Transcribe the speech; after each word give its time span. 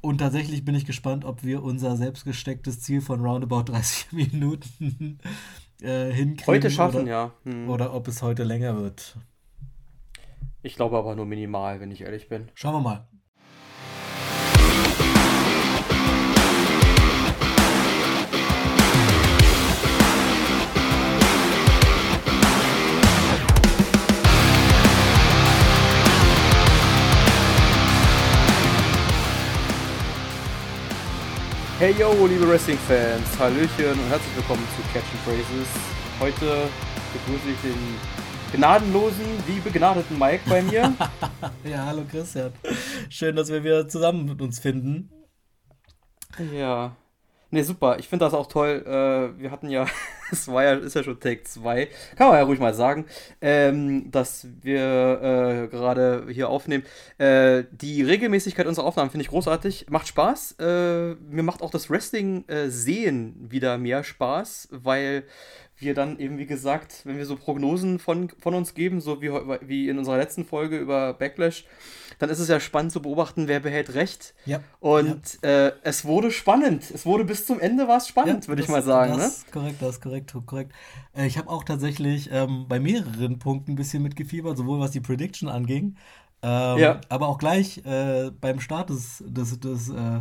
und 0.00 0.18
tatsächlich 0.18 0.64
bin 0.64 0.74
ich 0.74 0.86
gespannt, 0.86 1.24
ob 1.24 1.44
wir 1.44 1.62
unser 1.62 1.96
selbstgestecktes 1.96 2.80
Ziel 2.80 3.00
von 3.00 3.20
roundabout 3.20 3.64
30 3.64 4.12
Minuten 4.12 5.18
äh, 5.82 6.10
hinkriegen. 6.10 6.46
Heute 6.46 6.70
schaffen, 6.70 7.02
oder, 7.02 7.10
ja. 7.10 7.32
Hm. 7.44 7.68
Oder 7.68 7.94
ob 7.94 8.08
es 8.08 8.22
heute 8.22 8.44
länger 8.44 8.76
wird. 8.76 9.16
Ich 10.62 10.76
glaube 10.76 10.98
aber 10.98 11.14
nur 11.14 11.26
minimal, 11.26 11.80
wenn 11.80 11.90
ich 11.90 12.02
ehrlich 12.02 12.28
bin. 12.28 12.48
Schauen 12.54 12.74
wir 12.74 12.80
mal. 12.80 13.08
Hey 31.80 31.94
yo, 31.98 32.26
liebe 32.26 32.46
Wrestling-Fans, 32.46 33.38
Hallöchen 33.38 33.92
und 33.92 34.08
herzlich 34.10 34.36
willkommen 34.36 34.62
zu 34.76 34.82
Catch 34.92 35.02
and 35.12 35.20
Phrases. 35.24 35.68
Heute 36.20 36.68
begrüße 37.14 37.48
ich 37.52 37.60
den 37.62 37.96
gnadenlosen, 38.52 39.24
wie 39.46 39.60
begnadeten 39.60 40.18
Mike 40.18 40.42
bei 40.46 40.60
mir. 40.60 40.94
ja, 41.64 41.86
hallo 41.86 42.02
Christian. 42.10 42.52
Schön, 43.08 43.34
dass 43.34 43.48
wir 43.48 43.64
wieder 43.64 43.88
zusammen 43.88 44.26
mit 44.26 44.42
uns 44.42 44.58
finden. 44.58 45.10
Ja. 46.52 46.94
Ne, 47.52 47.64
super. 47.64 47.98
Ich 47.98 48.08
finde 48.08 48.24
das 48.24 48.34
auch 48.34 48.46
toll. 48.46 48.84
Äh, 48.86 49.40
wir 49.40 49.50
hatten 49.50 49.70
ja, 49.70 49.86
es 50.30 50.46
war 50.46 50.62
ja, 50.62 50.74
ist 50.74 50.94
ja 50.94 51.02
schon 51.02 51.18
Take 51.18 51.42
2, 51.42 51.88
kann 52.16 52.28
man 52.28 52.36
ja 52.36 52.44
ruhig 52.44 52.60
mal 52.60 52.74
sagen, 52.74 53.06
ähm, 53.40 54.10
dass 54.10 54.46
wir 54.62 55.64
äh, 55.64 55.68
gerade 55.68 56.26
hier 56.30 56.48
aufnehmen. 56.48 56.84
Äh, 57.18 57.64
die 57.72 58.02
Regelmäßigkeit 58.02 58.66
unserer 58.66 58.86
Aufnahmen 58.86 59.10
finde 59.10 59.22
ich 59.22 59.30
großartig. 59.30 59.86
Macht 59.90 60.06
Spaß. 60.06 60.56
Äh, 60.60 61.14
mir 61.14 61.42
macht 61.42 61.62
auch 61.62 61.70
das 61.70 61.90
Wrestling 61.90 62.44
äh, 62.48 62.68
sehen 62.68 63.34
wieder 63.50 63.78
mehr 63.78 64.04
Spaß, 64.04 64.68
weil 64.70 65.24
wir 65.80 65.94
dann 65.94 66.18
eben, 66.18 66.38
wie 66.38 66.46
gesagt, 66.46 67.02
wenn 67.04 67.16
wir 67.16 67.26
so 67.26 67.36
Prognosen 67.36 67.98
von, 67.98 68.30
von 68.38 68.54
uns 68.54 68.74
geben, 68.74 69.00
so 69.00 69.22
wie, 69.22 69.30
wie 69.30 69.88
in 69.88 69.98
unserer 69.98 70.16
letzten 70.16 70.44
Folge 70.44 70.78
über 70.78 71.14
Backlash, 71.14 71.64
dann 72.18 72.28
ist 72.28 72.38
es 72.38 72.48
ja 72.48 72.60
spannend 72.60 72.92
zu 72.92 73.00
beobachten, 73.00 73.48
wer 73.48 73.60
behält 73.60 73.94
recht. 73.94 74.34
Ja. 74.44 74.60
Und 74.78 75.38
ja. 75.42 75.66
Äh, 75.66 75.72
es 75.82 76.04
wurde 76.04 76.30
spannend. 76.30 76.90
Es 76.90 77.06
wurde 77.06 77.24
bis 77.24 77.46
zum 77.46 77.60
Ende 77.60 77.88
war 77.88 77.96
es 77.96 78.08
spannend, 78.08 78.44
ja, 78.44 78.48
würde 78.48 78.62
ich 78.62 78.68
mal 78.68 78.82
sagen. 78.82 79.12
Das 79.12 79.18
ne? 79.18 79.26
ist 79.26 79.52
korrekt, 79.52 79.76
das 79.80 79.90
ist 79.96 80.02
korrekt, 80.02 80.34
korrekt. 80.46 80.72
Äh, 81.16 81.26
ich 81.26 81.38
habe 81.38 81.48
auch 81.48 81.64
tatsächlich 81.64 82.28
ähm, 82.30 82.66
bei 82.68 82.78
mehreren 82.78 83.38
Punkten 83.38 83.72
ein 83.72 83.76
bisschen 83.76 84.02
mitgefiebert, 84.02 84.58
sowohl 84.58 84.80
was 84.80 84.90
die 84.90 85.00
Prediction 85.00 85.48
anging, 85.48 85.96
ähm, 86.42 86.78
ja. 86.78 87.00
aber 87.08 87.28
auch 87.28 87.38
gleich 87.38 87.84
äh, 87.86 88.30
beim 88.38 88.60
Start 88.60 88.90
des, 88.90 89.24
des, 89.26 89.58
des 89.58 89.88
äh, 89.88 90.20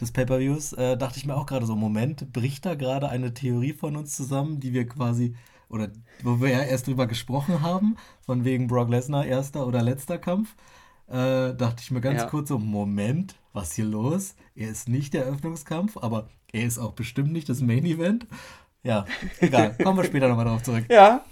des 0.00 0.12
Pay-Per-Views, 0.12 0.74
äh, 0.74 0.96
dachte 0.96 1.18
ich 1.18 1.26
mir 1.26 1.36
auch 1.36 1.46
gerade 1.46 1.66
so, 1.66 1.74
Moment, 1.74 2.32
bricht 2.32 2.66
da 2.66 2.74
gerade 2.74 3.08
eine 3.08 3.34
Theorie 3.34 3.72
von 3.72 3.96
uns 3.96 4.16
zusammen, 4.16 4.60
die 4.60 4.72
wir 4.72 4.86
quasi, 4.86 5.34
oder 5.68 5.88
wo 6.22 6.40
wir 6.40 6.50
ja 6.50 6.62
erst 6.62 6.86
drüber 6.86 7.06
gesprochen 7.06 7.62
haben, 7.62 7.96
von 8.20 8.44
wegen 8.44 8.66
Brock 8.66 8.88
Lesnar 8.88 9.24
erster 9.26 9.66
oder 9.66 9.82
letzter 9.82 10.18
Kampf, 10.18 10.54
äh, 11.08 11.54
dachte 11.54 11.80
ich 11.80 11.90
mir 11.90 12.00
ganz 12.00 12.22
ja. 12.22 12.28
kurz 12.28 12.48
so, 12.48 12.58
Moment, 12.58 13.36
was 13.52 13.72
hier 13.74 13.86
los? 13.86 14.34
Er 14.54 14.70
ist 14.70 14.88
nicht 14.88 15.14
der 15.14 15.24
Eröffnungskampf, 15.24 15.96
aber 15.96 16.28
er 16.52 16.66
ist 16.66 16.78
auch 16.78 16.92
bestimmt 16.92 17.32
nicht 17.32 17.48
das 17.48 17.60
Main 17.60 17.84
Event. 17.84 18.26
Ja, 18.82 19.06
egal, 19.40 19.76
kommen 19.82 19.98
wir 19.98 20.04
später 20.04 20.28
nochmal 20.28 20.44
drauf 20.44 20.62
zurück. 20.62 20.84
Ja, 20.90 21.24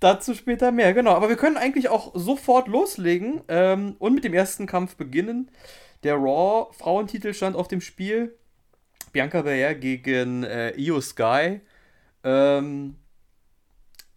Dazu 0.00 0.34
später 0.34 0.72
mehr, 0.72 0.92
genau. 0.92 1.12
Aber 1.12 1.28
wir 1.28 1.36
können 1.36 1.56
eigentlich 1.56 1.88
auch 1.88 2.12
sofort 2.14 2.68
loslegen 2.68 3.40
ähm, 3.48 3.96
und 3.98 4.14
mit 4.14 4.24
dem 4.24 4.34
ersten 4.34 4.66
Kampf 4.66 4.96
beginnen. 4.96 5.50
Der 6.02 6.14
Raw-Frauentitel 6.16 7.34
stand 7.34 7.56
auf 7.56 7.68
dem 7.68 7.80
Spiel. 7.80 8.34
Bianca 9.12 9.42
Belair 9.42 9.74
gegen 9.74 10.44
äh, 10.44 10.70
Io 10.76 11.00
Sky. 11.00 11.60
Ähm, 12.24 12.96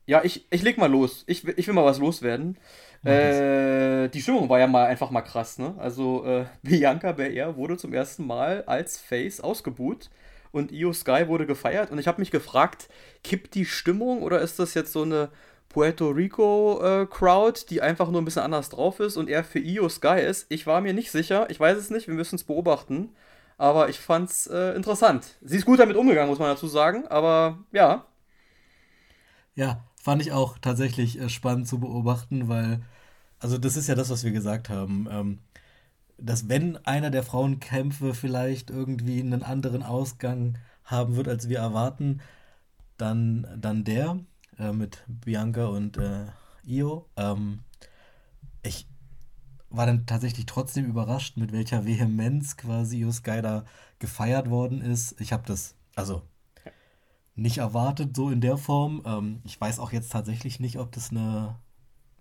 ja, 0.05 0.23
ich, 0.23 0.45
ich 0.51 0.61
leg 0.61 0.77
mal 0.77 0.91
los. 0.91 1.23
Ich, 1.27 1.47
ich 1.47 1.67
will 1.67 1.73
mal 1.73 1.85
was 1.85 1.99
loswerden. 1.99 2.57
Äh, 3.05 4.09
die 4.09 4.21
Stimmung 4.21 4.49
war 4.49 4.59
ja 4.59 4.67
mal 4.67 4.87
einfach 4.87 5.09
mal 5.09 5.21
krass, 5.21 5.57
ne? 5.57 5.75
Also 5.77 6.25
äh, 6.25 6.45
Bianca 6.63 7.13
Belair 7.13 7.55
wurde 7.55 7.77
zum 7.77 7.93
ersten 7.93 8.27
Mal 8.27 8.63
als 8.65 8.97
Face 8.97 9.39
ausgebuht 9.39 10.09
und 10.51 10.71
Io 10.71 10.91
Sky 10.91 11.27
wurde 11.27 11.45
gefeiert 11.45 11.91
und 11.91 11.99
ich 11.99 12.07
habe 12.07 12.19
mich 12.19 12.31
gefragt, 12.31 12.89
kippt 13.23 13.55
die 13.55 13.65
Stimmung 13.65 14.21
oder 14.21 14.41
ist 14.41 14.59
das 14.59 14.73
jetzt 14.73 14.91
so 14.91 15.03
eine 15.03 15.29
Puerto 15.69 16.09
Rico 16.09 16.81
äh, 16.83 17.05
Crowd, 17.05 17.65
die 17.69 17.81
einfach 17.81 18.09
nur 18.09 18.21
ein 18.21 18.25
bisschen 18.25 18.41
anders 18.41 18.69
drauf 18.69 18.99
ist 18.99 19.17
und 19.17 19.29
er 19.29 19.43
für 19.43 19.59
Io 19.59 19.87
Sky 19.87 20.19
ist. 20.19 20.47
Ich 20.49 20.65
war 20.65 20.81
mir 20.81 20.93
nicht 20.93 21.11
sicher, 21.11 21.49
ich 21.49 21.59
weiß 21.59 21.77
es 21.77 21.91
nicht, 21.91 22.07
wir 22.07 22.15
müssen 22.15 22.35
es 22.35 22.43
beobachten. 22.43 23.09
Aber 23.57 23.89
ich 23.89 23.99
fand's 23.99 24.47
äh, 24.47 24.73
interessant. 24.75 25.35
Sie 25.41 25.57
ist 25.57 25.65
gut 25.65 25.79
damit 25.79 25.97
umgegangen, 25.97 26.29
muss 26.29 26.39
man 26.39 26.47
dazu 26.47 26.67
sagen, 26.67 27.05
aber 27.07 27.59
ja. 27.71 28.05
Ja, 29.53 29.83
fand 30.01 30.21
ich 30.21 30.31
auch 30.31 30.57
tatsächlich 30.57 31.19
äh, 31.19 31.29
spannend 31.29 31.67
zu 31.67 31.79
beobachten, 31.79 32.47
weil, 32.47 32.81
also 33.39 33.57
das 33.57 33.75
ist 33.75 33.87
ja 33.87 33.95
das, 33.95 34.09
was 34.09 34.23
wir 34.23 34.31
gesagt 34.31 34.69
haben. 34.69 35.07
Ähm, 35.11 35.39
dass 36.17 36.49
wenn 36.49 36.77
einer 36.85 37.09
der 37.11 37.23
Frauenkämpfe 37.23 38.13
vielleicht 38.13 38.69
irgendwie 38.69 39.19
einen 39.19 39.43
anderen 39.43 39.83
Ausgang 39.83 40.57
haben 40.85 41.15
wird, 41.15 41.27
als 41.27 41.49
wir 41.49 41.59
erwarten, 41.59 42.21
dann, 42.97 43.47
dann 43.57 43.83
der 43.83 44.19
äh, 44.59 44.71
mit 44.71 45.03
Bianca 45.07 45.67
und 45.67 45.97
äh, 45.97 46.25
Io. 46.65 47.07
Ähm, 47.17 47.59
ich 48.61 48.87
war 49.69 49.85
dann 49.85 50.05
tatsächlich 50.05 50.45
trotzdem 50.45 50.85
überrascht, 50.85 51.37
mit 51.37 51.51
welcher 51.51 51.85
Vehemenz 51.85 52.57
quasi 52.57 52.99
Io 52.99 53.11
Sky 53.11 53.41
da 53.41 53.65
gefeiert 53.99 54.49
worden 54.49 54.81
ist. 54.81 55.19
Ich 55.21 55.31
habe 55.31 55.43
das, 55.45 55.75
also 55.95 56.23
nicht 57.35 57.59
erwartet, 57.59 58.15
so 58.15 58.29
in 58.29 58.41
der 58.41 58.57
Form. 58.57 59.01
Ähm, 59.05 59.41
ich 59.45 59.59
weiß 59.59 59.79
auch 59.79 59.91
jetzt 59.91 60.11
tatsächlich 60.11 60.59
nicht, 60.59 60.77
ob 60.77 60.91
das 60.91 61.11
eine, 61.11 61.55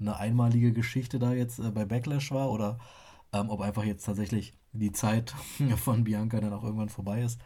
eine 0.01 0.17
einmalige 0.17 0.73
Geschichte 0.73 1.19
da 1.19 1.33
jetzt 1.33 1.59
äh, 1.59 1.71
bei 1.71 1.85
Backlash 1.85 2.31
war 2.31 2.51
oder 2.51 2.79
ähm, 3.33 3.51
ob 3.51 3.61
einfach 3.61 3.85
jetzt 3.85 4.05
tatsächlich 4.05 4.55
die 4.73 4.93
Zeit 4.93 5.35
von 5.77 6.05
Bianca 6.05 6.41
dann 6.41 6.53
auch 6.53 6.63
irgendwann 6.65 6.89
vorbei 6.89 7.23
ist. 7.23 7.41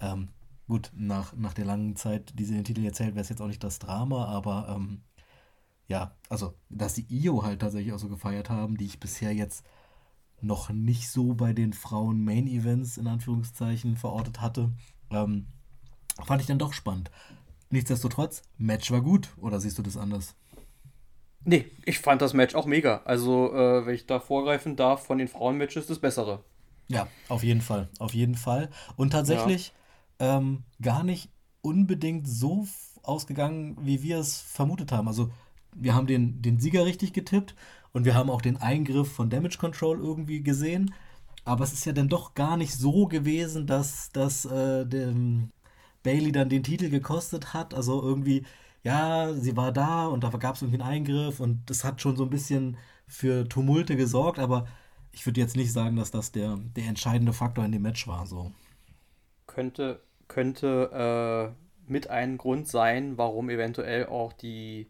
Ähm, 0.00 0.28
Gut, 0.68 0.90
nach, 0.94 1.32
nach 1.34 1.54
der 1.54 1.64
langen 1.64 1.94
Zeit, 1.94 2.36
die 2.38 2.44
sie 2.44 2.54
den 2.54 2.64
Titel 2.64 2.84
erzählt, 2.84 3.14
wäre 3.14 3.22
es 3.22 3.28
jetzt 3.28 3.40
auch 3.40 3.46
nicht 3.46 3.62
das 3.62 3.78
Drama, 3.78 4.24
aber 4.24 4.74
ähm, 4.74 5.02
ja, 5.86 6.16
also, 6.28 6.54
dass 6.68 6.94
die 6.94 7.06
IO 7.08 7.44
halt 7.44 7.60
tatsächlich 7.60 7.92
auch 7.92 8.00
so 8.00 8.08
gefeiert 8.08 8.50
haben, 8.50 8.76
die 8.76 8.86
ich 8.86 8.98
bisher 8.98 9.32
jetzt 9.32 9.64
noch 10.40 10.70
nicht 10.70 11.08
so 11.08 11.34
bei 11.34 11.52
den 11.52 11.72
Frauen-Main-Events 11.72 12.98
in 12.98 13.06
Anführungszeichen 13.06 13.96
verortet 13.96 14.40
hatte, 14.40 14.72
ähm, 15.10 15.46
fand 16.24 16.40
ich 16.40 16.48
dann 16.48 16.58
doch 16.58 16.72
spannend. 16.72 17.12
Nichtsdestotrotz, 17.70 18.42
Match 18.58 18.90
war 18.90 19.02
gut, 19.02 19.28
oder 19.36 19.60
siehst 19.60 19.78
du 19.78 19.82
das 19.82 19.96
anders? 19.96 20.34
Nee, 21.44 21.66
ich 21.84 22.00
fand 22.00 22.22
das 22.22 22.34
Match 22.34 22.56
auch 22.56 22.66
mega. 22.66 23.02
Also, 23.04 23.54
äh, 23.54 23.86
wenn 23.86 23.94
ich 23.94 24.06
da 24.06 24.18
vorgreifen 24.18 24.74
darf, 24.74 25.06
von 25.06 25.18
den 25.18 25.28
Frauen-Matches 25.28 25.86
das 25.86 26.00
bessere. 26.00 26.42
Ja, 26.88 27.06
auf 27.28 27.44
jeden 27.44 27.60
Fall. 27.60 27.88
Auf 28.00 28.14
jeden 28.14 28.34
Fall. 28.34 28.68
Und 28.96 29.10
tatsächlich, 29.10 29.68
ja 29.68 29.74
ähm, 30.18 30.64
gar 30.80 31.04
nicht 31.04 31.30
unbedingt 31.62 32.28
so 32.28 32.66
ausgegangen, 33.02 33.76
wie 33.80 34.02
wir 34.02 34.18
es 34.18 34.40
vermutet 34.40 34.92
haben. 34.92 35.08
Also 35.08 35.30
wir 35.74 35.94
haben 35.94 36.06
den, 36.06 36.42
den 36.42 36.58
Sieger 36.58 36.84
richtig 36.84 37.12
getippt 37.12 37.54
und 37.92 38.04
wir 38.04 38.14
haben 38.14 38.30
auch 38.30 38.42
den 38.42 38.56
Eingriff 38.56 39.12
von 39.12 39.30
Damage 39.30 39.58
Control 39.58 39.98
irgendwie 39.98 40.42
gesehen. 40.42 40.94
Aber 41.44 41.64
es 41.64 41.72
ist 41.72 41.86
ja 41.86 41.92
dann 41.92 42.08
doch 42.08 42.34
gar 42.34 42.56
nicht 42.56 42.74
so 42.74 43.06
gewesen, 43.06 43.66
dass, 43.66 44.10
dass 44.10 44.44
äh, 44.46 44.84
dem 44.86 45.52
Bailey 46.02 46.32
dann 46.32 46.48
den 46.48 46.62
Titel 46.62 46.88
gekostet 46.90 47.54
hat. 47.54 47.74
Also 47.74 48.02
irgendwie, 48.02 48.44
ja, 48.82 49.32
sie 49.34 49.56
war 49.56 49.72
da 49.72 50.06
und 50.06 50.24
da 50.24 50.30
gab 50.30 50.56
es 50.56 50.62
irgendwie 50.62 50.80
einen 50.80 50.90
Eingriff 50.90 51.40
und 51.40 51.68
das 51.70 51.84
hat 51.84 52.00
schon 52.00 52.16
so 52.16 52.24
ein 52.24 52.30
bisschen 52.30 52.76
für 53.06 53.48
Tumulte 53.48 53.96
gesorgt, 53.96 54.38
aber 54.38 54.66
ich 55.12 55.24
würde 55.24 55.40
jetzt 55.40 55.56
nicht 55.56 55.72
sagen, 55.72 55.96
dass 55.96 56.10
das 56.10 56.32
der, 56.32 56.56
der 56.76 56.86
entscheidende 56.86 57.32
Faktor 57.32 57.64
in 57.64 57.72
dem 57.72 57.82
Match 57.82 58.06
war. 58.06 58.26
So. 58.26 58.52
Könnte, 59.46 60.02
könnte 60.28 61.54
äh, 61.56 61.90
mit 61.90 62.10
ein 62.10 62.38
Grund 62.38 62.68
sein, 62.68 63.16
warum 63.16 63.50
eventuell 63.50 64.06
auch 64.06 64.32
die 64.32 64.88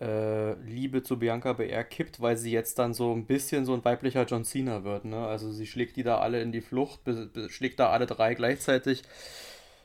äh, 0.00 0.54
Liebe 0.62 1.02
zu 1.02 1.18
Bianca 1.18 1.52
BR 1.52 1.84
kippt, 1.84 2.20
weil 2.20 2.36
sie 2.36 2.52
jetzt 2.52 2.78
dann 2.78 2.94
so 2.94 3.12
ein 3.12 3.26
bisschen 3.26 3.64
so 3.66 3.74
ein 3.74 3.84
weiblicher 3.84 4.24
John 4.24 4.44
Cena 4.44 4.84
wird. 4.84 5.04
Ne? 5.04 5.26
Also 5.26 5.52
sie 5.52 5.66
schlägt 5.66 5.96
die 5.96 6.02
da 6.02 6.18
alle 6.18 6.40
in 6.40 6.52
die 6.52 6.60
Flucht, 6.62 7.00
schlägt 7.48 7.80
da 7.80 7.90
alle 7.90 8.06
drei 8.06 8.34
gleichzeitig. 8.34 9.02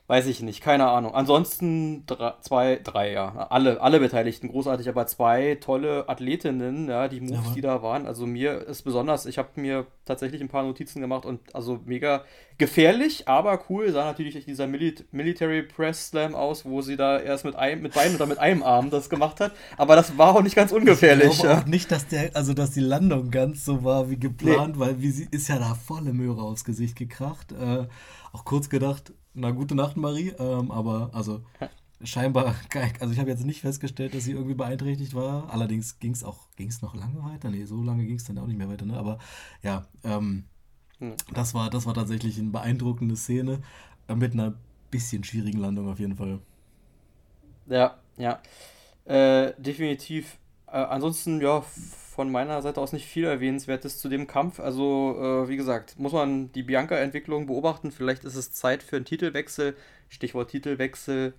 Weiß 0.08 0.28
ich 0.28 0.44
nicht, 0.44 0.62
keine 0.62 0.88
Ahnung. 0.88 1.16
Ansonsten 1.16 2.06
drei, 2.06 2.34
zwei, 2.42 2.80
drei, 2.84 3.12
ja. 3.12 3.48
Alle, 3.50 3.82
alle 3.82 4.00
Beteiligten 4.00 4.50
großartig, 4.50 4.88
aber 4.88 5.08
zwei 5.08 5.56
tolle 5.60 6.08
Athletinnen, 6.08 6.88
ja, 6.88 7.08
die 7.08 7.22
Moves, 7.22 7.48
Ja, 7.48 7.54
die 7.56 7.62
da 7.62 7.82
waren. 7.82 8.06
Also 8.06 8.28
mir 8.28 8.68
ist 8.68 8.84
besonders, 8.84 9.26
ich 9.26 9.40
habe 9.40 9.50
mir 9.60 9.88
tatsächlich 10.06 10.42
ein 10.42 10.48
paar 10.48 10.62
Notizen 10.62 11.02
gemacht 11.02 11.26
und 11.26 11.40
also 11.56 11.80
mega 11.86 12.24
gefährlich, 12.60 13.28
aber 13.28 13.60
cool 13.68 13.92
sah 13.92 14.06
natürlich 14.06 14.46
dieser 14.46 14.68
Mili 14.68 14.94
Military 15.12 15.64
Press 15.64 16.10
Slam 16.10 16.36
aus, 16.36 16.66
wo 16.66 16.82
sie 16.84 16.98
da 16.98 17.20
erst 17.20 17.44
mit 17.44 17.56
einem, 17.56 17.82
mit 17.82 17.96
beiden 17.96 18.16
oder 18.16 18.28
mit 18.28 18.38
einem 18.38 18.62
Arm 18.62 18.92
das 18.92 19.10
gemacht 19.10 19.40
hat. 19.40 19.54
Aber 19.76 19.96
das 19.96 20.20
war 20.20 20.36
auch 20.36 20.44
nicht 20.44 20.56
ganz 20.56 20.72
ungefährlich. 20.72 21.30
Ich 21.32 21.40
glaube 21.40 21.54
Ja. 21.56 21.60
auch 21.62 21.66
nicht, 21.66 21.92
dass 21.92 22.08
der, 22.08 22.30
also 22.36 22.54
dass 22.54 22.70
die 22.70 22.80
Landung 22.80 23.32
ganz 23.32 23.66
so 23.66 23.84
war 23.84 24.08
wie 24.12 24.18
geplant, 24.20 24.78
weil 24.78 25.02
wie 25.02 25.10
sie 25.10 25.28
ist 25.32 25.48
ja 25.48 25.58
da 25.58 25.74
volle 25.74 26.14
Möhre 26.14 26.44
aufs 26.44 26.64
Gesicht 26.64 26.96
gekracht. 26.96 27.52
Äh, 27.54 27.88
auch 28.34 28.46
kurz 28.46 28.70
gedacht, 28.70 29.12
na 29.36 29.52
gute 29.52 29.76
Nacht, 29.76 29.98
Marie. 29.98 30.30
Ähm, 30.40 30.72
aber 30.72 31.12
also 31.14 31.44
scheinbar, 32.04 32.56
also 33.02 33.14
ich 33.14 33.20
habe 33.20 33.30
jetzt 33.32 33.46
nicht 33.46 33.62
festgestellt, 33.62 34.16
dass 34.16 34.26
sie 34.26 34.34
irgendwie 34.34 34.56
beeinträchtigt 34.56 35.16
war. 35.16 35.52
Allerdings 35.52 36.00
ging 36.00 36.14
es 36.14 36.24
auch, 36.24 36.50
ging 36.58 36.70
es 36.70 36.82
noch 36.82 36.96
lange 36.96 37.24
weiter? 37.24 37.50
Nee, 37.52 37.66
so 37.66 37.84
lange 37.84 38.06
ging 38.06 38.18
es 38.18 38.26
dann 38.26 38.40
auch 38.40 38.48
nicht 38.48 38.58
mehr 38.58 38.70
weiter, 38.70 38.86
ne? 38.86 38.98
Aber 38.98 39.20
ja, 39.64 39.88
ähm, 40.04 40.46
Hm. 41.00 41.16
das 41.34 41.54
war, 41.54 41.70
das 41.70 41.86
war 41.86 41.94
tatsächlich 41.94 42.40
eine 42.40 42.52
beeindruckende 42.52 43.16
Szene 43.18 43.62
äh, 44.08 44.16
mit 44.16 44.34
einer 44.34 44.56
bisschen 44.92 45.24
schwierigen 45.24 45.60
Landung 45.60 45.90
auf 45.90 46.00
jeden 46.00 46.16
Fall. 46.18 46.40
Ja, 47.68 47.96
ja. 48.18 48.40
Äh, 49.06 49.54
definitiv. 49.58 50.38
Äh, 50.68 50.72
ansonsten, 50.78 51.42
ja, 51.42 51.64
von 52.16 52.32
meiner 52.32 52.62
Seite 52.62 52.80
aus 52.80 52.94
nicht 52.94 53.06
viel 53.06 53.26
Erwähnenswertes 53.26 54.00
zu 54.00 54.08
dem 54.08 54.26
Kampf. 54.26 54.62
Also, 54.62 55.18
äh, 55.20 55.50
wie 55.50 55.58
gesagt, 55.58 56.00
muss 56.00 56.14
man 56.14 56.50
die 56.54 56.64
Bianca-Entwicklung 56.64 57.46
beobachten. 57.46 57.92
Vielleicht 57.92 58.24
ist 58.24 58.36
es 58.36 58.54
Zeit 58.54 58.84
für 58.84 58.96
einen 58.96 59.06
Titelwechsel. 59.06 59.76
Stichwort 60.08 60.50
Titelwechsel. 60.50 61.34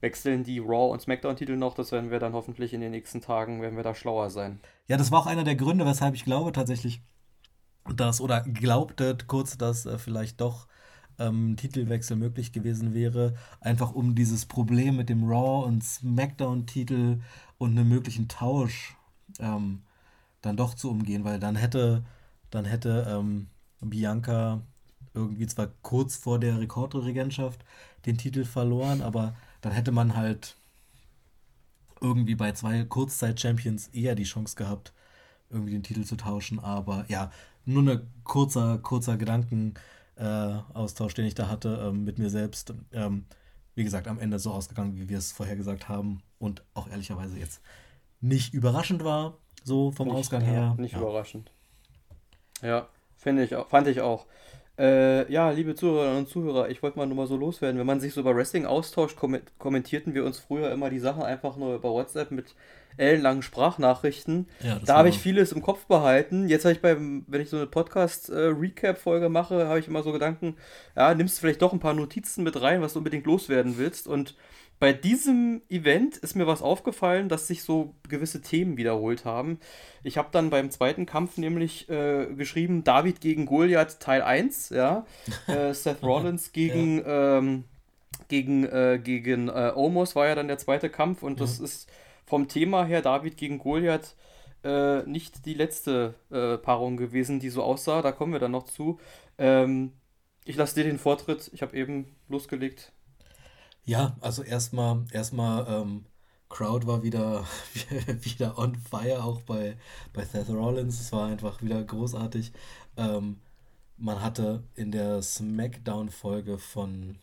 Wechseln 0.00 0.42
die 0.42 0.58
Raw- 0.58 0.90
und 0.90 1.02
SmackDown-Titel 1.02 1.56
noch. 1.56 1.74
Das 1.74 1.92
werden 1.92 2.10
wir 2.10 2.18
dann 2.18 2.32
hoffentlich 2.32 2.72
in 2.72 2.80
den 2.80 2.92
nächsten 2.92 3.20
Tagen, 3.20 3.60
werden 3.60 3.76
wir 3.76 3.84
da 3.84 3.94
schlauer 3.94 4.30
sein. 4.30 4.58
Ja, 4.88 4.96
das 4.96 5.12
war 5.12 5.20
auch 5.20 5.26
einer 5.26 5.44
der 5.44 5.54
Gründe, 5.54 5.84
weshalb 5.84 6.14
ich 6.14 6.24
glaube 6.24 6.50
tatsächlich, 6.52 7.02
dass 7.94 8.20
oder 8.20 8.40
glaubte 8.40 9.16
kurz, 9.26 9.58
dass 9.58 9.84
äh, 9.84 9.98
vielleicht 9.98 10.40
doch 10.40 10.66
ähm, 11.18 11.56
Titelwechsel 11.56 12.16
möglich 12.16 12.52
gewesen 12.52 12.94
wäre, 12.94 13.34
einfach 13.60 13.92
um 13.92 14.14
dieses 14.14 14.46
Problem 14.46 14.96
mit 14.96 15.10
dem 15.10 15.24
Raw 15.24 15.66
und 15.66 15.84
SmackDown-Titel 15.84 17.20
und 17.58 17.70
einem 17.72 17.90
möglichen 17.90 18.28
Tausch 18.28 18.96
ähm, 19.38 19.82
dann 20.42 20.56
doch 20.56 20.74
zu 20.74 20.90
umgehen, 20.90 21.24
weil 21.24 21.40
dann 21.40 21.56
hätte 21.56 22.04
dann 22.50 22.64
hätte 22.66 23.06
ähm, 23.08 23.48
Bianca 23.80 24.60
irgendwie 25.14 25.46
zwar 25.46 25.68
kurz 25.82 26.16
vor 26.16 26.38
der 26.38 26.60
Rekordregentschaft 26.60 27.64
den 28.06 28.18
Titel 28.18 28.44
verloren, 28.44 29.02
aber 29.02 29.34
dann 29.60 29.72
hätte 29.72 29.92
man 29.92 30.16
halt 30.16 30.56
irgendwie 32.00 32.34
bei 32.34 32.52
zwei 32.52 32.84
Kurzzeit-Champions 32.84 33.88
eher 33.88 34.14
die 34.14 34.24
Chance 34.24 34.56
gehabt, 34.56 34.92
irgendwie 35.50 35.72
den 35.72 35.82
Titel 35.82 36.04
zu 36.04 36.16
tauschen. 36.16 36.58
Aber 36.58 37.04
ja, 37.08 37.30
nur 37.64 37.82
ein 37.88 38.00
kurzer, 38.24 38.78
kurzer 38.78 39.16
Gedankenaustausch, 39.16 41.12
äh, 41.12 41.16
den 41.16 41.26
ich 41.26 41.34
da 41.34 41.48
hatte 41.48 41.80
ähm, 41.88 42.04
mit 42.04 42.18
mir 42.18 42.30
selbst. 42.30 42.74
Ähm, 42.92 43.24
wie 43.74 43.84
gesagt, 43.84 44.08
am 44.08 44.18
Ende 44.18 44.38
so 44.38 44.52
ausgegangen, 44.52 44.96
wie 44.96 45.08
wir 45.08 45.18
es 45.18 45.32
vorher 45.32 45.56
gesagt 45.56 45.88
haben. 45.88 46.22
Und 46.38 46.62
auch 46.74 46.88
ehrlicherweise 46.88 47.38
jetzt 47.38 47.60
nicht 48.20 48.52
überraschend 48.52 49.04
war, 49.04 49.38
so 49.64 49.90
vom 49.90 50.08
Nicht, 50.08 50.16
Ausgang 50.16 50.42
her. 50.42 50.74
nicht 50.78 50.92
ja. 50.94 51.00
überraschend. 51.00 51.50
Ja, 52.62 52.88
finde 53.16 53.44
ich 53.44 53.54
auch, 53.56 53.68
fand 53.68 53.88
ich 53.88 54.00
auch. 54.00 54.26
Äh, 54.78 55.30
ja, 55.30 55.50
liebe 55.50 55.74
Zuhörerinnen 55.74 56.18
und 56.20 56.28
Zuhörer, 56.28 56.70
ich 56.70 56.82
wollte 56.82 56.98
mal 56.98 57.06
nur 57.06 57.16
mal 57.16 57.26
so 57.26 57.36
loswerden. 57.36 57.78
Wenn 57.78 57.86
man 57.86 58.00
sich 58.00 58.14
so 58.14 58.20
über 58.22 58.34
Wrestling 58.34 58.64
austauscht, 58.64 59.16
kommen- 59.16 59.42
kommentierten 59.58 60.14
wir 60.14 60.24
uns 60.24 60.38
früher 60.38 60.70
immer 60.72 60.88
die 60.88 60.98
Sachen 60.98 61.22
einfach 61.22 61.56
nur 61.56 61.74
über 61.74 61.90
WhatsApp 61.90 62.30
mit 62.30 62.54
ellenlangen 62.96 63.42
Sprachnachrichten. 63.42 64.48
Ja, 64.62 64.78
Da 64.84 64.96
habe 64.98 65.08
ich 65.10 65.18
vieles 65.18 65.52
im 65.52 65.60
Kopf 65.62 65.84
behalten. 65.86 66.48
Jetzt 66.48 66.64
habe 66.64 66.72
ich 66.74 66.80
beim, 66.80 67.24
wenn 67.28 67.42
ich 67.42 67.50
so 67.50 67.58
eine 67.58 67.66
Podcast-Recap-Folge 67.66 69.28
mache, 69.28 69.66
habe 69.68 69.78
ich 69.78 69.88
immer 69.88 70.02
so 70.02 70.12
Gedanken, 70.12 70.56
ja, 70.96 71.14
nimmst 71.14 71.36
du 71.36 71.40
vielleicht 71.40 71.62
doch 71.62 71.72
ein 71.72 71.80
paar 71.80 71.94
Notizen 71.94 72.42
mit 72.42 72.60
rein, 72.60 72.80
was 72.82 72.94
du 72.94 72.98
unbedingt 73.00 73.26
loswerden 73.26 73.76
willst. 73.78 74.06
Und 74.08 74.36
bei 74.82 74.92
diesem 74.92 75.62
Event 75.68 76.16
ist 76.16 76.34
mir 76.34 76.48
was 76.48 76.60
aufgefallen, 76.60 77.28
dass 77.28 77.46
sich 77.46 77.62
so 77.62 77.94
gewisse 78.08 78.42
Themen 78.42 78.76
wiederholt 78.76 79.24
haben. 79.24 79.60
Ich 80.02 80.18
habe 80.18 80.30
dann 80.32 80.50
beim 80.50 80.72
zweiten 80.72 81.06
Kampf 81.06 81.36
nämlich 81.36 81.88
äh, 81.88 82.26
geschrieben, 82.34 82.82
David 82.82 83.20
gegen 83.20 83.46
Goliath 83.46 84.00
Teil 84.00 84.22
1, 84.22 84.70
ja. 84.70 85.06
Äh, 85.46 85.72
Seth 85.72 86.02
Rollins 86.02 86.50
gegen, 86.50 87.00
ähm, 87.06 87.62
gegen, 88.26 88.64
äh, 88.64 88.98
gegen 89.00 89.48
äh, 89.48 89.70
Omos 89.72 90.16
war 90.16 90.26
ja 90.26 90.34
dann 90.34 90.48
der 90.48 90.58
zweite 90.58 90.90
Kampf 90.90 91.22
und 91.22 91.40
das 91.40 91.60
ist 91.60 91.88
vom 92.26 92.48
Thema 92.48 92.84
her 92.84 93.02
David 93.02 93.36
gegen 93.36 93.58
Goliath 93.58 94.16
äh, 94.64 95.04
nicht 95.04 95.46
die 95.46 95.54
letzte 95.54 96.14
äh, 96.32 96.58
Paarung 96.58 96.96
gewesen, 96.96 97.38
die 97.38 97.50
so 97.50 97.62
aussah. 97.62 98.02
Da 98.02 98.10
kommen 98.10 98.32
wir 98.32 98.40
dann 98.40 98.50
noch 98.50 98.64
zu. 98.64 98.98
Ähm, 99.38 99.92
ich 100.44 100.56
lasse 100.56 100.74
dir 100.74 100.82
den 100.82 100.98
Vortritt. 100.98 101.52
Ich 101.54 101.62
habe 101.62 101.76
eben 101.76 102.16
losgelegt. 102.28 102.90
Ja, 103.84 104.16
also 104.20 104.42
erstmal, 104.42 105.04
erstmal, 105.12 105.66
ähm, 105.68 106.04
Crowd 106.48 106.86
war 106.86 107.02
wieder, 107.02 107.44
wieder 108.22 108.58
on 108.58 108.76
fire, 108.76 109.24
auch 109.24 109.42
bei, 109.42 109.76
bei 110.12 110.24
Seth 110.24 110.50
Rollins. 110.50 111.00
Es 111.00 111.12
war 111.12 111.26
einfach 111.28 111.62
wieder 111.62 111.82
großartig. 111.82 112.52
Ähm, 112.96 113.40
man 113.98 114.22
hatte 114.22 114.64
in 114.74 114.92
der 114.92 115.22
SmackDown-Folge 115.22 116.58
von, 116.58 117.18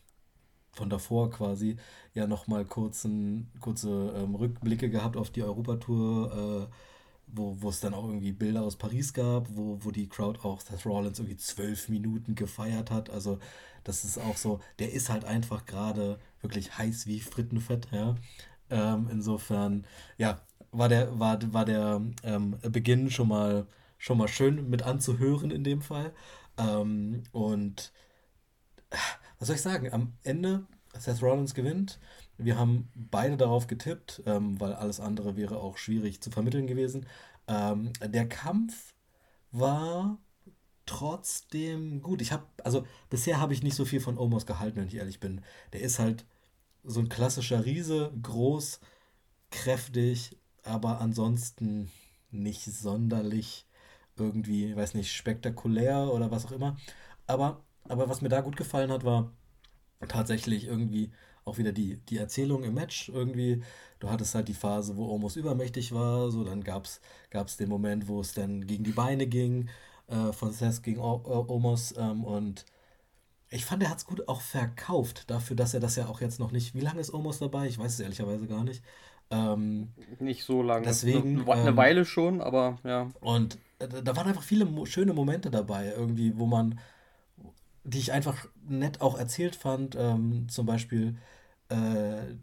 von 0.73 0.89
davor 0.89 1.31
quasi 1.31 1.77
ja 2.15 2.27
nochmal 2.27 2.65
kurze 2.65 3.09
ähm, 4.15 4.35
Rückblicke 4.35 4.89
gehabt 4.89 5.17
auf 5.17 5.29
die 5.31 5.43
Europatour, 5.43 6.67
äh, 6.69 6.75
wo, 7.27 7.55
wo 7.61 7.69
es 7.69 7.79
dann 7.79 7.93
auch 7.93 8.05
irgendwie 8.05 8.31
Bilder 8.31 8.63
aus 8.63 8.75
Paris 8.77 9.13
gab, 9.13 9.47
wo, 9.55 9.77
wo 9.81 9.91
die 9.91 10.09
Crowd 10.09 10.39
auch 10.43 10.61
Seth 10.61 10.85
Rollins 10.85 11.19
irgendwie 11.19 11.37
zwölf 11.37 11.89
Minuten 11.89 12.35
gefeiert 12.35 12.91
hat. 12.91 13.09
Also 13.09 13.39
das 13.83 14.03
ist 14.05 14.17
auch 14.17 14.37
so, 14.37 14.59
der 14.79 14.91
ist 14.93 15.09
halt 15.09 15.25
einfach 15.25 15.65
gerade 15.65 16.19
wirklich 16.41 16.77
heiß 16.77 17.07
wie 17.07 17.19
Frittenfett, 17.19 17.87
ja. 17.91 18.15
Ähm, 18.69 19.09
insofern, 19.11 19.85
ja, 20.17 20.41
war 20.71 20.89
der, 20.89 21.19
war, 21.19 21.39
war 21.53 21.65
der 21.65 22.01
ähm, 22.23 22.57
Beginn 22.61 23.09
schon 23.09 23.27
mal, 23.29 23.67
schon 23.97 24.17
mal 24.17 24.27
schön 24.27 24.69
mit 24.69 24.83
anzuhören 24.83 25.51
in 25.51 25.63
dem 25.63 25.81
Fall. 25.81 26.13
Ähm, 26.57 27.23
und 27.31 27.91
was 29.39 29.47
soll 29.47 29.55
ich 29.55 29.61
sagen? 29.61 29.91
Am 29.93 30.13
Ende, 30.23 30.65
Seth 30.97 31.21
Rollins 31.21 31.53
gewinnt. 31.53 31.99
Wir 32.37 32.57
haben 32.57 32.89
beide 32.95 33.37
darauf 33.37 33.67
getippt, 33.67 34.23
ähm, 34.25 34.59
weil 34.59 34.73
alles 34.73 34.99
andere 34.99 35.35
wäre 35.35 35.57
auch 35.59 35.77
schwierig 35.77 36.21
zu 36.21 36.31
vermitteln 36.31 36.67
gewesen. 36.67 37.05
Ähm, 37.47 37.91
der 38.01 38.27
Kampf 38.27 38.93
war 39.51 40.17
trotzdem 40.89 42.01
gut. 42.01 42.21
Ich 42.21 42.31
habe, 42.31 42.45
also 42.63 42.85
bisher 43.09 43.39
habe 43.39 43.53
ich 43.53 43.63
nicht 43.63 43.75
so 43.75 43.85
viel 43.85 43.99
von 44.01 44.17
Omos 44.17 44.45
gehalten, 44.45 44.77
wenn 44.77 44.87
ich 44.87 44.95
ehrlich 44.95 45.19
bin. 45.19 45.41
Der 45.73 45.81
ist 45.81 45.99
halt 45.99 46.25
so 46.83 46.99
ein 46.99 47.09
klassischer 47.09 47.65
Riese, 47.65 48.11
groß, 48.21 48.79
kräftig, 49.51 50.37
aber 50.63 51.01
ansonsten 51.01 51.91
nicht 52.31 52.63
sonderlich 52.63 53.65
irgendwie, 54.17 54.75
weiß 54.75 54.95
nicht, 54.95 55.13
spektakulär 55.13 56.11
oder 56.13 56.31
was 56.31 56.45
auch 56.45 56.51
immer. 56.51 56.77
Aber, 57.27 57.63
aber 57.87 58.09
was 58.09 58.21
mir 58.21 58.29
da 58.29 58.41
gut 58.41 58.57
gefallen 58.57 58.91
hat, 58.91 59.03
war 59.03 59.31
tatsächlich 60.07 60.65
irgendwie 60.65 61.11
auch 61.45 61.57
wieder 61.57 61.71
die, 61.71 61.97
die 61.97 62.17
Erzählung 62.17 62.63
im 62.63 62.73
Match. 62.73 63.09
Irgendwie, 63.09 63.63
du 63.99 64.09
hattest 64.09 64.35
halt 64.35 64.47
die 64.47 64.53
Phase, 64.53 64.97
wo 64.97 65.09
Omos 65.09 65.35
übermächtig 65.35 65.93
war, 65.93 66.31
so 66.31 66.43
dann 66.43 66.63
gab 66.63 66.85
es 66.85 67.57
den 67.57 67.69
Moment, 67.69 68.07
wo 68.07 68.21
es 68.21 68.33
dann 68.33 68.67
gegen 68.67 68.83
die 68.83 68.91
Beine 68.91 69.27
ging, 69.27 69.69
äh, 70.09 70.33
von 70.33 70.51
Seth 70.51 70.83
gegen 70.83 70.99
o 70.99 71.21
o 71.23 71.45
Omos 71.53 71.93
ähm, 71.97 72.23
und 72.23 72.65
ich 73.51 73.65
fand, 73.65 73.81
er 73.81 73.89
hat 73.89 73.97
es 73.97 74.05
gut 74.05 74.27
auch 74.27 74.41
verkauft, 74.41 75.29
dafür, 75.29 75.55
dass 75.55 75.73
er 75.73 75.79
das 75.79 75.95
ja 75.95 76.07
auch 76.07 76.21
jetzt 76.21 76.39
noch 76.39 76.51
nicht. 76.51 76.75
Wie 76.75 76.81
lange 76.81 76.99
ist 77.01 77.13
Omos 77.13 77.39
dabei? 77.39 77.67
Ich 77.67 77.79
weiß 77.79 77.93
es 77.93 77.99
ehrlicherweise 77.99 78.47
gar 78.47 78.63
nicht. 78.63 78.83
Ähm, 79.31 79.89
Nicht 80.19 80.43
so 80.43 80.61
lange. 80.61 80.85
Deswegen, 80.85 81.41
Eine, 81.41 81.51
eine 81.51 81.69
ähm, 81.69 81.77
Weile 81.77 82.05
schon, 82.05 82.41
aber 82.41 82.79
ja. 82.83 83.09
und 83.21 83.57
äh, 83.79 83.87
da 83.87 84.15
waren 84.15 84.27
einfach 84.27 84.43
viele 84.43 84.65
mo 84.65 84.85
schöne 84.85 85.13
Momente 85.13 85.49
dabei, 85.51 85.93
irgendwie, 85.95 86.37
wo 86.37 86.45
man, 86.45 86.79
die 87.83 87.99
ich 87.99 88.11
einfach 88.11 88.47
nett 88.67 89.01
auch 89.01 89.17
erzählt 89.17 89.55
fand. 89.55 89.95
Ähm, 89.95 90.47
zum 90.49 90.65
Beispiel 90.65 91.17
äh, 91.69 92.35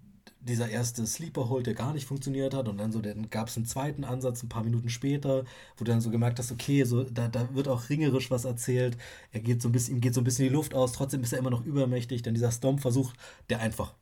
dieser 0.46 0.68
erste 0.68 1.06
Sleeper 1.06 1.48
Hold, 1.48 1.66
der 1.66 1.74
gar 1.74 1.92
nicht 1.92 2.06
funktioniert 2.06 2.54
hat, 2.54 2.68
und 2.68 2.78
dann 2.78 2.92
so, 2.92 3.00
dann 3.00 3.28
gab 3.30 3.48
es 3.48 3.56
einen 3.56 3.66
zweiten 3.66 4.04
Ansatz 4.04 4.42
ein 4.42 4.48
paar 4.48 4.64
Minuten 4.64 4.88
später, 4.88 5.44
wo 5.76 5.84
du 5.84 5.90
dann 5.90 6.00
so 6.00 6.10
gemerkt 6.10 6.38
hast, 6.38 6.52
okay, 6.52 6.84
so, 6.84 7.04
da, 7.04 7.28
da 7.28 7.54
wird 7.54 7.68
auch 7.68 7.88
ringerisch 7.90 8.30
was 8.30 8.44
erzählt. 8.44 8.96
Er 9.32 9.40
geht 9.40 9.60
so 9.60 9.68
ein 9.68 9.72
bisschen, 9.72 9.96
ihm 9.96 10.00
geht 10.00 10.14
so 10.14 10.20
ein 10.20 10.24
bisschen 10.24 10.48
die 10.48 10.54
Luft 10.54 10.74
aus, 10.74 10.92
trotzdem 10.92 11.22
ist 11.22 11.32
er 11.32 11.38
immer 11.38 11.50
noch 11.50 11.64
übermächtig. 11.64 12.22
Dann 12.22 12.34
dieser 12.34 12.50
Stomp-Versuch, 12.50 13.12
der 13.50 13.60
einfach 13.60 13.94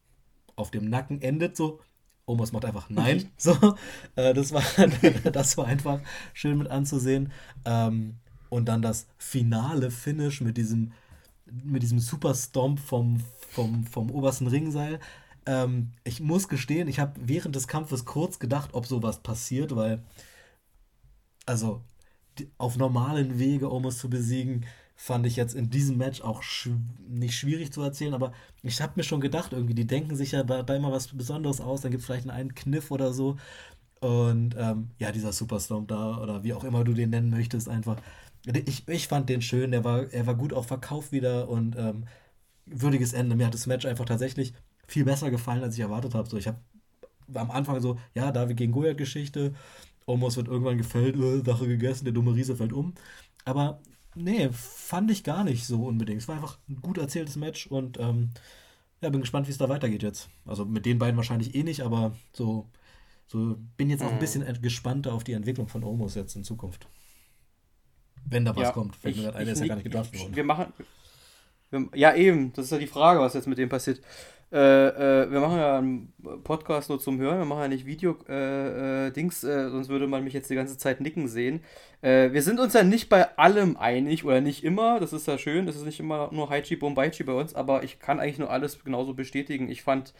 auf 0.56 0.70
dem 0.70 0.88
Nacken 0.88 1.20
endet, 1.22 1.56
so. 1.56 1.80
Omos 2.26 2.52
macht 2.52 2.64
einfach 2.64 2.88
Nein. 2.88 3.30
So, 3.36 3.52
äh, 4.16 4.32
das, 4.32 4.52
war, 4.52 4.62
das 5.32 5.58
war 5.58 5.66
einfach 5.66 6.00
schön 6.32 6.58
mit 6.58 6.68
anzusehen. 6.68 7.32
Ähm, 7.64 8.16
und 8.48 8.66
dann 8.66 8.82
das 8.82 9.06
finale 9.18 9.90
Finish 9.90 10.40
mit 10.40 10.56
diesem 10.56 10.92
mit 11.62 11.82
diesem 11.82 11.98
Super 11.98 12.34
Stomp 12.34 12.80
vom, 12.80 13.20
vom, 13.50 13.84
vom 13.86 14.10
obersten 14.10 14.46
Ringseil. 14.46 14.98
Ähm, 15.46 15.92
ich 16.04 16.20
muss 16.20 16.48
gestehen, 16.48 16.88
ich 16.88 16.98
habe 17.00 17.14
während 17.24 17.56
des 17.56 17.68
Kampfes 17.68 18.04
kurz 18.04 18.38
gedacht, 18.38 18.70
ob 18.74 18.86
sowas 18.86 19.22
passiert, 19.22 19.74
weil, 19.76 20.02
also, 21.46 21.82
die, 22.38 22.50
auf 22.58 22.76
normalen 22.76 23.38
Wege 23.38 23.72
Omos 23.72 23.98
zu 23.98 24.10
besiegen, 24.10 24.66
fand 24.96 25.26
ich 25.26 25.36
jetzt 25.36 25.54
in 25.54 25.70
diesem 25.70 25.96
Match 25.98 26.20
auch 26.22 26.42
sch 26.42 26.70
nicht 27.08 27.36
schwierig 27.36 27.72
zu 27.72 27.82
erzählen, 27.82 28.14
aber 28.14 28.32
ich 28.62 28.80
habe 28.80 28.92
mir 28.96 29.02
schon 29.04 29.20
gedacht, 29.20 29.52
irgendwie, 29.52 29.74
die 29.74 29.86
denken 29.86 30.16
sich 30.16 30.32
ja 30.32 30.44
da 30.44 30.74
immer 30.74 30.92
was 30.92 31.08
Besonderes 31.08 31.60
aus, 31.60 31.80
dann 31.82 31.90
gibt 31.90 32.02
es 32.02 32.06
vielleicht 32.06 32.28
einen 32.30 32.54
Kniff 32.54 32.90
oder 32.90 33.12
so. 33.12 33.36
Und 34.00 34.54
ähm, 34.58 34.90
ja, 34.98 35.12
dieser 35.12 35.32
Superstorm 35.32 35.86
da, 35.86 36.18
oder 36.18 36.44
wie 36.44 36.54
auch 36.54 36.64
immer 36.64 36.84
du 36.84 36.94
den 36.94 37.10
nennen 37.10 37.30
möchtest, 37.30 37.68
einfach. 37.68 37.96
Ich, 38.66 38.86
ich 38.88 39.08
fand 39.08 39.28
den 39.30 39.42
schön, 39.42 39.72
er 39.72 39.84
war, 39.84 40.12
er 40.12 40.26
war 40.26 40.34
gut 40.34 40.52
auch 40.52 40.66
verkauft 40.66 41.12
wieder 41.12 41.48
und 41.48 41.76
ähm, 41.76 42.06
würdiges 42.66 43.12
Ende. 43.14 43.36
Mir 43.36 43.46
hat 43.46 43.54
das 43.54 43.66
Match 43.66 43.86
einfach 43.86 44.04
tatsächlich 44.06 44.54
viel 44.86 45.04
besser 45.04 45.30
gefallen, 45.30 45.62
als 45.62 45.74
ich 45.74 45.80
erwartet 45.80 46.14
habe. 46.14 46.28
So, 46.28 46.36
ich 46.36 46.46
habe 46.46 46.58
am 47.34 47.50
Anfang 47.50 47.80
so, 47.80 47.98
ja, 48.14 48.32
David 48.32 48.56
gegen 48.56 48.72
Goliath-Geschichte, 48.72 49.54
Omos 50.06 50.36
wird 50.36 50.48
irgendwann 50.48 50.78
gefällt, 50.78 51.16
äh, 51.16 51.42
Sache 51.44 51.66
gegessen, 51.66 52.04
der 52.04 52.12
dumme 52.12 52.34
Riese 52.34 52.56
fällt 52.56 52.72
um. 52.72 52.94
Aber 53.44 53.80
nee, 54.14 54.50
fand 54.50 55.10
ich 55.10 55.24
gar 55.24 55.44
nicht 55.44 55.66
so 55.66 55.84
unbedingt. 55.84 56.20
Es 56.20 56.28
war 56.28 56.36
einfach 56.36 56.58
ein 56.68 56.80
gut 56.82 56.98
erzähltes 56.98 57.36
Match 57.36 57.66
und 57.66 57.98
ähm, 57.98 58.30
ja, 59.00 59.10
bin 59.10 59.20
gespannt, 59.20 59.46
wie 59.46 59.52
es 59.52 59.58
da 59.58 59.68
weitergeht 59.68 60.02
jetzt. 60.02 60.28
Also 60.46 60.64
mit 60.64 60.86
den 60.86 60.98
beiden 60.98 61.16
wahrscheinlich 61.16 61.54
eh 61.54 61.62
nicht, 61.62 61.82
aber 61.82 62.14
so, 62.32 62.68
so 63.26 63.56
bin 63.76 63.90
jetzt 63.90 64.02
auch 64.02 64.08
ein 64.08 64.16
mhm. 64.16 64.20
bisschen 64.20 64.62
gespannter 64.62 65.12
auf 65.12 65.24
die 65.24 65.32
Entwicklung 65.32 65.68
von 65.68 65.84
Omos 65.84 66.14
jetzt 66.14 66.36
in 66.36 66.44
Zukunft. 66.44 66.86
Wenn 68.26 68.44
da 68.44 68.56
was 68.56 68.64
ja, 68.64 68.72
kommt. 68.72 68.96
Fällt 68.96 69.16
mir 69.16 69.24
gerade 69.24 69.38
ein, 69.38 69.44
der 69.44 69.52
ist 69.52 69.60
ja 69.60 69.66
gar 69.66 69.74
nicht 69.74 69.84
gedraftet 69.84 70.20
worden. 70.20 70.36
Wir 70.36 70.44
machen. 70.44 70.72
Wir, 71.70 71.88
ja, 71.94 72.14
eben, 72.14 72.52
das 72.54 72.66
ist 72.66 72.70
ja 72.70 72.78
die 72.78 72.86
Frage, 72.86 73.20
was 73.20 73.34
jetzt 73.34 73.46
mit 73.46 73.58
dem 73.58 73.68
passiert. 73.68 74.00
Äh, 74.52 74.58
äh, 74.58 75.30
wir 75.30 75.40
machen 75.40 75.58
ja 75.58 75.78
einen 75.78 76.12
Podcast 76.44 76.88
nur 76.88 77.00
zum 77.00 77.18
Hören, 77.18 77.38
wir 77.38 77.44
machen 77.44 77.62
ja 77.62 77.68
nicht 77.68 77.86
Video-Dings, 77.86 79.44
äh, 79.44 79.66
äh, 79.66 79.70
sonst 79.70 79.88
würde 79.88 80.06
man 80.06 80.22
mich 80.24 80.32
jetzt 80.32 80.50
die 80.50 80.54
ganze 80.54 80.78
Zeit 80.78 81.00
nicken 81.00 81.28
sehen. 81.28 81.60
Äh, 82.02 82.32
wir 82.32 82.42
sind 82.42 82.60
uns 82.60 82.74
ja 82.74 82.84
nicht 82.84 83.08
bei 83.08 83.36
allem 83.36 83.76
einig 83.76 84.24
oder 84.24 84.40
nicht 84.40 84.62
immer, 84.62 85.00
das 85.00 85.12
ist 85.12 85.26
ja 85.26 85.38
schön, 85.38 85.66
das 85.66 85.76
ist 85.76 85.84
nicht 85.84 86.00
immer 86.00 86.30
nur 86.32 86.50
Haichi 86.50 86.76
Bombaichi 86.76 87.24
bei 87.24 87.32
uns, 87.32 87.54
aber 87.54 87.82
ich 87.82 87.98
kann 87.98 88.20
eigentlich 88.20 88.38
nur 88.38 88.50
alles 88.50 88.82
genauso 88.84 89.14
bestätigen. 89.14 89.68
Ich 89.68 89.82
fand, 89.82 90.14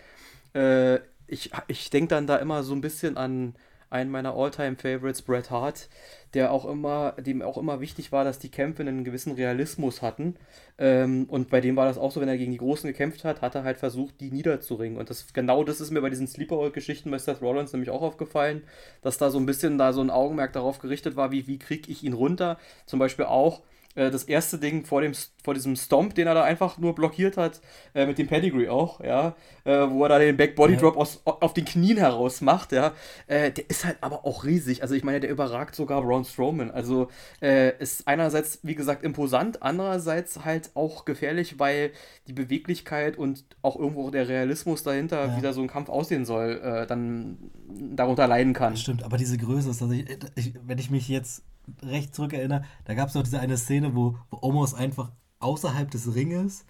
äh, 0.54 0.96
ich, 1.26 1.52
ich 1.68 1.90
denke 1.90 2.08
dann 2.08 2.26
da 2.26 2.36
immer 2.36 2.62
so 2.62 2.74
ein 2.74 2.80
bisschen 2.80 3.16
an 3.16 3.54
einen 3.94 4.10
meiner 4.10 4.34
All-Time-Favorites, 4.34 5.22
Bret 5.22 5.50
Hart, 5.52 5.88
der 6.34 6.50
auch 6.50 6.64
immer, 6.64 7.12
dem 7.12 7.42
auch 7.42 7.56
immer 7.56 7.80
wichtig 7.80 8.10
war, 8.10 8.24
dass 8.24 8.40
die 8.40 8.50
Kämpfe 8.50 8.82
einen 8.82 9.04
gewissen 9.04 9.32
Realismus 9.32 10.02
hatten. 10.02 10.34
Ähm, 10.78 11.26
und 11.28 11.48
bei 11.48 11.60
dem 11.60 11.76
war 11.76 11.86
das 11.86 11.96
auch 11.96 12.10
so, 12.10 12.20
wenn 12.20 12.28
er 12.28 12.36
gegen 12.36 12.50
die 12.50 12.58
Großen 12.58 12.88
gekämpft 12.88 13.22
hat, 13.24 13.40
hat 13.40 13.54
er 13.54 13.62
halt 13.62 13.78
versucht, 13.78 14.20
die 14.20 14.32
niederzuringen. 14.32 14.98
Und 14.98 15.10
das 15.10 15.32
genau 15.32 15.62
das 15.62 15.80
ist 15.80 15.92
mir 15.92 16.00
bei 16.00 16.10
diesen 16.10 16.26
Sleeper-Geschichten 16.26 17.10
bei 17.10 17.18
Seth 17.18 17.40
Rollins 17.40 17.72
nämlich 17.72 17.90
auch 17.90 18.02
aufgefallen, 18.02 18.64
dass 19.00 19.16
da 19.16 19.30
so 19.30 19.38
ein 19.38 19.46
bisschen 19.46 19.78
da 19.78 19.92
so 19.92 20.00
ein 20.00 20.10
Augenmerk 20.10 20.52
darauf 20.52 20.80
gerichtet 20.80 21.14
war, 21.14 21.30
wie, 21.30 21.46
wie 21.46 21.60
kriege 21.60 21.90
ich 21.90 22.02
ihn 22.02 22.14
runter. 22.14 22.58
Zum 22.86 22.98
Beispiel 22.98 23.26
auch 23.26 23.62
äh, 23.94 24.10
das 24.10 24.24
erste 24.24 24.58
Ding 24.58 24.84
vor, 24.84 25.00
dem, 25.00 25.12
vor 25.42 25.54
diesem 25.54 25.76
Stomp, 25.76 26.14
den 26.14 26.26
er 26.26 26.34
da 26.34 26.42
einfach 26.42 26.78
nur 26.78 26.94
blockiert 26.94 27.36
hat, 27.36 27.60
äh, 27.94 28.06
mit 28.06 28.18
dem 28.18 28.26
Pedigree 28.26 28.68
auch, 28.68 29.00
ja, 29.00 29.34
äh, 29.64 29.88
wo 29.88 30.02
er 30.04 30.08
da 30.08 30.18
den 30.18 30.36
Back 30.36 30.56
Body 30.56 30.76
Drop 30.76 30.94
ja. 30.94 31.00
aus, 31.00 31.20
auf 31.24 31.54
den 31.54 31.64
Knien 31.64 31.96
heraus 31.96 32.40
macht, 32.40 32.72
ja, 32.72 32.92
äh, 33.26 33.50
der 33.50 33.68
ist 33.70 33.84
halt 33.84 33.98
aber 34.00 34.24
auch 34.24 34.44
riesig. 34.44 34.82
Also 34.82 34.94
ich 34.94 35.04
meine, 35.04 35.20
der 35.20 35.30
überragt 35.30 35.74
sogar 35.74 36.02
Braun 36.02 36.24
Strowman. 36.24 36.70
Also 36.70 37.08
äh, 37.40 37.76
ist 37.78 38.06
einerseits, 38.08 38.60
wie 38.62 38.74
gesagt, 38.74 39.02
imposant, 39.02 39.62
andererseits 39.62 40.44
halt 40.44 40.70
auch 40.74 41.04
gefährlich, 41.04 41.58
weil 41.58 41.92
die 42.26 42.32
Beweglichkeit 42.32 43.16
und 43.16 43.44
auch 43.62 43.76
irgendwo 43.76 44.10
der 44.10 44.28
Realismus 44.28 44.82
dahinter, 44.82 45.26
ja. 45.26 45.36
wie 45.36 45.42
da 45.42 45.52
so 45.52 45.60
ein 45.60 45.68
Kampf 45.68 45.88
aussehen 45.88 46.24
soll, 46.24 46.84
dann 46.88 47.38
darunter 47.68 48.26
leiden 48.26 48.52
kann. 48.52 48.72
Das 48.72 48.80
stimmt, 48.80 49.02
aber 49.02 49.16
diese 49.16 49.36
Größe 49.36 49.70
ist, 49.70 49.82
also 49.82 49.92
ich, 49.94 50.06
ich, 50.36 50.54
wenn 50.66 50.78
ich 50.78 50.90
mich 50.90 51.08
jetzt 51.08 51.42
recht 51.82 52.14
zurückerinnere, 52.14 52.64
da 52.84 52.94
gab 52.94 53.08
es 53.08 53.14
noch 53.14 53.22
diese 53.22 53.40
eine 53.40 53.56
Szene, 53.56 53.94
wo, 53.94 54.16
wo 54.30 54.38
Omos 54.42 54.74
einfach 54.74 55.12
außerhalb 55.40 55.90
des 55.90 56.14
Ringes 56.14 56.64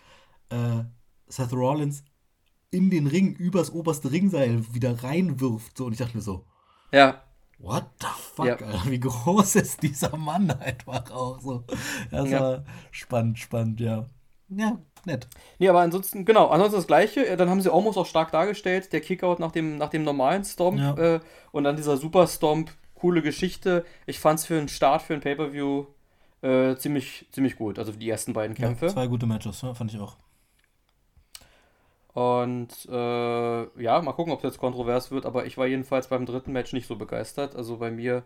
äh, 0.50 0.84
Seth 1.26 1.52
Rollins 1.52 2.04
in 2.70 2.90
den 2.90 3.06
Ring 3.06 3.34
übers 3.34 3.72
oberste 3.72 4.10
Ringseil 4.10 4.64
wieder 4.74 5.04
reinwirft. 5.04 5.76
So, 5.76 5.86
und 5.86 5.92
ich 5.92 5.98
dachte 5.98 6.16
mir 6.16 6.22
so, 6.22 6.44
ja. 6.92 7.22
What 7.58 7.86
the 8.00 8.06
fuck, 8.34 8.46
ja. 8.46 8.56
Alter, 8.56 8.90
wie 8.90 9.00
groß 9.00 9.56
ist 9.56 9.82
dieser 9.82 10.16
Mann 10.16 10.50
einfach 10.60 11.10
auch 11.12 11.40
so. 11.40 11.64
Das 12.10 12.28
ja. 12.28 12.40
war 12.40 12.64
spannend, 12.90 13.38
spannend, 13.38 13.80
ja. 13.80 14.06
Ja, 14.48 14.78
nett. 15.06 15.28
Nee, 15.58 15.68
aber 15.68 15.80
ansonsten, 15.80 16.24
genau, 16.24 16.48
ansonsten 16.48 16.76
das 16.76 16.86
Gleiche. 16.86 17.36
Dann 17.36 17.48
haben 17.48 17.60
sie 17.60 17.72
Omos 17.72 17.96
auch 17.96 18.06
stark 18.06 18.32
dargestellt. 18.32 18.92
Der 18.92 19.00
Kickout 19.00 19.38
nach 19.38 19.52
dem, 19.52 19.78
nach 19.78 19.88
dem 19.88 20.04
normalen 20.04 20.44
Stomp 20.44 20.78
ja. 20.78 20.96
äh, 20.96 21.20
und 21.52 21.64
dann 21.64 21.76
dieser 21.76 21.96
Super 21.96 22.26
Stomp 22.26 22.70
coole 23.04 23.20
Geschichte. 23.20 23.84
Ich 24.06 24.18
fand 24.18 24.38
es 24.38 24.46
für 24.46 24.56
einen 24.56 24.68
Start, 24.68 25.02
für 25.02 25.12
ein 25.12 25.20
Pay-Per-View 25.20 25.84
äh, 26.40 26.74
ziemlich, 26.76 27.26
ziemlich 27.32 27.56
gut. 27.56 27.78
Also 27.78 27.92
die 27.92 28.08
ersten 28.08 28.32
beiden 28.32 28.56
Kämpfe. 28.56 28.86
Ja, 28.86 28.92
zwei 28.92 29.08
gute 29.08 29.26
Matches, 29.26 29.60
ja, 29.60 29.74
fand 29.74 29.92
ich 29.92 30.00
auch. 30.00 30.16
Und 32.14 32.70
äh, 32.88 33.82
ja, 33.82 34.00
mal 34.00 34.12
gucken, 34.12 34.32
ob 34.32 34.38
es 34.38 34.44
jetzt 34.44 34.58
kontrovers 34.58 35.10
wird, 35.10 35.26
aber 35.26 35.44
ich 35.44 35.58
war 35.58 35.66
jedenfalls 35.66 36.08
beim 36.08 36.24
dritten 36.24 36.52
Match 36.52 36.72
nicht 36.72 36.86
so 36.86 36.96
begeistert. 36.96 37.54
Also 37.56 37.76
bei 37.76 37.90
mir 37.90 38.22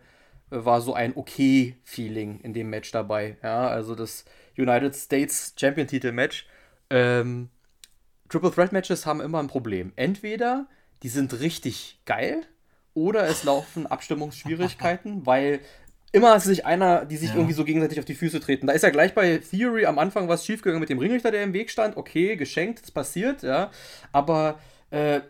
äh, 0.52 0.64
war 0.64 0.80
so 0.80 0.94
ein 0.94 1.16
okay 1.16 1.75
Feeling 1.82 2.38
in 2.42 2.54
dem 2.54 2.70
Match 2.70 2.92
dabei. 2.92 3.37
Ja, 3.42 3.66
also 3.66 3.97
das 3.97 4.26
United 4.56 4.94
States 4.94 5.54
Champion 5.58 5.88
Titel 5.88 6.12
Match. 6.12 6.47
Ähm, 6.88 7.49
Triple 8.28 8.52
Threat 8.52 8.70
Matches 8.70 9.06
haben 9.06 9.20
immer 9.20 9.40
ein 9.40 9.49
Problem. 9.49 9.92
Entweder 9.97 10.68
die 11.02 11.08
sind 11.08 11.40
richtig 11.40 12.00
geil, 12.04 12.47
oder 12.99 13.28
es 13.28 13.45
laufen 13.45 13.87
Abstimmungsschwierigkeiten, 13.87 15.25
weil 15.26 15.61
immer 16.12 16.37
ist 16.37 16.45
sich 16.45 16.67
einer, 16.67 17.05
die 17.05 17.17
sich 17.17 17.31
ja. 17.31 17.37
irgendwie 17.37 17.55
so 17.55 17.64
gegenseitig 17.64 17.99
auf 17.99 18.05
die 18.05 18.14
Füße 18.14 18.40
treten. 18.40 18.67
Da 18.67 18.73
ist 18.73 18.83
ja 18.83 18.90
gleich 18.90 19.14
bei 19.14 19.38
Theory 19.38 19.87
am 19.87 19.99
Anfang 19.99 20.28
was 20.28 20.45
schiefgegangen 20.45 20.81
mit 20.81 20.88
dem 20.88 20.99
Ringrichter, 20.99 21.31
der 21.31 21.43
im 21.43 21.52
Weg 21.52 21.71
stand. 21.71 21.97
Okay, 21.97 22.37
geschenkt, 22.37 22.83
das 22.83 22.90
passiert, 22.90 23.43
ja. 23.43 23.71
Aber 24.12 24.59
äh, 24.90 25.21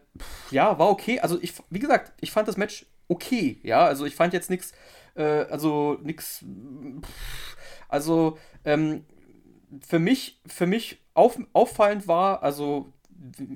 ja, 0.50 0.78
war 0.78 0.88
okay. 0.88 1.20
Also 1.20 1.38
ich, 1.40 1.54
wie 1.70 1.80
gesagt, 1.80 2.12
ich 2.20 2.30
fand 2.30 2.48
das 2.48 2.56
Match 2.56 2.86
okay, 3.08 3.58
ja. 3.62 3.84
Also 3.84 4.06
ich 4.06 4.14
fand 4.14 4.32
jetzt 4.32 4.50
nichts, 4.50 4.72
äh, 5.14 5.22
also 5.22 5.98
nichts, 6.02 6.44
also 7.88 8.38
ähm, 8.64 9.04
für 9.86 9.98
mich, 9.98 10.40
für 10.46 10.66
mich 10.66 11.02
auf, 11.14 11.38
auffallend 11.52 12.06
war, 12.08 12.42
also 12.42 12.92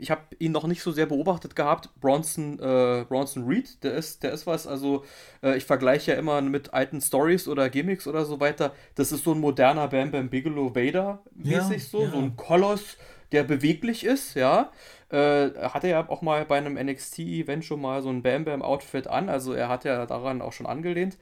ich 0.01 0.11
habe 0.11 0.23
ihn 0.39 0.53
noch 0.53 0.67
nicht 0.67 0.83
so 0.83 0.91
sehr 0.91 1.07
beobachtet 1.07 1.55
gehabt. 1.55 1.91
Bronson, 2.01 2.59
äh, 2.59 3.05
Bronson 3.09 3.45
Reed, 3.47 3.83
der 3.85 3.95
ist, 3.95 4.23
der 4.23 4.33
ist 4.33 4.47
was. 4.47 4.67
Also, 4.67 5.05
äh, 5.43 5.57
ich 5.57 5.65
vergleiche 5.65 6.13
ja 6.13 6.19
immer 6.19 6.41
mit 6.41 6.75
alten 6.75 7.01
Stories 7.01 7.47
oder 7.49 7.71
Gimmicks 7.71 8.07
oder 8.07 8.25
so 8.25 8.41
weiter. 8.41 8.73
Das 8.97 9.13
ist 9.13 9.25
so 9.25 9.33
ein 9.33 9.41
moderner 9.41 9.89
Bam 9.89 10.11
Bam 10.11 10.29
Bigelow 10.29 10.75
Vader 10.75 11.23
mäßig 11.35 11.83
ja, 11.83 11.89
so, 11.89 12.03
ja. 12.03 12.11
so 12.11 12.19
ein 12.19 12.37
Koloss, 12.37 12.97
der 13.31 13.45
beweglich 13.45 14.05
ist, 14.05 14.35
ja. 14.35 14.73
Äh, 15.11 15.51
hatte 15.61 15.89
ja 15.89 16.09
auch 16.09 16.23
mal 16.23 16.45
bei 16.45 16.57
einem 16.59 16.75
NXT-Event 16.75 17.65
schon 17.65 17.81
mal 17.81 18.03
so 18.03 18.09
ein 18.09 18.23
Bam 18.23 18.45
Bam 18.45 18.63
Outfit 18.63 19.07
an. 19.07 19.29
Also, 19.29 19.53
er 19.53 19.69
hat 19.69 19.85
ja 19.85 20.07
daran 20.07 20.43
auch 20.43 20.53
schon 20.53 20.67
angelehnt. 20.67 21.19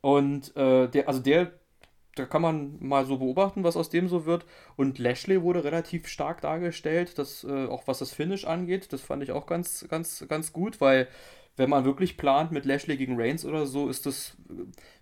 Und 0.00 0.56
äh, 0.56 0.88
der, 0.88 1.08
also 1.08 1.20
der 1.20 1.52
da 2.14 2.26
kann 2.26 2.42
man 2.42 2.76
mal 2.80 3.06
so 3.06 3.18
beobachten, 3.18 3.64
was 3.64 3.76
aus 3.76 3.90
dem 3.90 4.08
so 4.08 4.26
wird. 4.26 4.46
Und 4.76 4.98
Lashley 4.98 5.42
wurde 5.42 5.64
relativ 5.64 6.06
stark 6.06 6.40
dargestellt, 6.40 7.18
das, 7.18 7.44
äh, 7.44 7.66
auch 7.66 7.86
was 7.86 7.98
das 7.98 8.12
Finish 8.12 8.44
angeht. 8.44 8.92
Das 8.92 9.00
fand 9.00 9.22
ich 9.22 9.32
auch 9.32 9.46
ganz, 9.46 9.86
ganz, 9.88 10.24
ganz 10.28 10.52
gut, 10.52 10.80
weil 10.80 11.08
wenn 11.56 11.70
man 11.70 11.84
wirklich 11.84 12.16
plant 12.16 12.50
mit 12.50 12.64
Lashley 12.64 12.96
gegen 12.96 13.20
Reigns 13.20 13.44
oder 13.44 13.66
so, 13.66 13.88
ist 13.88 14.06
das, 14.06 14.36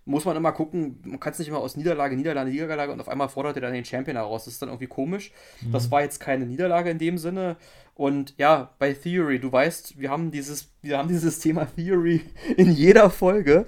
muss 0.05 0.25
man 0.25 0.37
immer 0.37 0.51
gucken, 0.51 0.99
man 1.03 1.19
kann 1.19 1.33
es 1.33 1.39
nicht 1.39 1.47
immer 1.47 1.57
aus 1.57 1.75
Niederlage, 1.75 2.15
Niederlage, 2.15 2.51
Niederlage 2.51 2.91
und 2.91 3.01
auf 3.01 3.09
einmal 3.09 3.29
fordert 3.29 3.57
er 3.57 3.61
dann 3.61 3.73
den 3.73 3.85
Champion 3.85 4.17
heraus. 4.17 4.45
Das 4.45 4.53
ist 4.53 4.61
dann 4.61 4.69
irgendwie 4.69 4.87
komisch. 4.87 5.31
Mhm. 5.61 5.71
Das 5.71 5.89
war 5.89 6.01
jetzt 6.01 6.19
keine 6.19 6.45
Niederlage 6.45 6.91
in 6.91 6.99
dem 6.99 7.17
Sinne. 7.17 7.57
Und 7.95 8.35
ja, 8.37 8.71
bei 8.79 8.93
Theory, 8.93 9.39
du 9.39 9.51
weißt, 9.51 9.99
wir 9.99 10.09
haben 10.09 10.31
dieses, 10.31 10.71
wir 10.81 10.97
haben 10.97 11.07
dieses 11.07 11.39
Thema 11.39 11.65
Theory 11.65 12.21
in 12.57 12.71
jeder 12.71 13.09
Folge. 13.09 13.65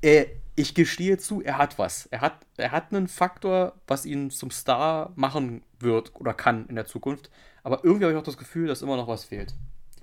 Äh, 0.00 0.26
ich 0.54 0.74
gestehe 0.74 1.18
zu, 1.18 1.42
er 1.42 1.58
hat 1.58 1.78
was. 1.78 2.06
Er 2.06 2.20
hat, 2.20 2.46
er 2.56 2.72
hat 2.72 2.92
einen 2.92 3.08
Faktor, 3.08 3.74
was 3.86 4.04
ihn 4.04 4.30
zum 4.30 4.50
Star 4.50 5.12
machen 5.16 5.62
wird 5.78 6.14
oder 6.14 6.34
kann 6.34 6.66
in 6.66 6.76
der 6.76 6.86
Zukunft. 6.86 7.30
Aber 7.62 7.84
irgendwie 7.84 8.04
habe 8.04 8.14
ich 8.14 8.18
auch 8.18 8.24
das 8.24 8.36
Gefühl, 8.36 8.66
dass 8.66 8.82
immer 8.82 8.96
noch 8.96 9.08
was 9.08 9.24
fehlt. 9.24 9.54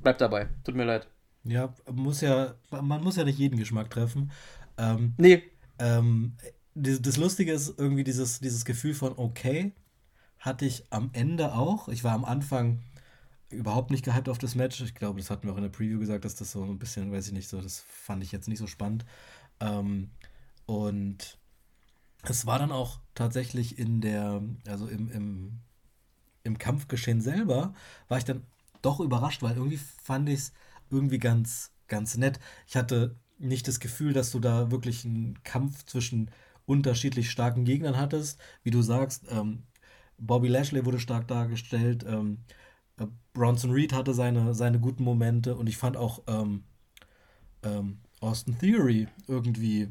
Bleibt 0.01 0.21
dabei. 0.21 0.47
Tut 0.63 0.75
mir 0.75 0.85
leid. 0.85 1.07
Ja, 1.43 1.73
muss 1.91 2.21
ja, 2.21 2.55
man 2.71 3.03
muss 3.03 3.15
ja 3.15 3.23
nicht 3.23 3.39
jeden 3.39 3.57
Geschmack 3.57 3.89
treffen. 3.89 4.31
Ähm, 4.77 5.13
nee. 5.17 5.43
Ähm, 5.77 6.35
das, 6.75 7.17
Lustige 7.17 7.51
ist 7.51 7.77
irgendwie 7.77 8.03
dieses, 8.03 8.39
dieses 8.39 8.65
Gefühl 8.65 8.93
von 8.93 9.13
okay, 9.17 9.73
hatte 10.39 10.65
ich 10.65 10.85
am 10.89 11.09
Ende 11.13 11.53
auch. 11.53 11.89
Ich 11.89 12.03
war 12.03 12.13
am 12.13 12.25
Anfang 12.25 12.81
überhaupt 13.49 13.91
nicht 13.91 14.05
gehypt 14.05 14.29
auf 14.29 14.37
das 14.37 14.55
Match. 14.55 14.81
Ich 14.81 14.95
glaube, 14.95 15.19
das 15.19 15.29
hatten 15.29 15.47
wir 15.47 15.53
auch 15.53 15.57
in 15.57 15.63
der 15.63 15.69
Preview 15.69 15.99
gesagt, 15.99 16.25
dass 16.25 16.35
das 16.35 16.51
so 16.51 16.63
ein 16.63 16.79
bisschen, 16.79 17.11
weiß 17.11 17.27
ich 17.27 17.33
nicht, 17.33 17.49
so, 17.49 17.61
das 17.61 17.79
fand 17.79 18.23
ich 18.23 18.31
jetzt 18.31 18.47
nicht 18.47 18.59
so 18.59 18.67
spannend. 18.67 19.05
Ähm, 19.59 20.11
und 20.69 21.39
es 22.21 22.45
war 22.45 22.59
dann 22.59 22.71
auch 22.71 22.99
tatsächlich 23.15 23.79
in 23.79 24.01
der, 24.01 24.43
also 24.67 24.87
im, 24.87 25.09
im, 26.43 26.57
Kampfgeschehen 26.59 27.21
selber 27.21 27.73
war 28.07 28.17
ich 28.19 28.25
dann 28.25 28.43
doch 28.83 28.99
überrascht, 28.99 29.41
weil 29.41 29.55
irgendwie 29.55 29.79
fand 30.03 30.29
ich 30.29 30.39
es 30.39 30.53
irgendwie 30.91 31.17
ganz, 31.17 31.71
ganz 31.87 32.17
nett. 32.17 32.39
Ich 32.67 32.75
hatte 32.75 33.15
nicht 33.39 33.67
das 33.67 33.79
Gefühl, 33.79 34.13
dass 34.13 34.31
du 34.31 34.39
da 34.39 34.69
wirklich 34.69 35.05
einen 35.05 35.41
Kampf 35.43 35.85
zwischen 35.85 36.29
unterschiedlich 36.65 37.31
starken 37.31 37.65
Gegnern 37.65 37.97
hattest. 37.97 38.39
Wie 38.61 38.71
du 38.71 38.83
sagst, 38.83 39.25
ähm, 39.29 39.63
Bobby 40.19 40.49
Lashley 40.49 40.85
wurde 40.85 40.99
stark 40.99 41.27
dargestellt, 41.27 42.05
ähm, 42.07 42.39
äh, 42.97 43.07
Bronson 43.33 43.71
Reed 43.71 43.93
hatte 43.93 44.13
seine, 44.13 44.53
seine 44.53 44.79
guten 44.79 45.03
Momente 45.03 45.55
und 45.55 45.67
ich 45.67 45.77
fand 45.77 45.97
auch 45.97 46.21
ähm, 46.27 46.63
ähm 47.63 48.01
Austin 48.21 48.57
Theory 48.59 49.07
irgendwie 49.27 49.87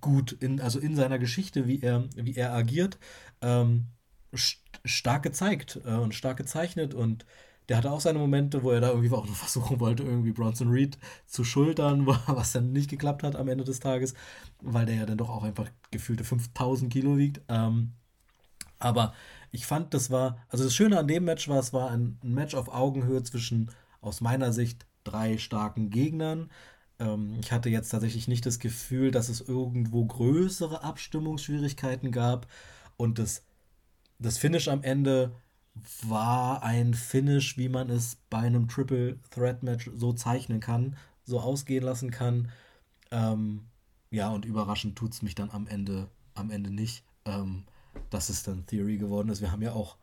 gut, 0.00 0.32
in, 0.32 0.60
also 0.60 0.78
in 0.78 0.96
seiner 0.96 1.18
Geschichte, 1.18 1.66
wie 1.66 1.80
er, 1.82 2.04
wie 2.16 2.34
er 2.36 2.52
agiert, 2.54 2.98
ähm, 3.42 3.88
st 4.36 4.60
stark 4.84 5.22
gezeigt 5.22 5.80
äh, 5.84 5.94
und 5.94 6.14
stark 6.14 6.36
gezeichnet 6.36 6.94
und 6.94 7.24
der 7.68 7.78
hatte 7.78 7.90
auch 7.90 8.00
seine 8.00 8.18
Momente, 8.18 8.62
wo 8.62 8.70
er 8.72 8.80
da 8.80 8.88
irgendwie 8.90 9.10
auch 9.12 9.26
versuchen 9.28 9.80
wollte, 9.80 10.02
irgendwie 10.02 10.32
Bronson 10.32 10.68
Reed 10.70 10.98
zu 11.26 11.44
schultern, 11.44 12.06
was 12.26 12.52
dann 12.52 12.72
nicht 12.72 12.90
geklappt 12.90 13.22
hat 13.22 13.36
am 13.36 13.48
Ende 13.48 13.64
des 13.64 13.80
Tages, 13.80 14.14
weil 14.60 14.86
der 14.86 14.96
ja 14.96 15.06
dann 15.06 15.18
doch 15.18 15.30
auch 15.30 15.44
einfach 15.44 15.70
gefühlte 15.90 16.24
5000 16.24 16.92
Kilo 16.92 17.16
wiegt. 17.16 17.40
Ähm, 17.48 17.92
aber 18.78 19.14
ich 19.50 19.66
fand, 19.66 19.94
das 19.94 20.10
war, 20.10 20.38
also 20.48 20.64
das 20.64 20.74
Schöne 20.74 20.98
an 20.98 21.08
dem 21.08 21.24
Match 21.24 21.48
war, 21.48 21.58
es 21.58 21.72
war 21.72 21.90
ein, 21.90 22.18
ein 22.22 22.34
Match 22.34 22.54
auf 22.54 22.68
Augenhöhe 22.68 23.22
zwischen, 23.22 23.70
aus 24.00 24.20
meiner 24.20 24.52
Sicht, 24.52 24.86
drei 25.04 25.38
starken 25.38 25.90
Gegnern. 25.90 26.50
Ähm, 26.98 27.36
ich 27.40 27.52
hatte 27.52 27.68
jetzt 27.68 27.90
tatsächlich 27.90 28.28
nicht 28.28 28.46
das 28.46 28.58
Gefühl, 28.58 29.10
dass 29.10 29.28
es 29.28 29.40
irgendwo 29.40 30.04
größere 30.04 30.82
Abstimmungsschwierigkeiten 30.82 32.12
gab 32.12 32.46
und 32.96 33.18
das, 33.18 33.42
das 34.18 34.38
Finish 34.38 34.68
am 34.68 34.82
Ende 34.82 35.32
war 36.02 36.62
ein 36.62 36.94
Finish, 36.94 37.58
wie 37.58 37.68
man 37.68 37.90
es 37.90 38.16
bei 38.30 38.38
einem 38.38 38.68
Triple 38.68 39.18
Threat 39.30 39.62
Match 39.62 39.90
so 39.94 40.12
zeichnen 40.12 40.60
kann, 40.60 40.96
so 41.24 41.40
ausgehen 41.40 41.84
lassen 41.84 42.10
kann. 42.10 42.50
Ähm, 43.10 43.66
ja, 44.10 44.30
und 44.30 44.44
überraschend 44.44 44.96
tut 44.96 45.12
es 45.12 45.22
mich 45.22 45.34
dann 45.34 45.50
am 45.50 45.66
Ende, 45.66 46.08
am 46.34 46.50
Ende 46.50 46.70
nicht, 46.70 47.04
ähm, 47.24 47.64
dass 48.10 48.28
es 48.28 48.44
dann 48.44 48.66
Theory 48.66 48.98
geworden 48.98 49.28
ist. 49.28 49.40
Wir 49.40 49.50
haben 49.50 49.62
ja 49.62 49.72
auch 49.72 49.96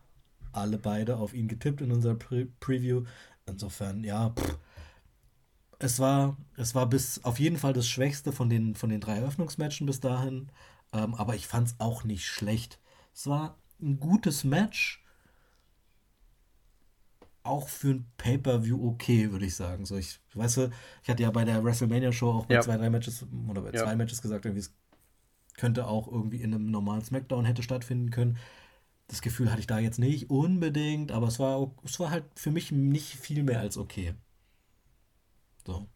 alle 0.52 0.78
beide 0.78 1.18
auf 1.18 1.34
ihn 1.34 1.48
getippt 1.48 1.82
in 1.82 1.92
unserer 1.92 2.16
Pre 2.16 2.48
Preview. 2.60 3.06
Insofern, 3.46 4.04
ja, 4.04 4.32
pff, 4.32 4.58
es 5.84 6.00
war, 6.00 6.38
es 6.58 6.76
war 6.76 6.88
bis 6.88 7.24
auf 7.24 7.40
jeden 7.40 7.58
Fall 7.58 7.74
das 7.74 7.88
Schwächste 7.88 8.32
von 8.32 8.50
den, 8.50 8.76
von 8.76 8.90
den 8.90 9.02
drei 9.02 9.18
Eröffnungsmatchen 9.18 9.86
bis 9.88 10.00
dahin. 10.00 10.50
Ähm, 10.94 11.16
aber 11.16 11.36
ich 11.36 11.48
fand 11.48 11.68
es 11.68 11.76
auch 11.80 12.04
nicht 12.04 12.26
schlecht. 12.26 12.80
Es 13.14 13.28
war 13.28 13.58
ein 13.82 14.00
gutes 14.00 14.44
Match 14.44 15.04
auch 17.44 17.70
für 17.70 17.90
ein 17.90 18.06
Pay-Per-View 18.18 18.88
okay, 18.88 19.32
würde 19.32 19.46
ich 19.46 19.56
sagen. 19.56 19.86
So, 19.86 19.98
ich, 19.98 20.20
weißt 20.36 20.58
du, 20.58 20.70
ich 21.02 21.10
hatte 21.10 21.24
ja 21.24 21.32
bei 21.32 21.44
der 21.44 21.64
WrestleMania-Show 21.64 22.32
auch 22.32 22.46
bei 22.46 22.56
ja. 22.56 22.62
zwei, 22.62 22.78
drei 22.78 22.90
Matches 22.90 23.26
oder 23.48 23.62
bei 23.62 23.72
ja. 23.72 23.84
zwei 23.84 23.96
Matches 23.96 24.22
gesagt, 24.22 24.46
irgendwie, 24.46 24.62
es 24.62 24.74
könnte 25.58 25.88
auch 25.88 26.08
irgendwie 26.08 26.42
in 26.42 26.54
einem 26.54 26.70
normalen 26.70 27.04
Smackdown 27.04 27.46
hätte 27.46 27.64
stattfinden 27.64 28.12
können. 28.12 28.38
Das 29.08 29.22
Gefühl 29.22 29.50
hatte 29.50 29.60
ich 29.60 29.68
da 29.68 29.80
jetzt 29.80 30.00
nicht 30.00 30.30
unbedingt, 30.30 31.12
aber 31.12 31.28
es 31.28 31.40
war, 31.40 31.72
es 31.84 32.00
war 32.00 32.12
halt 32.12 32.26
für 32.36 32.52
mich 32.52 32.72
nicht 32.72 33.16
viel 33.16 33.44
mehr 33.44 33.60
als 33.60 33.78
okay. 33.78 34.14
So. 35.66 35.88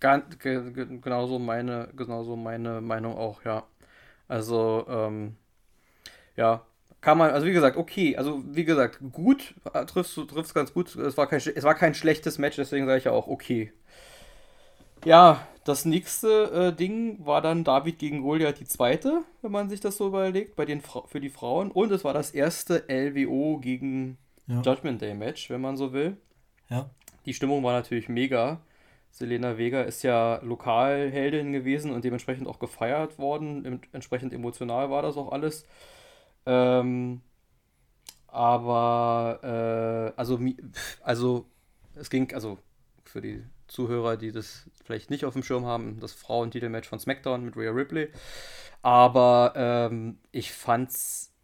Ganz, 0.00 0.38
genauso 0.38 1.38
meine, 1.38 1.88
genauso 1.96 2.36
meine 2.36 2.80
Meinung 2.80 3.16
auch, 3.16 3.44
ja. 3.44 3.64
Also, 4.26 4.84
ähm, 4.88 5.36
ja, 6.36 6.64
kann 7.00 7.18
man, 7.18 7.30
also 7.30 7.46
wie 7.46 7.52
gesagt, 7.52 7.76
okay, 7.76 8.16
also 8.16 8.42
wie 8.46 8.64
gesagt, 8.64 8.98
gut, 9.12 9.54
äh, 9.74 9.84
triffst 9.84 10.16
du 10.16 10.24
triffst 10.24 10.54
ganz 10.54 10.72
gut. 10.72 10.94
Es 10.96 11.16
war 11.16 11.26
kein, 11.26 11.40
es 11.40 11.64
war 11.64 11.74
kein 11.74 11.94
schlechtes 11.94 12.38
Match, 12.38 12.56
deswegen 12.56 12.86
sage 12.86 12.98
ich 12.98 13.04
ja 13.04 13.12
auch 13.12 13.26
okay. 13.26 13.72
Ja, 15.04 15.46
das 15.64 15.84
nächste 15.84 16.44
äh, 16.70 16.72
Ding 16.72 17.24
war 17.26 17.42
dann 17.42 17.64
David 17.64 17.98
gegen 17.98 18.22
Goliath 18.22 18.60
die 18.60 18.66
zweite, 18.66 19.22
wenn 19.42 19.50
man 19.50 19.68
sich 19.68 19.80
das 19.80 19.96
so 19.96 20.06
überlegt, 20.06 20.54
bei 20.54 20.64
den 20.64 20.80
Fra 20.80 21.02
für 21.06 21.20
die 21.20 21.28
Frauen. 21.28 21.72
Und 21.72 21.90
es 21.90 22.04
war 22.04 22.14
das 22.14 22.30
erste 22.30 22.84
LWO 22.88 23.58
gegen 23.58 24.16
ja. 24.46 24.60
Judgment 24.60 25.02
Day 25.02 25.14
Match, 25.14 25.50
wenn 25.50 25.60
man 25.60 25.76
so 25.76 25.92
will. 25.92 26.16
Ja. 26.68 26.88
Die 27.26 27.34
Stimmung 27.34 27.64
war 27.64 27.72
natürlich 27.72 28.08
mega. 28.08 28.60
Selena 29.12 29.58
Vega 29.58 29.82
ist 29.82 30.02
ja 30.02 30.40
Lokalheldin 30.42 31.52
gewesen 31.52 31.92
und 31.92 32.02
dementsprechend 32.02 32.48
auch 32.48 32.58
gefeiert 32.58 33.18
worden. 33.18 33.80
Entsprechend 33.92 34.32
emotional 34.32 34.90
war 34.90 35.02
das 35.02 35.18
auch 35.18 35.32
alles. 35.32 35.66
Ähm, 36.46 37.20
aber, 38.26 40.12
äh, 40.14 40.18
also, 40.18 40.40
also, 41.02 41.46
es 41.94 42.08
ging, 42.08 42.32
also 42.32 42.58
für 43.04 43.20
die 43.20 43.44
Zuhörer, 43.68 44.16
die 44.16 44.32
das 44.32 44.70
vielleicht 44.82 45.10
nicht 45.10 45.26
auf 45.26 45.34
dem 45.34 45.42
Schirm 45.42 45.66
haben, 45.66 46.00
das 46.00 46.14
Frauentitelmatch 46.14 46.88
von 46.88 46.98
SmackDown 46.98 47.44
mit 47.44 47.54
Rhea 47.54 47.70
Ripley. 47.70 48.08
Aber 48.80 49.52
ähm, 49.54 50.18
ich 50.30 50.52
fand's, 50.52 51.34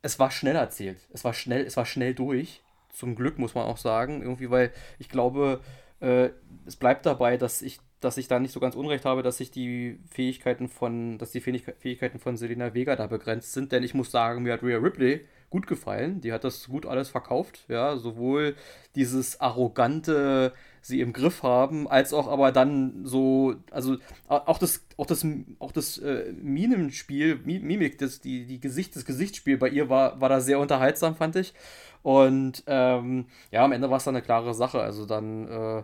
es 0.00 0.18
war 0.18 0.30
schnell 0.30 0.56
erzählt. 0.56 1.06
Es 1.12 1.22
war 1.22 1.34
schnell, 1.34 1.66
es 1.66 1.76
war 1.76 1.84
schnell 1.84 2.14
durch. 2.14 2.62
Zum 2.88 3.14
Glück 3.14 3.38
muss 3.38 3.54
man 3.54 3.66
auch 3.66 3.76
sagen, 3.76 4.22
irgendwie, 4.22 4.50
weil 4.50 4.72
ich 4.98 5.10
glaube, 5.10 5.60
äh, 6.02 6.30
es 6.66 6.76
bleibt 6.76 7.06
dabei, 7.06 7.36
dass 7.36 7.62
ich 7.62 7.80
dass 8.00 8.16
ich 8.16 8.26
da 8.26 8.40
nicht 8.40 8.50
so 8.50 8.58
ganz 8.58 8.74
unrecht 8.74 9.04
habe, 9.04 9.22
dass 9.22 9.36
sich 9.36 9.52
die 9.52 10.00
Fähigkeiten 10.10 10.68
von, 10.68 11.18
dass 11.18 11.30
die 11.30 11.40
Fähigkeiten 11.40 12.18
von 12.18 12.36
Selena 12.36 12.74
Vega 12.74 12.96
da 12.96 13.06
begrenzt 13.06 13.52
sind, 13.52 13.70
denn 13.70 13.84
ich 13.84 13.94
muss 13.94 14.10
sagen, 14.10 14.42
mir 14.42 14.54
hat 14.54 14.64
Rhea 14.64 14.78
Ripley 14.78 15.24
gut 15.50 15.66
gefallen. 15.68 16.20
Die 16.20 16.32
hat 16.32 16.42
das 16.42 16.66
gut 16.66 16.86
alles 16.86 17.10
verkauft, 17.10 17.64
ja, 17.68 17.96
sowohl 17.96 18.56
dieses 18.96 19.40
arrogante 19.40 20.52
sie 20.80 21.00
im 21.00 21.12
Griff 21.12 21.44
haben, 21.44 21.86
als 21.86 22.12
auch 22.12 22.26
aber 22.26 22.50
dann 22.50 23.04
so, 23.04 23.54
also 23.70 23.98
auch 24.26 24.58
das, 24.58 24.84
auch 24.96 25.06
das, 25.06 25.24
auch 25.60 25.70
das 25.70 25.98
äh, 25.98 26.32
Minenspiel, 26.32 27.38
Mimik, 27.44 27.98
das, 27.98 28.20
die, 28.20 28.46
die 28.46 28.58
Gesicht, 28.58 28.96
das 28.96 29.04
Gesichtsspiel 29.04 29.58
bei 29.58 29.68
ihr 29.68 29.88
war, 29.88 30.20
war 30.20 30.28
da 30.28 30.40
sehr 30.40 30.58
unterhaltsam, 30.58 31.14
fand 31.14 31.36
ich. 31.36 31.54
Und 32.02 32.64
ähm, 32.66 33.26
ja, 33.50 33.64
am 33.64 33.72
Ende 33.72 33.90
war 33.90 33.98
es 33.98 34.04
dann 34.04 34.16
eine 34.16 34.24
klare 34.24 34.54
Sache. 34.54 34.80
Also 34.80 35.06
dann 35.06 35.48
äh, 35.48 35.82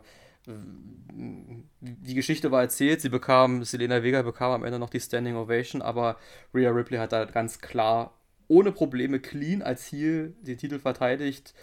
die 1.81 2.15
Geschichte 2.15 2.51
war 2.51 2.63
erzählt, 2.63 3.01
sie 3.01 3.09
bekam, 3.09 3.65
Selena 3.65 4.03
Vega 4.03 4.23
bekam 4.23 4.53
am 4.53 4.65
Ende 4.65 4.79
noch 4.79 4.91
die 4.91 5.01
Standing 5.01 5.37
Ovation, 5.37 5.83
aber 5.83 6.17
Rhea 6.55 6.71
Ripley 6.71 6.99
hat 6.99 7.13
da 7.13 7.25
ganz 7.25 7.61
klar 7.61 8.15
ohne 8.49 8.73
Probleme 8.73 9.21
clean 9.21 9.63
als 9.63 9.93
Heel 9.93 10.35
den 10.41 10.59
Titel 10.59 10.79
verteidigt. 10.79 11.55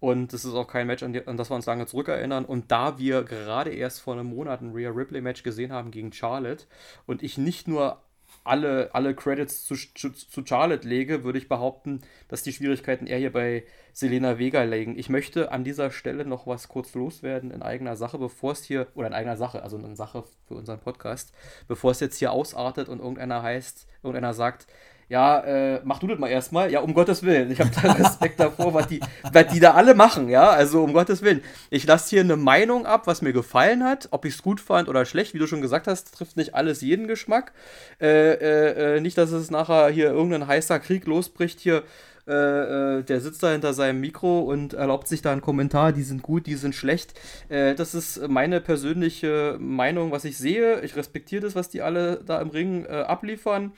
Und 0.00 0.34
das 0.34 0.44
ist 0.44 0.52
auch 0.52 0.68
kein 0.68 0.86
Match, 0.86 1.02
an, 1.02 1.14
das 1.14 1.50
wir 1.50 1.54
uns 1.54 1.64
lange 1.64 1.86
zurückerinnern. 1.86 2.44
Und 2.44 2.70
da 2.70 2.98
wir 2.98 3.22
gerade 3.22 3.70
erst 3.70 4.02
vor 4.02 4.12
einem 4.12 4.26
Monat 4.26 4.60
ein 4.60 4.72
Rhea 4.72 4.90
Ripley 4.90 5.22
Match 5.22 5.42
gesehen 5.42 5.72
haben 5.72 5.90
gegen 5.90 6.12
Charlotte 6.12 6.66
und 7.06 7.22
ich 7.22 7.38
nicht 7.38 7.66
nur 7.66 8.02
alle, 8.42 8.90
alle 8.94 9.14
Credits 9.14 9.64
zu, 9.64 9.74
zu, 9.74 10.44
Charlotte 10.44 10.86
lege, 10.86 11.24
würde 11.24 11.38
ich 11.38 11.48
behaupten, 11.48 12.00
dass 12.28 12.42
die 12.42 12.52
Schwierigkeiten 12.52 13.06
eher 13.06 13.18
hier 13.18 13.32
bei 13.32 13.64
Selena 13.92 14.38
Vega 14.38 14.62
liegen. 14.64 14.98
Ich 14.98 15.08
möchte 15.08 15.52
an 15.52 15.64
dieser 15.64 15.90
Stelle 15.90 16.24
noch 16.24 16.46
was 16.46 16.68
kurz 16.68 16.94
loswerden 16.94 17.50
in 17.50 17.62
eigener 17.62 17.96
Sache, 17.96 18.18
bevor 18.18 18.52
es 18.52 18.64
hier, 18.64 18.88
oder 18.94 19.06
in 19.06 19.14
eigener 19.14 19.36
Sache, 19.36 19.62
also 19.62 19.78
in 19.78 19.96
Sache 19.96 20.24
für 20.48 20.54
unseren 20.54 20.80
Podcast, 20.80 21.32
bevor 21.68 21.92
es 21.92 22.00
jetzt 22.00 22.18
hier 22.18 22.32
ausartet 22.32 22.88
und 22.88 22.98
irgendeiner 22.98 23.42
heißt, 23.42 23.86
irgendeiner 24.02 24.34
sagt, 24.34 24.66
ja, 25.08 25.40
äh, 25.40 25.80
mach 25.84 25.98
du 25.98 26.06
das 26.06 26.18
mal 26.18 26.28
erstmal. 26.28 26.70
Ja, 26.70 26.80
um 26.80 26.94
Gottes 26.94 27.22
Willen. 27.22 27.50
Ich 27.50 27.60
habe 27.60 27.70
da 27.70 27.92
Respekt 27.92 28.40
davor, 28.40 28.74
was 28.74 28.88
die, 28.88 29.00
was 29.32 29.46
die 29.48 29.60
da 29.60 29.72
alle 29.72 29.94
machen, 29.94 30.28
ja. 30.28 30.50
Also 30.50 30.82
um 30.82 30.92
Gottes 30.92 31.22
Willen. 31.22 31.42
Ich 31.70 31.86
lasse 31.86 32.10
hier 32.10 32.20
eine 32.20 32.36
Meinung 32.36 32.86
ab, 32.86 33.06
was 33.06 33.22
mir 33.22 33.32
gefallen 33.32 33.84
hat. 33.84 34.08
Ob 34.12 34.24
ich 34.24 34.34
es 34.34 34.42
gut 34.42 34.60
fand 34.60 34.88
oder 34.88 35.04
schlecht, 35.04 35.34
wie 35.34 35.38
du 35.38 35.46
schon 35.46 35.60
gesagt 35.60 35.86
hast, 35.86 36.14
trifft 36.14 36.36
nicht 36.36 36.54
alles 36.54 36.80
jeden 36.80 37.06
Geschmack. 37.06 37.52
Äh, 38.00 38.32
äh, 38.32 38.96
äh 38.96 39.00
nicht, 39.00 39.18
dass 39.18 39.30
es 39.30 39.50
nachher 39.50 39.88
hier 39.90 40.10
irgendein 40.10 40.46
heißer 40.46 40.80
Krieg 40.80 41.06
losbricht 41.06 41.60
hier. 41.60 41.82
Äh, 42.26 42.32
äh, 42.32 43.02
der 43.02 43.20
sitzt 43.20 43.42
da 43.42 43.52
hinter 43.52 43.74
seinem 43.74 44.00
Mikro 44.00 44.40
und 44.40 44.72
erlaubt 44.72 45.08
sich 45.08 45.20
da 45.20 45.32
einen 45.32 45.42
Kommentar, 45.42 45.92
die 45.92 46.02
sind 46.02 46.22
gut, 46.22 46.46
die 46.46 46.54
sind 46.54 46.74
schlecht. 46.74 47.12
das 47.48 47.94
ist 47.94 48.28
meine 48.28 48.60
persönliche 48.62 49.58
Meinung, 49.60 50.10
was 50.10 50.24
ich 50.24 50.38
sehe. 50.38 50.80
Ich 50.80 50.96
respektiere 50.96 51.42
das, 51.42 51.54
was 51.54 51.68
die 51.68 51.82
alle 51.82 52.22
da 52.24 52.40
im 52.40 52.48
Ring 52.48 52.86
abliefern 52.86 53.72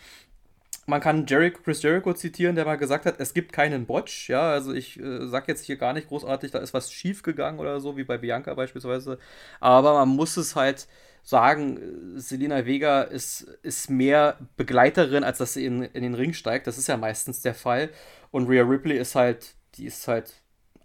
man 0.86 1.00
kann 1.00 1.26
Jericho, 1.26 1.60
Chris 1.62 1.82
Jericho 1.82 2.12
zitieren, 2.14 2.54
der 2.54 2.64
mal 2.64 2.76
gesagt 2.76 3.06
hat, 3.06 3.16
es 3.18 3.34
gibt 3.34 3.52
keinen 3.52 3.86
Botch. 3.86 4.28
Ja, 4.28 4.52
also 4.52 4.72
ich 4.72 4.98
äh, 5.00 5.26
sag 5.26 5.48
jetzt 5.48 5.64
hier 5.64 5.76
gar 5.76 5.92
nicht 5.92 6.08
großartig, 6.08 6.52
da 6.52 6.60
ist 6.60 6.74
was 6.74 6.92
schief 6.92 7.22
gegangen 7.22 7.58
oder 7.58 7.80
so, 7.80 7.96
wie 7.96 8.04
bei 8.04 8.18
Bianca 8.18 8.54
beispielsweise. 8.54 9.18
Aber 9.60 9.94
man 9.94 10.08
muss 10.08 10.36
es 10.36 10.54
halt 10.54 10.86
sagen, 11.24 12.14
Selina 12.16 12.66
Vega 12.66 13.02
ist, 13.02 13.42
ist 13.62 13.90
mehr 13.90 14.38
Begleiterin, 14.56 15.24
als 15.24 15.38
dass 15.38 15.54
sie 15.54 15.66
in, 15.66 15.82
in 15.82 16.04
den 16.04 16.14
Ring 16.14 16.32
steigt. 16.32 16.68
Das 16.68 16.78
ist 16.78 16.86
ja 16.86 16.96
meistens 16.96 17.42
der 17.42 17.54
Fall. 17.54 17.90
Und 18.30 18.48
Rhea 18.48 18.62
Ripley 18.62 18.96
ist 18.96 19.16
halt, 19.16 19.54
die 19.74 19.86
ist 19.86 20.06
halt 20.06 20.34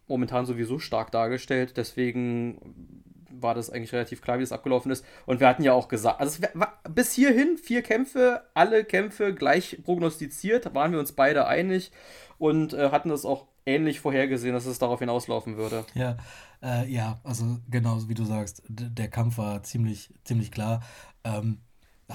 momentan 0.08 0.48
sowieso 0.48 0.80
stark 0.80 1.12
dargestellt. 1.12 1.78
Deswegen 1.78 3.04
war 3.41 3.56
das 3.56 3.69
eigentlich 3.69 3.93
relativ 3.93 4.21
klar, 4.21 4.38
wie 4.38 4.43
das 4.43 4.51
abgelaufen 4.51 4.91
ist. 4.91 5.06
Und 5.25 5.39
wir 5.39 5.47
hatten 5.47 5.63
ja 5.63 5.73
auch 5.73 5.88
gesagt, 5.88 6.19
also 6.19 6.41
bis 6.89 7.13
hierhin 7.13 7.58
vier 7.58 7.82
Kämpfe, 7.82 8.43
alle 8.54 8.84
Kämpfe 8.84 9.34
gleich 9.34 9.80
prognostiziert, 9.84 10.73
waren 10.73 10.91
wir 10.91 10.99
uns 10.99 11.13
beide 11.13 11.47
einig 11.47 11.91
und 12.38 12.73
äh, 12.73 12.89
hatten 12.91 13.10
das 13.10 13.25
auch 13.25 13.47
ähnlich 13.65 13.99
vorhergesehen, 13.99 14.54
dass 14.54 14.65
es 14.65 14.80
darauf 14.80 14.99
hinauslaufen 14.99 15.58
würde. 15.58 15.86
Ja, 15.93 16.17
äh, 16.63 16.88
ja, 16.91 17.19
also 17.23 17.60
genau 17.69 17.97
wie 18.08 18.13
du 18.13 18.25
sagst, 18.25 18.63
der 18.67 19.08
Kampf 19.08 19.38
war 19.38 19.63
ziemlich, 19.63 20.13
ziemlich 20.23 20.51
klar. 20.51 20.82
Ähm, 21.23 21.60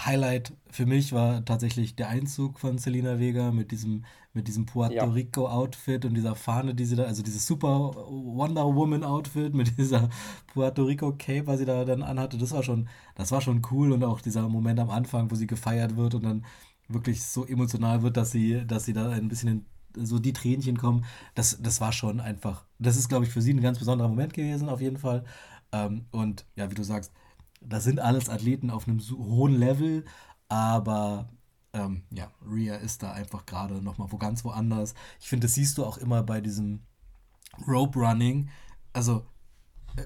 Highlight 0.04 0.52
für 0.70 0.86
mich 0.86 1.12
war 1.12 1.44
tatsächlich 1.44 1.96
der 1.96 2.08
Einzug 2.08 2.58
von 2.58 2.78
Selena 2.78 3.18
Vega 3.18 3.50
mit 3.50 3.70
diesem, 3.70 4.04
mit 4.32 4.48
diesem 4.48 4.66
Puerto 4.66 4.94
ja. 4.94 5.04
Rico 5.04 5.48
Outfit 5.48 6.04
und 6.04 6.14
dieser 6.14 6.34
Fahne, 6.34 6.74
die 6.74 6.84
sie 6.84 6.96
da, 6.96 7.04
also 7.04 7.22
dieses 7.22 7.46
Super 7.46 7.94
Wonder 7.94 8.64
Woman 8.74 9.04
Outfit 9.04 9.54
mit 9.54 9.78
dieser 9.78 10.08
Puerto 10.52 10.84
Rico 10.84 11.12
Cape, 11.12 11.46
was 11.46 11.58
sie 11.58 11.64
da 11.64 11.84
dann 11.84 12.02
anhatte, 12.02 12.36
das 12.38 12.52
war 12.52 12.62
schon, 12.62 12.88
das 13.14 13.32
war 13.32 13.40
schon 13.40 13.62
cool 13.70 13.92
und 13.92 14.04
auch 14.04 14.20
dieser 14.20 14.48
Moment 14.48 14.80
am 14.80 14.90
Anfang, 14.90 15.30
wo 15.30 15.34
sie 15.34 15.46
gefeiert 15.46 15.96
wird 15.96 16.14
und 16.14 16.24
dann 16.24 16.44
wirklich 16.88 17.24
so 17.24 17.44
emotional 17.46 18.02
wird, 18.02 18.16
dass 18.16 18.30
sie, 18.30 18.66
dass 18.66 18.84
sie 18.84 18.92
da 18.92 19.10
ein 19.10 19.28
bisschen 19.28 19.64
in, 19.94 20.06
so 20.06 20.18
die 20.18 20.32
Tränchen 20.32 20.76
kommen, 20.76 21.04
das, 21.34 21.58
das 21.62 21.80
war 21.80 21.92
schon 21.92 22.20
einfach, 22.20 22.66
das 22.78 22.96
ist, 22.96 23.08
glaube 23.08 23.24
ich, 23.24 23.30
für 23.30 23.40
sie 23.40 23.54
ein 23.54 23.62
ganz 23.62 23.78
besonderer 23.78 24.08
Moment 24.08 24.34
gewesen, 24.34 24.68
auf 24.68 24.80
jeden 24.80 24.98
Fall. 24.98 25.24
Ähm, 25.72 26.04
und 26.10 26.44
ja, 26.54 26.70
wie 26.70 26.74
du 26.74 26.82
sagst, 26.82 27.12
das 27.68 27.84
sind 27.84 28.00
alles 28.00 28.28
Athleten 28.28 28.70
auf 28.70 28.86
einem 28.86 29.00
hohen 29.00 29.58
Level, 29.58 30.04
aber 30.48 31.28
ähm, 31.72 32.02
ja, 32.10 32.30
Rhea 32.48 32.76
ist 32.76 33.02
da 33.02 33.12
einfach 33.12 33.44
gerade 33.46 33.82
nochmal 33.82 34.10
wo 34.10 34.16
ganz 34.16 34.44
woanders. 34.44 34.94
Ich 35.20 35.28
finde, 35.28 35.46
das 35.46 35.54
siehst 35.54 35.78
du 35.78 35.84
auch 35.84 35.98
immer 35.98 36.22
bei 36.22 36.40
diesem 36.40 36.80
Rope 37.66 37.98
Running. 37.98 38.48
Also, 38.92 39.26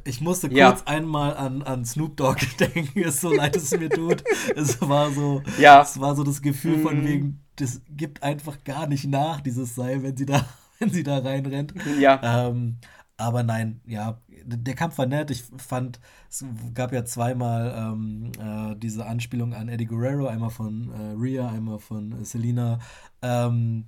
ich 0.05 0.20
musste 0.20 0.49
kurz 0.49 0.59
ja. 0.59 0.87
einmal 0.87 1.37
an, 1.37 1.62
an 1.62 1.85
Snoop 1.85 2.16
Dogg 2.16 2.40
denken, 2.59 3.01
ist 3.01 3.20
so 3.20 3.33
leid 3.33 3.57
es 3.57 3.70
mir 3.73 3.88
tut. 3.88 4.23
Es 4.57 4.81
war 4.81 5.11
so, 5.11 5.42
ja. 5.59 5.83
es 5.83 6.01
war 6.01 6.14
so 6.14 6.25
das 6.25 6.42
Gefühl 6.42 6.79
mhm. 6.79 6.83
von 6.83 7.05
wegen, 7.05 7.44
das 7.57 7.83
gibt 7.88 8.23
einfach 8.23 8.64
gar 8.64 8.87
nicht 8.87 9.07
nach, 9.07 9.40
dieses 9.40 9.75
Seil, 9.75 10.03
wenn 10.03 10.16
sie 10.16 10.27
da, 10.27 10.44
wenn 10.79 10.90
sie 10.90 11.03
da 11.03 11.18
reinrennt. 11.18 11.75
Ja. 11.99 12.49
Ähm, 12.49 12.79
aber 13.20 13.42
nein, 13.42 13.80
ja, 13.87 14.20
der 14.28 14.74
Kampf 14.74 14.98
war 14.98 15.06
nett. 15.06 15.30
Ich 15.30 15.44
fand, 15.59 16.00
es 16.28 16.44
gab 16.74 16.92
ja 16.92 17.04
zweimal 17.04 17.74
ähm, 17.76 18.33
äh, 18.38 18.76
diese 18.76 19.06
Anspielung 19.06 19.54
an 19.54 19.68
Eddie 19.68 19.87
Guerrero, 19.87 20.26
einmal 20.26 20.50
von 20.50 20.90
äh, 20.92 21.14
Rhea, 21.18 21.48
einmal 21.48 21.78
von 21.78 22.12
äh, 22.22 22.24
Selina. 22.24 22.78
Ähm, 23.22 23.87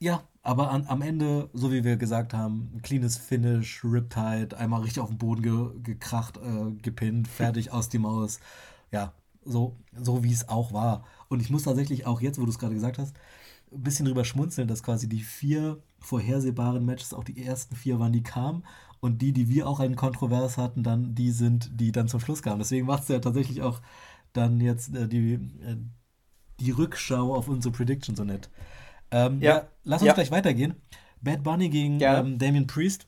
ja, 0.00 0.22
aber 0.42 0.70
an, 0.70 0.86
am 0.86 1.02
Ende, 1.02 1.50
so 1.52 1.72
wie 1.72 1.84
wir 1.84 1.96
gesagt 1.96 2.32
haben, 2.32 2.70
ein 2.74 2.82
cleanes 2.82 3.16
Finish, 3.16 3.84
Riptide, 3.84 4.56
einmal 4.56 4.82
richtig 4.82 5.02
auf 5.02 5.08
den 5.08 5.18
Boden 5.18 5.42
ge, 5.42 5.82
gekracht, 5.82 6.36
äh, 6.38 6.72
gepinnt, 6.82 7.28
fertig 7.28 7.72
aus 7.72 7.88
die 7.88 7.98
Maus. 7.98 8.40
Ja, 8.92 9.12
so, 9.44 9.76
so 9.96 10.24
wie 10.24 10.32
es 10.32 10.48
auch 10.48 10.72
war. 10.72 11.04
Und 11.28 11.40
ich 11.42 11.50
muss 11.50 11.64
tatsächlich 11.64 12.06
auch 12.06 12.20
jetzt, 12.20 12.40
wo 12.40 12.44
du 12.44 12.50
es 12.50 12.58
gerade 12.58 12.74
gesagt 12.74 12.98
hast, 12.98 13.16
ein 13.72 13.82
bisschen 13.82 14.06
drüber 14.06 14.24
schmunzeln, 14.24 14.68
dass 14.68 14.82
quasi 14.82 15.08
die 15.08 15.20
vier 15.20 15.82
vorhersehbaren 16.00 16.84
Matches 16.84 17.14
auch 17.14 17.24
die 17.24 17.44
ersten 17.44 17.76
vier 17.76 17.98
waren, 17.98 18.12
die 18.12 18.22
kamen. 18.22 18.64
Und 19.00 19.22
die, 19.22 19.32
die 19.32 19.48
wir 19.48 19.68
auch 19.68 19.78
einen 19.78 19.94
Kontrovers 19.94 20.58
hatten, 20.58 20.82
dann 20.82 21.14
die 21.14 21.30
sind, 21.30 21.70
die 21.80 21.92
dann 21.92 22.08
zum 22.08 22.18
Schluss 22.18 22.42
kamen. 22.42 22.58
Deswegen 22.58 22.86
macht 22.86 23.04
es 23.04 23.08
ja 23.08 23.20
tatsächlich 23.20 23.62
auch 23.62 23.80
dann 24.32 24.60
jetzt 24.60 24.94
äh, 24.94 25.06
die, 25.06 25.34
äh, 25.34 25.76
die 26.58 26.72
Rückschau 26.72 27.34
auf 27.34 27.48
unsere 27.48 27.72
Prediction 27.72 28.16
so 28.16 28.24
nett. 28.24 28.50
Ähm, 29.10 29.40
ja. 29.40 29.56
ja. 29.56 29.68
lass 29.84 30.02
uns 30.02 30.08
ja. 30.08 30.14
gleich 30.14 30.32
weitergehen. 30.32 30.74
Bad 31.20 31.42
Bunny 31.44 31.68
gegen 31.68 32.00
ja. 32.00 32.18
ähm, 32.18 32.38
Damien 32.38 32.66
Priest 32.66 33.06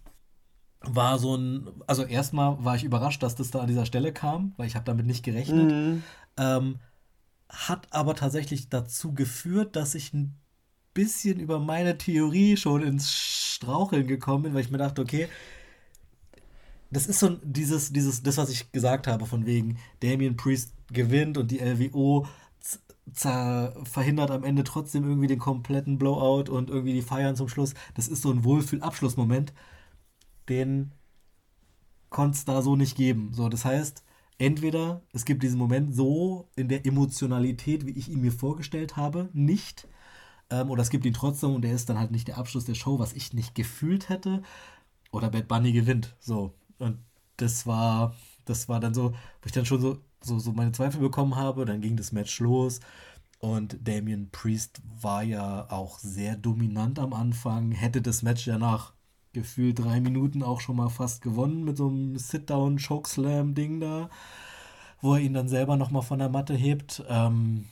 war 0.80 1.18
so 1.18 1.36
ein, 1.36 1.68
also 1.86 2.04
erstmal 2.04 2.64
war 2.64 2.76
ich 2.76 2.84
überrascht, 2.84 3.22
dass 3.22 3.34
das 3.34 3.50
da 3.50 3.60
an 3.60 3.66
dieser 3.66 3.86
Stelle 3.86 4.12
kam, 4.12 4.54
weil 4.56 4.66
ich 4.66 4.76
habe 4.76 4.84
damit 4.84 5.06
nicht 5.06 5.24
gerechnet. 5.24 5.70
Mhm. 5.70 6.02
Ähm, 6.38 6.78
hat 7.48 7.88
aber 7.90 8.14
tatsächlich 8.14 8.68
dazu 8.68 9.12
geführt, 9.12 9.76
dass 9.76 9.94
ich 9.94 10.14
ein 10.14 10.36
bisschen 10.94 11.40
über 11.40 11.59
meine 11.59 11.98
Theorie 11.98 12.57
schon 12.57 12.83
ins 12.83 13.12
Straucheln 13.12 14.07
gekommen 14.07 14.44
bin, 14.44 14.55
weil 14.55 14.62
ich 14.62 14.70
mir 14.70 14.79
dachte, 14.79 15.03
okay, 15.03 15.29
das 16.90 17.07
ist 17.07 17.20
so 17.20 17.31
dieses, 17.42 17.92
dieses, 17.92 18.22
das, 18.22 18.37
was 18.37 18.50
ich 18.50 18.72
gesagt 18.72 19.07
habe, 19.07 19.26
von 19.26 19.46
wegen 19.46 19.79
Damien 20.00 20.37
Priest 20.37 20.74
gewinnt 20.92 21.38
und 21.38 21.50
die 21.50 21.61
LWO 21.61 22.26
verhindert 23.12 24.31
am 24.31 24.44
Ende 24.44 24.62
trotzdem 24.62 25.05
irgendwie 25.05 25.26
den 25.26 25.38
kompletten 25.38 25.98
Blowout 25.98 26.50
und 26.50 26.70
irgendwie 26.70 26.92
die 26.92 27.03
Feiern 27.03 27.35
zum 27.37 27.48
Schluss. 27.48 27.74
Das 27.94 28.09
ist 28.09 28.22
so 28.22 28.31
ein 28.31 28.44
Wohlfühl-Abschlussmoment, 28.44 29.53
den 30.48 30.92
konnte 32.09 32.37
es 32.37 32.44
da 32.44 32.62
so 32.62 32.76
nicht 32.76 32.96
geben. 32.96 33.31
So, 33.33 33.48
das 33.48 33.64
heißt, 33.64 34.05
entweder 34.38 35.03
es 35.12 35.24
gibt 35.24 35.42
diesen 35.42 35.59
Moment 35.59 35.94
so 35.94 36.48
in 36.57 36.68
der 36.68 36.87
Emotionalität, 36.87 37.87
wie 37.87 37.92
ich 37.98 38.09
ihn 38.09 38.20
mir 38.20 38.33
vorgestellt 38.33 38.96
habe, 38.96 39.29
nicht. 39.33 39.88
Ähm, 40.50 40.70
oder 40.70 40.82
es 40.82 40.90
gibt 40.90 41.06
ihn 41.06 41.14
trotzdem 41.14 41.54
und 41.54 41.64
er 41.64 41.74
ist 41.74 41.88
dann 41.88 41.98
halt 41.98 42.10
nicht 42.10 42.28
der 42.28 42.38
Abschluss 42.38 42.64
der 42.64 42.74
Show, 42.74 42.98
was 42.98 43.12
ich 43.12 43.32
nicht 43.32 43.54
gefühlt 43.54 44.08
hätte. 44.08 44.42
Oder 45.12 45.30
Bad 45.30 45.48
Bunny 45.48 45.72
gewinnt. 45.72 46.14
So. 46.20 46.54
Und 46.78 46.98
das 47.36 47.66
war, 47.66 48.14
das 48.44 48.68
war 48.68 48.80
dann 48.80 48.94
so, 48.94 49.12
wo 49.12 49.46
ich 49.46 49.52
dann 49.52 49.66
schon 49.66 49.80
so, 49.80 49.98
so, 50.20 50.38
so 50.38 50.52
meine 50.52 50.72
Zweifel 50.72 51.00
bekommen 51.00 51.36
habe. 51.36 51.64
Dann 51.64 51.80
ging 51.80 51.96
das 51.96 52.12
Match 52.12 52.38
los. 52.40 52.80
Und 53.40 53.78
Damien 53.88 54.30
Priest 54.30 54.82
war 55.00 55.22
ja 55.22 55.70
auch 55.70 55.98
sehr 55.98 56.36
dominant 56.36 56.98
am 56.98 57.14
Anfang, 57.14 57.72
hätte 57.72 58.02
das 58.02 58.22
Match 58.22 58.46
ja 58.46 58.58
nach 58.58 58.92
gefühlt 59.32 59.78
drei 59.78 60.00
Minuten 60.00 60.42
auch 60.42 60.60
schon 60.60 60.76
mal 60.76 60.90
fast 60.90 61.22
gewonnen 61.22 61.64
mit 61.64 61.78
so 61.78 61.88
einem 61.88 62.18
Sit-Down-Chokeslam-Ding 62.18 63.80
da, 63.80 64.10
wo 65.00 65.14
er 65.14 65.20
ihn 65.20 65.32
dann 65.32 65.48
selber 65.48 65.76
nochmal 65.76 66.02
von 66.02 66.18
der 66.18 66.28
Matte 66.28 66.54
hebt. 66.54 67.02
Ähm, 67.08 67.64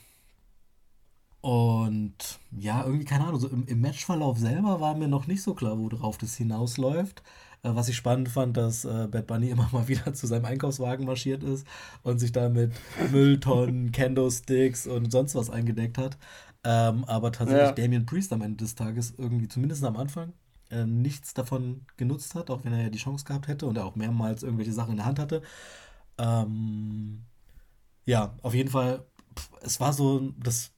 und 1.41 2.15
ja, 2.51 2.83
irgendwie, 2.83 3.05
keine 3.05 3.25
Ahnung, 3.25 3.39
so 3.39 3.47
im, 3.47 3.65
im, 3.65 3.79
Matchverlauf 3.79 4.37
selber 4.37 4.81
war 4.81 4.95
mir 4.95 5.07
noch 5.07 5.27
nicht 5.27 5.41
so 5.41 5.53
klar, 5.53 5.77
worauf 5.77 6.17
das 6.17 6.35
hinausläuft. 6.35 7.23
Äh, 7.63 7.75
was 7.75 7.87
ich 7.87 7.95
spannend 7.95 8.29
fand, 8.29 8.57
dass 8.57 8.85
äh, 8.85 9.07
Bad 9.09 9.27
Bunny 9.27 9.49
immer 9.51 9.69
mal 9.71 9.87
wieder 9.87 10.13
zu 10.13 10.27
seinem 10.27 10.45
Einkaufswagen 10.45 11.05
marschiert 11.05 11.43
ist 11.43 11.65
und 12.03 12.19
sich 12.19 12.31
da 12.31 12.49
mit 12.49 12.73
Mülltonnen, 13.11 13.91
Candlesticks 13.93 14.85
und 14.87 15.11
sonst 15.11 15.35
was 15.35 15.49
eingedeckt 15.49 15.97
hat. 15.97 16.17
Ähm, 16.65 17.05
aber 17.05 17.31
tatsächlich 17.31 17.67
ja. 17.67 17.71
Damien 17.71 18.05
Priest 18.05 18.33
am 18.33 18.41
Ende 18.41 18.57
des 18.57 18.75
Tages 18.75 19.13
irgendwie, 19.17 19.47
zumindest 19.47 19.83
am 19.85 19.95
Anfang, 19.95 20.33
äh, 20.69 20.85
nichts 20.85 21.33
davon 21.33 21.85
genutzt 21.95 22.35
hat, 22.35 22.49
auch 22.49 22.65
wenn 22.65 22.73
er 22.73 22.83
ja 22.83 22.89
die 22.89 22.97
Chance 22.97 23.23
gehabt 23.23 23.47
hätte 23.47 23.65
und 23.65 23.77
er 23.77 23.85
auch 23.85 23.95
mehrmals 23.95 24.43
irgendwelche 24.43 24.73
Sachen 24.73 24.91
in 24.91 24.97
der 24.97 25.05
Hand 25.05 25.19
hatte. 25.19 25.41
Ähm, 26.17 27.23
ja, 28.05 28.35
auf 28.41 28.53
jeden 28.53 28.69
Fall, 28.69 29.05
pff, 29.37 29.51
es 29.61 29.79
war 29.79 29.93
so 29.93 30.33
das 30.37 30.73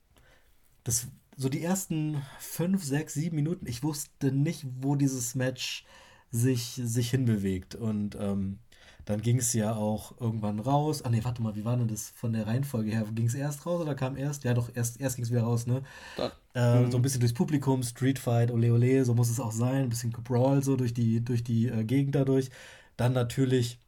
das, 0.83 1.07
so 1.37 1.49
die 1.49 1.63
ersten 1.63 2.21
fünf, 2.39 2.83
sechs, 2.83 3.13
sieben 3.13 3.35
Minuten, 3.35 3.65
ich 3.67 3.83
wusste 3.83 4.31
nicht, 4.31 4.65
wo 4.81 4.95
dieses 4.95 5.35
Match 5.35 5.85
sich, 6.31 6.79
sich 6.83 7.09
hinbewegt. 7.09 7.75
Und 7.75 8.15
ähm, 8.19 8.59
dann 9.05 9.21
ging 9.21 9.39
es 9.39 9.53
ja 9.53 9.75
auch 9.75 10.19
irgendwann 10.19 10.59
raus. 10.59 11.01
Ah 11.01 11.09
nee, 11.09 11.23
warte 11.23 11.41
mal, 11.41 11.55
wie 11.55 11.65
war 11.65 11.77
denn 11.77 11.87
das 11.87 12.09
von 12.11 12.33
der 12.33 12.47
Reihenfolge 12.47 12.91
her? 12.91 13.05
Ging 13.13 13.25
es 13.25 13.33
erst 13.33 13.65
raus 13.65 13.81
oder 13.81 13.95
kam 13.95 14.15
erst? 14.15 14.43
Ja, 14.43 14.53
doch, 14.53 14.69
erst, 14.73 15.01
erst 15.01 15.15
ging 15.15 15.25
es 15.25 15.31
wieder 15.31 15.43
raus, 15.43 15.65
ne? 15.65 15.83
Da, 16.17 16.31
äh, 16.53 16.89
so 16.89 16.97
ein 16.97 17.01
bisschen 17.01 17.19
durchs 17.19 17.33
Publikum, 17.33 17.83
Streetfight, 17.83 18.51
ole 18.51 18.71
ole, 18.71 19.03
so 19.05 19.13
muss 19.13 19.29
es 19.29 19.39
auch 19.39 19.51
sein. 19.51 19.83
Ein 19.83 19.89
bisschen 19.89 20.11
Brawl 20.11 20.63
so 20.63 20.75
durch 20.75 20.93
die, 20.93 21.23
durch 21.23 21.43
die 21.43 21.67
äh, 21.67 21.83
Gegend 21.83 22.15
dadurch. 22.15 22.49
Dann 22.97 23.13
natürlich 23.13 23.79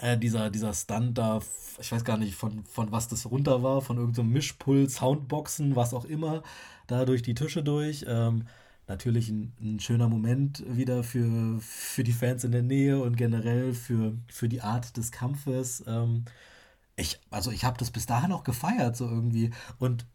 äh, 0.00 0.18
dieser, 0.18 0.50
dieser 0.50 0.74
Stunt 0.74 1.18
da, 1.18 1.40
ich 1.80 1.92
weiß 1.92 2.04
gar 2.04 2.16
nicht, 2.16 2.34
von, 2.34 2.64
von 2.64 2.92
was 2.92 3.08
das 3.08 3.30
runter 3.30 3.62
war, 3.62 3.80
von 3.82 3.96
irgendeinem 3.96 4.28
so 4.28 4.32
Mischpult, 4.32 4.90
Soundboxen, 4.90 5.76
was 5.76 5.94
auch 5.94 6.04
immer, 6.04 6.42
da 6.86 7.04
durch 7.04 7.22
die 7.22 7.34
Tische 7.34 7.62
durch. 7.62 8.04
Ähm, 8.08 8.46
natürlich 8.88 9.28
ein, 9.28 9.52
ein, 9.60 9.80
schöner 9.80 10.08
Moment 10.08 10.64
wieder 10.68 11.04
für, 11.04 11.58
für 11.60 12.04
die 12.04 12.12
Fans 12.12 12.44
in 12.44 12.52
der 12.52 12.62
Nähe 12.62 13.00
und 13.00 13.16
generell 13.16 13.74
für, 13.74 14.16
für 14.28 14.48
die 14.48 14.60
Art 14.60 14.96
des 14.96 15.12
Kampfes. 15.12 15.84
Ähm, 15.86 16.24
ich, 16.96 17.20
also 17.30 17.50
ich 17.50 17.64
habe 17.64 17.78
das 17.78 17.90
bis 17.90 18.06
dahin 18.06 18.32
auch 18.32 18.44
gefeiert, 18.44 18.96
so 18.96 19.06
irgendwie. 19.06 19.50
Und 19.78 20.06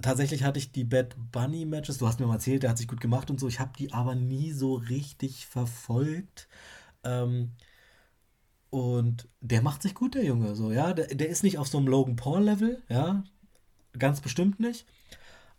tatsächlich 0.00 0.44
hatte 0.44 0.58
ich 0.58 0.72
die 0.72 0.84
Bad 0.84 1.14
Bunny 1.30 1.64
Matches, 1.66 1.98
du 1.98 2.06
hast 2.06 2.20
mir 2.20 2.26
mal 2.26 2.34
erzählt, 2.34 2.62
der 2.62 2.70
hat 2.70 2.78
sich 2.78 2.88
gut 2.88 3.00
gemacht 3.00 3.30
und 3.30 3.38
so, 3.38 3.48
ich 3.48 3.60
habe 3.60 3.72
die 3.78 3.92
aber 3.92 4.14
nie 4.14 4.52
so 4.52 4.74
richtig 4.74 5.46
verfolgt. 5.46 6.48
Ähm, 7.04 7.52
und 8.72 9.28
der 9.42 9.60
macht 9.60 9.82
sich 9.82 9.94
gut, 9.94 10.14
der 10.14 10.24
Junge. 10.24 10.54
So, 10.54 10.72
ja, 10.72 10.94
der, 10.94 11.08
der 11.08 11.28
ist 11.28 11.42
nicht 11.42 11.58
auf 11.58 11.68
so 11.68 11.76
einem 11.76 11.88
Logan 11.88 12.16
Paul-Level, 12.16 12.82
ja, 12.88 13.22
ganz 13.98 14.22
bestimmt 14.22 14.60
nicht. 14.60 14.86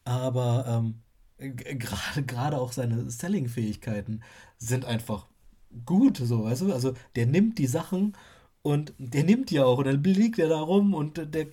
Aber 0.03 0.65
ähm, 0.67 0.95
gerade 1.37 2.23
gerade 2.25 2.57
auch 2.57 2.71
seine 2.71 3.11
Selling-Fähigkeiten 3.11 4.23
sind 4.57 4.85
einfach 4.85 5.27
gut, 5.85 6.17
so, 6.17 6.45
weißt 6.45 6.63
du? 6.63 6.73
Also 6.73 6.95
der 7.15 7.27
nimmt 7.27 7.59
die 7.59 7.67
Sachen 7.67 8.17
und 8.63 8.93
der 8.97 9.23
nimmt 9.23 9.51
die 9.51 9.59
auch 9.59 9.77
und 9.77 9.85
dann 9.85 10.03
liegt 10.03 10.39
er 10.39 10.49
da 10.49 10.59
rum 10.59 10.95
und 10.95 11.35
der 11.35 11.45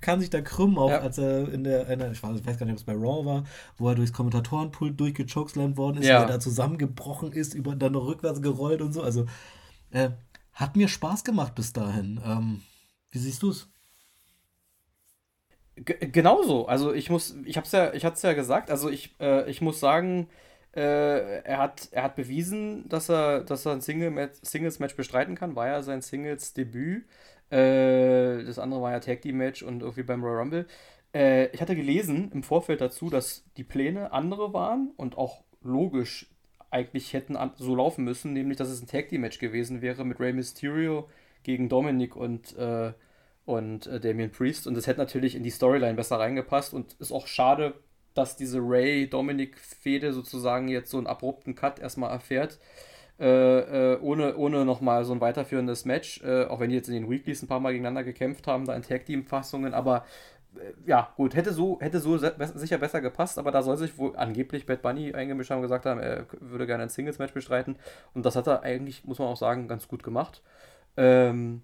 kann 0.00 0.20
sich 0.20 0.30
da 0.30 0.40
krümmen, 0.40 0.78
auch 0.78 0.90
ja. 0.90 1.00
als 1.00 1.18
er 1.18 1.52
in 1.52 1.64
der, 1.64 1.88
in 1.88 1.98
der, 1.98 2.12
ich 2.12 2.22
weiß 2.22 2.44
gar 2.44 2.64
nicht, 2.64 2.74
ob 2.74 2.78
es 2.78 2.84
bei 2.84 2.92
Raw 2.92 3.26
war, 3.26 3.42
wo 3.76 3.88
er 3.88 3.96
durchs 3.96 4.12
Kommentatorenpult 4.12 5.00
durchgechokeslammt 5.00 5.76
worden 5.76 5.98
ist, 5.98 6.06
ja. 6.06 6.20
er 6.20 6.28
da 6.28 6.38
zusammengebrochen 6.38 7.32
ist, 7.32 7.54
über, 7.54 7.74
dann 7.74 7.94
noch 7.94 8.06
rückwärts 8.06 8.40
gerollt 8.40 8.82
und 8.82 8.92
so. 8.92 9.02
Also 9.02 9.26
äh, 9.90 10.10
hat 10.58 10.76
mir 10.76 10.88
Spaß 10.88 11.24
gemacht 11.24 11.54
bis 11.54 11.72
dahin. 11.72 12.20
Ähm, 12.24 12.62
wie 13.10 13.18
siehst 13.18 13.42
du 13.42 13.50
es? 13.50 13.68
Genauso. 15.76 16.66
Also 16.66 16.92
ich 16.92 17.08
muss, 17.08 17.36
ich 17.44 17.56
hab's 17.56 17.70
ja, 17.72 17.92
ich 17.94 18.04
hatte 18.04 18.16
es 18.16 18.22
ja 18.22 18.32
gesagt, 18.32 18.70
also 18.70 18.88
ich, 18.90 19.14
äh, 19.20 19.48
ich 19.50 19.60
muss 19.60 19.80
sagen, 19.80 20.28
Äh, 20.76 21.42
er, 21.44 21.58
hat, 21.58 21.88
er 21.92 22.04
hat 22.04 22.16
bewiesen, 22.16 22.88
dass 22.90 23.10
er, 23.10 23.42
dass 23.42 23.66
er 23.66 23.72
ein 23.72 23.82
Single 23.82 24.30
Singles-Match 24.42 24.96
bestreiten 24.96 25.34
kann. 25.34 25.56
War 25.56 25.66
ja 25.68 25.82
sein 25.82 26.02
Singles-Debüt. 26.02 27.06
Äh, 27.50 28.44
das 28.44 28.60
andere 28.60 28.82
war 28.82 28.92
ja 28.92 29.00
Tag 29.00 29.22
Team 29.22 29.38
Match 29.38 29.64
und 29.64 29.82
irgendwie 29.82 30.04
beim 30.04 30.22
Royal 30.22 30.38
Rumble. 30.40 30.68
Äh, 31.14 31.48
ich 31.48 31.62
hatte 31.62 31.74
gelesen 31.76 32.30
im 32.32 32.44
Vorfeld 32.44 32.80
dazu, 32.82 33.10
dass 33.10 33.44
die 33.56 33.64
Pläne 33.64 34.12
andere 34.12 34.52
waren 34.54 34.92
und 34.96 35.18
auch 35.18 35.42
logisch 35.62 36.30
eigentlich 36.70 37.12
hätten 37.12 37.36
so 37.56 37.74
laufen 37.74 38.04
müssen, 38.04 38.32
nämlich 38.32 38.58
dass 38.58 38.68
es 38.68 38.82
ein 38.82 38.86
Tag 38.86 39.08
Team 39.08 39.22
Match 39.22 39.38
gewesen 39.38 39.82
wäre 39.82 40.04
mit 40.04 40.20
Rey 40.20 40.32
Mysterio 40.32 41.08
gegen 41.42 41.68
Dominic 41.68 42.16
und, 42.16 42.56
äh, 42.56 42.92
und 43.44 43.86
äh, 43.86 44.00
Damien 44.00 44.30
Priest. 44.30 44.66
Und 44.66 44.74
das 44.74 44.86
hätte 44.86 45.00
natürlich 45.00 45.34
in 45.34 45.42
die 45.42 45.50
Storyline 45.50 45.94
besser 45.94 46.18
reingepasst 46.18 46.74
und 46.74 46.94
ist 46.98 47.12
auch 47.12 47.26
schade, 47.26 47.74
dass 48.14 48.36
diese 48.36 48.58
Ray-Dominic-Fehde 48.60 50.12
sozusagen 50.12 50.68
jetzt 50.68 50.90
so 50.90 50.98
einen 50.98 51.06
abrupten 51.06 51.54
Cut 51.54 51.78
erstmal 51.78 52.10
erfährt. 52.10 52.58
Äh, 53.20 53.94
äh, 53.94 53.98
ohne, 54.00 54.36
ohne 54.36 54.64
nochmal 54.64 55.04
so 55.04 55.12
ein 55.12 55.20
weiterführendes 55.20 55.84
Match, 55.84 56.22
äh, 56.22 56.44
auch 56.44 56.60
wenn 56.60 56.70
die 56.70 56.76
jetzt 56.76 56.88
in 56.88 56.94
den 56.94 57.10
Weeklies 57.10 57.42
ein 57.42 57.48
paar 57.48 57.58
Mal 57.58 57.72
gegeneinander 57.72 58.04
gekämpft 58.04 58.46
haben, 58.46 58.64
da 58.64 58.76
in 58.76 58.82
Tag-Team-Fassungen, 58.82 59.74
aber 59.74 59.98
äh, 59.98 60.37
ja, 60.86 61.12
gut, 61.16 61.34
hätte 61.34 61.52
so, 61.52 61.78
hätte 61.80 62.00
so 62.00 62.18
sicher 62.18 62.78
besser 62.78 63.00
gepasst, 63.00 63.38
aber 63.38 63.50
da 63.50 63.62
soll 63.62 63.76
sich 63.76 63.98
wohl 63.98 64.16
angeblich 64.16 64.66
Bad 64.66 64.82
Bunny 64.82 65.14
eingemischt 65.14 65.50
haben, 65.50 65.62
gesagt 65.62 65.86
haben, 65.86 66.00
er 66.00 66.26
würde 66.40 66.66
gerne 66.66 66.84
ein 66.84 66.88
Singles-Match 66.88 67.32
bestreiten 67.32 67.76
und 68.14 68.24
das 68.26 68.36
hat 68.36 68.46
er 68.46 68.62
eigentlich, 68.62 69.04
muss 69.04 69.18
man 69.18 69.28
auch 69.28 69.36
sagen, 69.36 69.68
ganz 69.68 69.88
gut 69.88 70.02
gemacht. 70.02 70.42
Ähm, 70.96 71.62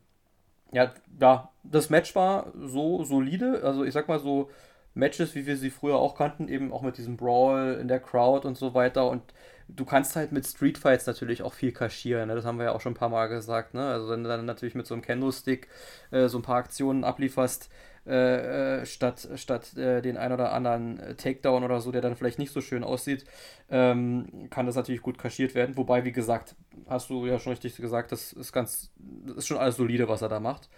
ja, 0.73 0.93
ja, 1.21 1.51
das 1.63 1.91
Match 1.91 2.15
war 2.15 2.53
so 2.61 3.05
solide, 3.05 3.63
also 3.63 3.85
ich 3.85 3.95
sag 3.95 4.09
mal 4.09 4.19
so 4.19 4.51
Matches, 4.95 5.35
wie 5.35 5.47
wir 5.47 5.57
sie 5.57 5.71
früher 5.71 5.97
auch 5.97 6.15
kannten, 6.15 6.49
eben 6.49 6.73
auch 6.73 6.83
mit 6.83 6.99
diesem 6.99 7.17
Brawl 7.17 7.79
in 7.81 7.89
der 7.89 8.01
Crowd 8.01 8.47
und 8.47 8.57
so 8.57 8.75
weiter 8.75 9.09
und 9.11 9.23
du 9.69 9.85
kannst 9.85 10.15
halt 10.15 10.31
mit 10.33 10.47
Street 10.47 10.79
Fights 10.79 11.07
natürlich 11.07 11.43
auch 11.43 11.55
viel 11.55 11.73
kaschieren. 11.73 12.29
Ne? 12.29 12.35
Das 12.35 12.45
haben 12.45 12.59
wir 12.59 12.67
ja 12.67 12.73
auch 12.73 12.81
schon 12.81 12.93
ein 12.93 12.97
paar 12.97 13.09
Mal 13.09 13.29
gesagt. 13.29 13.75
Ne? 13.75 13.87
Also 13.87 14.11
wenn 14.11 14.23
du 14.23 14.29
dann 14.29 14.45
natürlich 14.45 14.75
mit 14.75 14.87
so 14.87 14.95
einem 14.95 15.03
Kendo-Stick 15.03 15.69
äh, 16.11 16.29
so 16.29 16.39
ein 16.39 16.43
paar 16.43 16.57
Aktionen 16.57 17.03
ablieferst, 17.03 17.71
äh, 18.07 18.81
äh 18.81 18.87
statt, 18.87 19.29
statt 19.37 19.77
äh, 19.77 20.03
den 20.03 20.17
ein 20.17 20.33
oder 20.33 20.53
anderen 20.53 20.99
äh, 20.99 21.15
Takedown 21.15 21.65
oder 21.65 21.81
so, 21.81 21.93
der 21.93 22.03
dann 22.03 22.17
vielleicht 22.17 22.39
nicht 22.39 22.53
so 22.53 22.61
schön 22.61 22.85
aussieht, 22.85 23.25
ähm, 23.71 24.49
kann 24.51 24.67
das 24.67 24.77
natürlich 24.77 25.03
gut 25.03 25.19
kaschiert 25.19 25.55
werden. 25.55 25.77
Wobei, 25.77 26.05
wie 26.05 26.13
gesagt, 26.13 26.55
hast 26.89 27.11
du 27.11 27.27
ja 27.27 27.39
schon 27.39 27.53
richtig 27.53 27.77
gesagt, 27.77 28.13
das 28.13 28.33
ist 28.33 28.53
ganz, 28.53 28.91
das 29.27 29.39
ist 29.39 29.47
schon 29.47 29.59
alles 29.59 29.77
solide, 29.77 30.09
was 30.09 30.23
er 30.23 30.29
da 30.29 30.41
macht. 30.41 30.69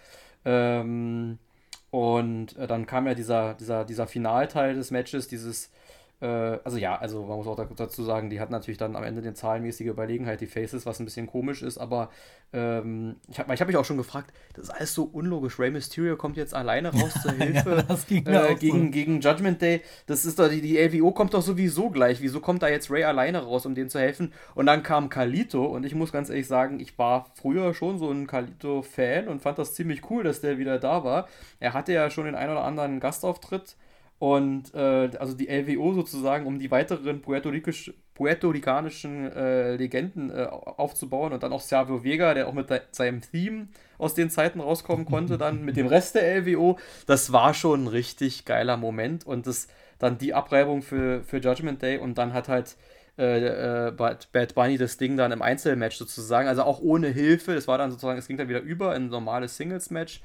Ähm, 0.45 1.39
und 1.89 2.55
dann 2.57 2.85
kam 2.85 3.07
ja 3.07 3.13
dieser, 3.13 3.53
dieser, 3.53 3.85
dieser 3.85 4.07
Finalteil 4.07 4.75
des 4.75 4.91
Matches, 4.91 5.27
dieses 5.27 5.71
also 6.25 6.77
ja, 6.77 6.97
also 6.97 7.25
man 7.25 7.37
muss 7.37 7.47
auch 7.47 7.63
dazu 7.75 8.03
sagen, 8.03 8.31
die 8.31 8.39
hatten 8.39 8.51
natürlich 8.51 8.79
dann 8.79 8.95
am 8.95 9.03
Ende 9.03 9.21
eine 9.21 9.35
zahlenmäßige 9.35 9.87
Überlegenheit, 9.87 10.41
die 10.41 10.47
Faces, 10.47 10.85
was 10.87 10.99
ein 10.99 11.05
bisschen 11.05 11.27
komisch 11.27 11.61
ist, 11.61 11.77
aber 11.77 12.09
ähm, 12.53 13.17
ich 13.29 13.37
habe 13.37 13.53
ich 13.53 13.61
hab 13.61 13.67
mich 13.67 13.77
auch 13.77 13.85
schon 13.85 13.97
gefragt, 13.97 14.33
das 14.53 14.65
ist 14.65 14.69
alles 14.71 14.93
so 14.95 15.03
unlogisch. 15.03 15.59
Rey 15.59 15.69
Mysterio 15.69 16.15
kommt 16.15 16.37
jetzt 16.37 16.55
alleine 16.55 16.91
raus 16.91 17.13
zur 17.21 17.31
Hilfe 17.37 17.85
ja, 18.25 18.47
äh, 18.47 18.55
gegen, 18.55 18.85
so. 18.85 18.91
gegen 18.91 19.21
Judgment 19.21 19.61
Day. 19.61 19.81
Das 20.07 20.25
ist 20.25 20.39
doch, 20.39 20.49
die, 20.49 20.61
die 20.61 20.77
LWO 20.77 21.11
kommt 21.11 21.33
doch 21.33 21.41
sowieso 21.41 21.89
gleich. 21.89 22.21
Wieso 22.21 22.39
kommt 22.39 22.63
da 22.63 22.69
jetzt 22.69 22.89
Ray 22.89 23.03
alleine 23.03 23.43
raus, 23.43 23.65
um 23.65 23.75
denen 23.75 23.89
zu 23.89 23.99
helfen? 23.99 24.33
Und 24.55 24.65
dann 24.65 24.81
kam 24.81 25.09
Kalito 25.09 25.65
und 25.65 25.85
ich 25.85 25.93
muss 25.93 26.11
ganz 26.11 26.29
ehrlich 26.29 26.47
sagen, 26.47 26.79
ich 26.79 26.97
war 26.97 27.27
früher 27.35 27.73
schon 27.73 27.99
so 27.99 28.09
ein 28.09 28.25
Kalito-Fan 28.25 29.27
und 29.27 29.41
fand 29.41 29.59
das 29.59 29.75
ziemlich 29.75 30.09
cool, 30.09 30.23
dass 30.23 30.41
der 30.41 30.57
wieder 30.57 30.79
da 30.79 31.03
war. 31.03 31.27
Er 31.59 31.73
hatte 31.73 31.93
ja 31.93 32.09
schon 32.09 32.25
den 32.25 32.35
ein 32.35 32.49
oder 32.49 32.63
anderen 32.63 32.99
Gastauftritt 32.99 33.75
und 34.19 34.73
äh, 34.73 35.11
also 35.19 35.33
die 35.33 35.47
LWO 35.47 35.93
sozusagen, 35.93 36.47
um 36.47 36.57
die 36.57 36.71
weiteren 36.71 37.21
puerto-ricanischen 37.21 39.31
äh, 39.31 39.75
Legenden 39.75 40.31
äh, 40.31 40.45
aufzubauen 40.45 41.33
und 41.33 41.43
dann 41.43 41.53
auch 41.53 41.61
Sergio 41.61 42.03
Vega, 42.03 42.33
der 42.33 42.47
auch 42.47 42.53
mit 42.53 42.67
seinem 42.91 43.21
Theme 43.21 43.67
aus 43.99 44.15
den 44.15 44.29
Zeiten 44.29 44.59
rauskommen 44.59 45.05
konnte, 45.05 45.37
dann 45.37 45.63
mit 45.63 45.77
dem 45.77 45.87
Rest 45.87 46.15
der 46.15 46.41
LWO. 46.41 46.77
Das 47.05 47.31
war 47.31 47.53
schon 47.53 47.83
ein 47.83 47.87
richtig 47.87 48.45
geiler 48.45 48.77
Moment 48.77 49.25
und 49.25 49.45
das 49.45 49.67
dann 49.99 50.17
die 50.17 50.33
Abreibung 50.33 50.81
für, 50.81 51.23
für 51.23 51.37
Judgment 51.37 51.81
Day 51.81 51.97
und 51.97 52.17
dann 52.17 52.33
hat 52.33 52.47
halt 52.47 52.75
äh, 53.17 53.87
äh, 53.87 53.91
Bad 53.91 54.55
Bunny 54.55 54.77
das 54.77 54.97
Ding 54.97 55.17
dann 55.17 55.31
im 55.31 55.41
Einzelmatch 55.41 55.97
sozusagen, 55.97 56.47
also 56.47 56.63
auch 56.63 56.79
ohne 56.81 57.07
Hilfe. 57.07 57.55
Das 57.55 57.67
war 57.67 57.77
dann 57.77 57.91
sozusagen, 57.91 58.19
es 58.19 58.27
ging 58.27 58.37
dann 58.37 58.49
wieder 58.49 58.61
über 58.61 58.95
in 58.95 59.05
ein 59.05 59.09
normales 59.09 59.57
Singles-Match. 59.57 60.21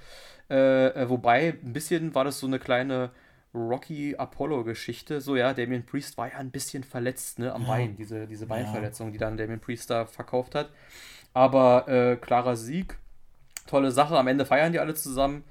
Äh, 0.51 0.89
äh, 0.89 1.09
wobei, 1.09 1.55
ein 1.65 1.73
bisschen 1.73 2.15
war 2.15 2.25
das 2.25 2.39
so 2.39 2.47
eine 2.47 2.59
kleine 2.59 3.11
Rocky 3.55 4.17
Apollo-Geschichte. 4.17 5.21
So, 5.21 5.37
ja, 5.37 5.53
Damien 5.53 5.85
Priest 5.85 6.17
war 6.17 6.31
ja 6.31 6.39
ein 6.39 6.51
bisschen 6.51 6.85
verletzt, 6.85 7.39
ne, 7.39 7.53
am 7.53 7.63
ja. 7.63 7.69
Bein, 7.69 7.97
diese, 7.97 8.27
diese 8.27 8.47
Beinverletzung, 8.47 9.09
ja. 9.09 9.13
die 9.13 9.19
dann 9.19 9.37
Damien 9.37 9.61
Priest 9.61 9.91
da 9.91 10.07
verkauft 10.07 10.55
hat. 10.55 10.71
Aber 11.35 11.89
äh, 11.89 12.17
klarer 12.17 12.57
Sieg, 12.57 12.99
tolle 13.67 13.91
Sache. 13.91 14.19
Am 14.19 14.27
Ende 14.27 14.45
feiern 14.45 14.73
die 14.73 14.79
alle 14.79 14.95
zusammen. 14.95 15.45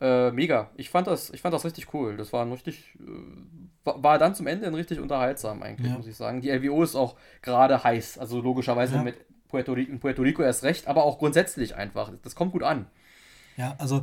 Äh, 0.00 0.30
mega. 0.32 0.70
Ich 0.74 0.90
fand, 0.90 1.06
das, 1.06 1.30
ich 1.30 1.40
fand 1.40 1.54
das 1.54 1.64
richtig 1.64 1.94
cool. 1.94 2.16
Das 2.16 2.32
war 2.32 2.44
ein 2.44 2.52
richtig, 2.52 2.98
äh, 2.98 3.84
war 3.84 4.18
dann 4.18 4.34
zum 4.34 4.46
Ende 4.46 4.66
ein 4.66 4.74
richtig 4.74 4.98
unterhaltsam 5.00 5.62
eigentlich, 5.62 5.90
ja. 5.90 5.96
muss 5.96 6.06
ich 6.06 6.16
sagen. 6.16 6.40
Die 6.40 6.50
LWO 6.50 6.82
ist 6.82 6.96
auch 6.96 7.16
gerade 7.40 7.84
heiß. 7.84 8.18
Also 8.18 8.40
logischerweise 8.40 8.98
mit 8.98 9.16
Puerto 9.48 9.76
Puerto 10.00 10.22
Rico 10.22 10.42
erst 10.42 10.64
recht, 10.64 10.88
aber 10.88 11.04
auch 11.04 11.18
grundsätzlich 11.18 11.76
einfach. 11.76 12.10
Das 12.22 12.34
kommt 12.34 12.52
gut 12.52 12.62
an. 12.62 12.86
Ja, 13.56 13.76
also 13.78 14.02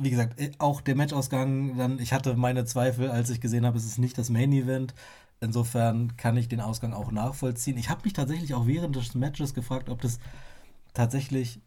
wie 0.00 0.10
gesagt, 0.10 0.40
äh, 0.40 0.52
auch 0.58 0.80
der 0.80 0.96
Matchausgang, 0.96 1.76
dann, 1.76 1.98
ich 1.98 2.12
hatte 2.12 2.36
meine 2.36 2.64
Zweifel, 2.64 3.10
als 3.10 3.30
ich 3.30 3.40
gesehen 3.40 3.66
habe, 3.66 3.78
es 3.78 3.84
ist 3.84 3.98
nicht 3.98 4.18
das 4.18 4.30
Main 4.30 4.52
Event. 4.52 4.94
Insofern 5.40 6.16
kann 6.16 6.36
ich 6.36 6.48
den 6.48 6.60
Ausgang 6.60 6.92
auch 6.92 7.12
nachvollziehen. 7.12 7.78
Ich 7.78 7.90
habe 7.90 8.02
mich 8.04 8.12
tatsächlich 8.12 8.54
auch 8.54 8.66
während 8.66 8.96
des 8.96 9.14
Matches 9.14 9.54
gefragt, 9.54 9.88
ob 9.88 10.00
das 10.00 10.18
tatsächlich 10.94 11.60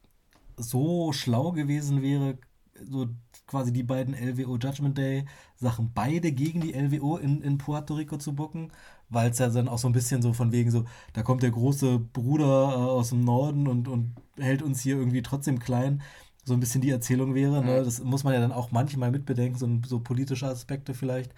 so 0.58 1.13
schlau 1.13 1.52
gewesen 1.54 2.02
wäre, 2.02 2.38
so 2.84 3.08
quasi 3.48 3.72
die 3.74 3.84
beiden 3.84 4.13
LWO 4.13 4.58
Judgment 4.58 4.98
Day 4.98 5.26
Sachen 5.56 5.91
beide 5.94 6.32
gegen 6.32 6.62
die 6.62 6.74
LWO 6.74 7.17
in, 7.17 7.41
in 7.41 7.58
Puerto 7.58 7.96
Rico 7.96 8.17
zu 8.17 8.34
bucken, 8.34 8.72
weil 9.10 9.32
es 9.32 9.39
ja 9.39 9.50
dann 9.50 9.67
auch 9.67 9.78
so 9.78 9.88
ein 9.88 9.94
bisschen 9.94 10.22
so 10.22 10.34
von 10.34 10.52
wegen 10.52 10.72
so, 10.72 10.86
da 11.13 11.22
kommt 11.24 11.44
der 11.44 11.52
große 11.52 12.00
Bruder 12.00 12.72
äh, 12.72 12.76
aus 12.76 13.10
dem 13.10 13.24
Norden 13.24 13.67
und, 13.67 13.88
und 13.88 14.15
hält 14.38 14.62
uns 14.62 14.82
hier 14.82 14.98
irgendwie 14.98 15.22
trotzdem 15.22 15.60
klein 15.60 16.02
so 16.43 16.54
ein 16.54 16.60
bisschen 16.60 16.82
die 16.82 16.89
Erzählung 16.89 17.36
wäre. 17.36 17.63
Ne? 17.63 17.84
Das 17.84 18.04
muss 18.04 18.23
man 18.23 18.34
ja 18.34 18.39
dann 18.39 18.51
auch 18.51 18.71
manchmal 18.71 19.12
mitbedenken, 19.12 19.58
so, 19.58 19.69
so 19.88 19.99
politische 19.99 20.47
Aspekte 20.47 20.93
vielleicht. 20.93 21.34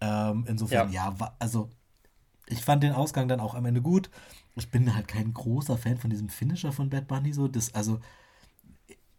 Ähm, 0.00 0.44
insofern, 0.46 0.92
ja. 0.92 1.14
ja, 1.18 1.34
also 1.38 1.70
ich 2.46 2.62
fand 2.62 2.82
den 2.82 2.92
Ausgang 2.92 3.28
dann 3.28 3.40
auch 3.40 3.54
am 3.54 3.64
Ende 3.66 3.82
gut. 3.82 4.10
Ich 4.54 4.70
bin 4.70 4.94
halt 4.94 5.08
kein 5.08 5.32
großer 5.34 5.76
Fan 5.76 5.98
von 5.98 6.10
diesem 6.10 6.28
Finisher 6.28 6.72
von 6.72 6.90
Bad 6.90 7.08
Bunny. 7.08 7.32
So, 7.32 7.48
das, 7.48 7.74
also 7.74 8.00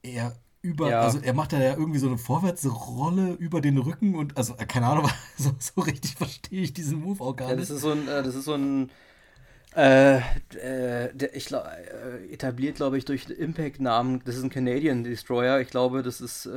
er 0.01 0.33
über, 0.61 0.89
ja. 0.89 1.01
also 1.01 1.19
er 1.19 1.33
macht 1.33 1.53
ja 1.53 1.59
irgendwie 1.59 1.99
so 1.99 2.07
eine 2.07 2.17
Vorwärtsrolle 2.17 3.33
über 3.33 3.61
den 3.61 3.77
Rücken 3.77 4.15
und 4.15 4.35
also 4.37 4.55
keine 4.55 4.87
Ahnung, 4.87 5.09
so, 5.37 5.51
so 5.59 5.81
richtig 5.81 6.15
verstehe 6.15 6.61
ich 6.61 6.73
diesen 6.73 6.99
Move 7.01 7.23
auch 7.23 7.35
gar 7.35 7.49
ja, 7.49 7.55
das 7.55 7.69
nicht. 7.69 7.77
Ist 7.77 7.81
so 7.83 7.91
ein, 7.91 8.07
äh, 8.07 8.23
das 8.23 8.35
ist 8.35 8.45
so 8.45 8.53
ein 8.53 8.89
äh, 9.77 10.17
äh, 10.17 11.13
der, 11.13 11.35
ich 11.35 11.51
äh, 11.51 12.33
etabliert, 12.33 12.77
glaube 12.77 12.97
ich, 12.97 13.05
durch 13.05 13.29
Impact-Namen, 13.29 14.23
das 14.25 14.35
ist 14.35 14.43
ein 14.43 14.49
Canadian 14.49 15.03
Destroyer. 15.03 15.59
Ich 15.59 15.69
glaube, 15.69 16.01
das 16.01 16.19
ist, 16.19 16.47
äh, 16.47 16.49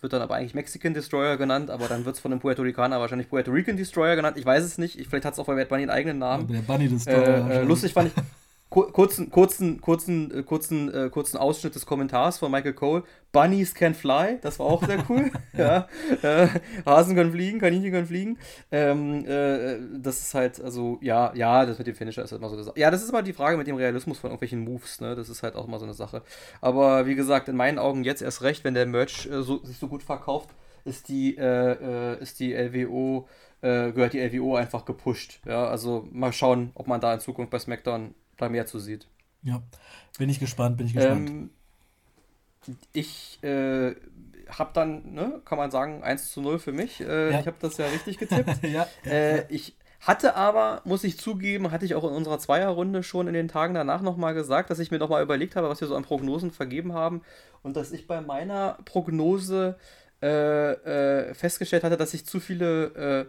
wird 0.00 0.12
dann 0.12 0.20
aber 0.20 0.34
eigentlich 0.34 0.54
Mexican 0.54 0.92
Destroyer 0.92 1.38
genannt, 1.38 1.70
aber 1.70 1.88
dann 1.88 2.04
wird 2.04 2.16
es 2.16 2.20
von 2.20 2.32
einem 2.32 2.40
Puerto 2.40 2.60
Ricaner 2.60 3.00
wahrscheinlich 3.00 3.30
Puerto 3.30 3.50
Rican 3.50 3.78
Destroyer 3.78 4.14
genannt. 4.14 4.36
Ich 4.36 4.44
weiß 4.44 4.62
es 4.62 4.76
nicht. 4.76 4.98
Ich, 4.98 5.08
vielleicht 5.08 5.24
hat 5.24 5.32
es 5.32 5.38
auch 5.38 5.46
bei 5.46 5.54
Bad 5.54 5.70
Bunny 5.70 5.82
einen 5.82 5.90
eigenen 5.90 6.18
Namen. 6.18 6.48
der 6.48 6.60
Bunny 6.60 6.88
Destroyer. 6.88 7.50
Äh, 7.50 7.58
äh, 7.60 7.62
lustig 7.62 7.94
fand 7.94 8.08
ich. 8.08 8.22
kurzen, 8.84 9.30
kurzen, 9.30 9.80
kurzen, 9.80 10.30
äh, 10.30 10.42
kurzen, 10.42 10.92
äh, 10.92 11.08
kurzen 11.08 11.38
Ausschnitt 11.38 11.74
des 11.74 11.86
Kommentars 11.86 12.38
von 12.38 12.50
Michael 12.50 12.74
Cole. 12.74 13.04
Bunnies 13.32 13.74
can 13.74 13.94
fly, 13.94 14.38
das 14.40 14.58
war 14.58 14.66
auch 14.66 14.84
sehr 14.84 15.04
cool. 15.08 15.30
ja. 15.56 15.88
Äh, 16.22 16.48
Hasen 16.84 17.14
können 17.14 17.32
fliegen, 17.32 17.58
Kaninchen 17.58 17.90
können 17.90 18.06
fliegen. 18.06 18.38
Ähm, 18.70 19.24
äh, 19.26 19.78
das 19.98 20.20
ist 20.20 20.34
halt, 20.34 20.60
also, 20.60 20.98
ja, 21.00 21.32
ja, 21.34 21.64
das 21.64 21.78
mit 21.78 21.86
dem 21.86 21.94
Finisher 21.94 22.22
ist 22.22 22.32
halt 22.32 22.40
immer 22.40 22.50
so 22.50 22.56
eine 22.56 22.64
Sache. 22.64 22.78
Ja, 22.78 22.90
das 22.90 23.02
ist 23.02 23.08
immer 23.10 23.22
die 23.22 23.32
Frage 23.32 23.56
mit 23.56 23.66
dem 23.66 23.76
Realismus 23.76 24.18
von 24.18 24.30
irgendwelchen 24.30 24.60
Moves, 24.60 25.00
ne? 25.00 25.14
Das 25.14 25.28
ist 25.28 25.42
halt 25.42 25.54
auch 25.56 25.66
immer 25.66 25.78
so 25.78 25.84
eine 25.84 25.94
Sache. 25.94 26.22
Aber 26.60 27.06
wie 27.06 27.14
gesagt, 27.14 27.48
in 27.48 27.56
meinen 27.56 27.78
Augen 27.78 28.04
jetzt 28.04 28.22
erst 28.22 28.42
recht, 28.42 28.64
wenn 28.64 28.74
der 28.74 28.86
Merch 28.86 29.26
äh, 29.26 29.42
so, 29.42 29.62
sich 29.64 29.78
so 29.78 29.88
gut 29.88 30.02
verkauft, 30.02 30.50
ist 30.84 31.08
die, 31.08 31.36
äh, 31.36 32.20
ist 32.20 32.38
die 32.38 32.54
LWO, 32.54 33.26
gehört 33.60 34.12
die 34.12 34.20
LWO 34.20 34.54
einfach 34.54 34.84
gepusht. 34.84 35.40
Ja, 35.44 35.66
also 35.66 36.06
mal 36.12 36.32
schauen, 36.32 36.70
ob 36.74 36.86
man 36.86 37.00
da 37.00 37.14
in 37.14 37.20
Zukunft 37.20 37.50
bei 37.50 37.58
SmackDown 37.58 38.14
da 38.36 38.48
mehr 38.48 38.66
zu 38.66 38.78
sieht. 38.78 39.08
Ja, 39.42 39.62
bin 40.18 40.28
ich 40.28 40.40
gespannt, 40.40 40.76
bin 40.76 40.86
ich 40.86 40.94
gespannt. 40.94 41.28
Ähm, 41.30 41.50
ich 42.92 43.42
äh, 43.42 43.94
habe 44.48 44.70
dann, 44.74 45.14
ne, 45.14 45.40
kann 45.44 45.58
man 45.58 45.70
sagen, 45.70 46.02
1 46.02 46.30
zu 46.30 46.40
0 46.40 46.58
für 46.58 46.72
mich. 46.72 47.00
Äh, 47.00 47.32
ja. 47.32 47.40
Ich 47.40 47.46
habe 47.46 47.56
das 47.60 47.76
ja 47.76 47.86
richtig 47.86 48.18
getippt. 48.18 48.62
ja, 48.62 48.86
ja, 49.04 49.10
äh, 49.10 49.44
ich 49.48 49.76
hatte 50.00 50.36
aber, 50.36 50.82
muss 50.84 51.04
ich 51.04 51.18
zugeben, 51.18 51.70
hatte 51.70 51.84
ich 51.84 51.94
auch 51.94 52.04
in 52.04 52.10
unserer 52.10 52.38
Zweierrunde 52.38 53.02
schon 53.02 53.28
in 53.28 53.34
den 53.34 53.48
Tagen 53.48 53.74
danach 53.74 54.02
nochmal 54.02 54.34
gesagt, 54.34 54.70
dass 54.70 54.78
ich 54.78 54.90
mir 54.90 54.98
nochmal 54.98 55.22
überlegt 55.22 55.56
habe, 55.56 55.68
was 55.68 55.80
wir 55.80 55.88
so 55.88 55.96
an 55.96 56.04
Prognosen 56.04 56.50
vergeben 56.50 56.92
haben 56.92 57.22
und 57.62 57.76
dass 57.76 57.92
ich 57.92 58.06
bei 58.06 58.20
meiner 58.20 58.78
Prognose 58.84 59.76
äh, 60.22 60.72
äh, 60.72 61.34
festgestellt 61.34 61.84
hatte, 61.84 61.96
dass 61.96 62.14
ich 62.14 62.26
zu 62.26 62.40
viele 62.40 63.26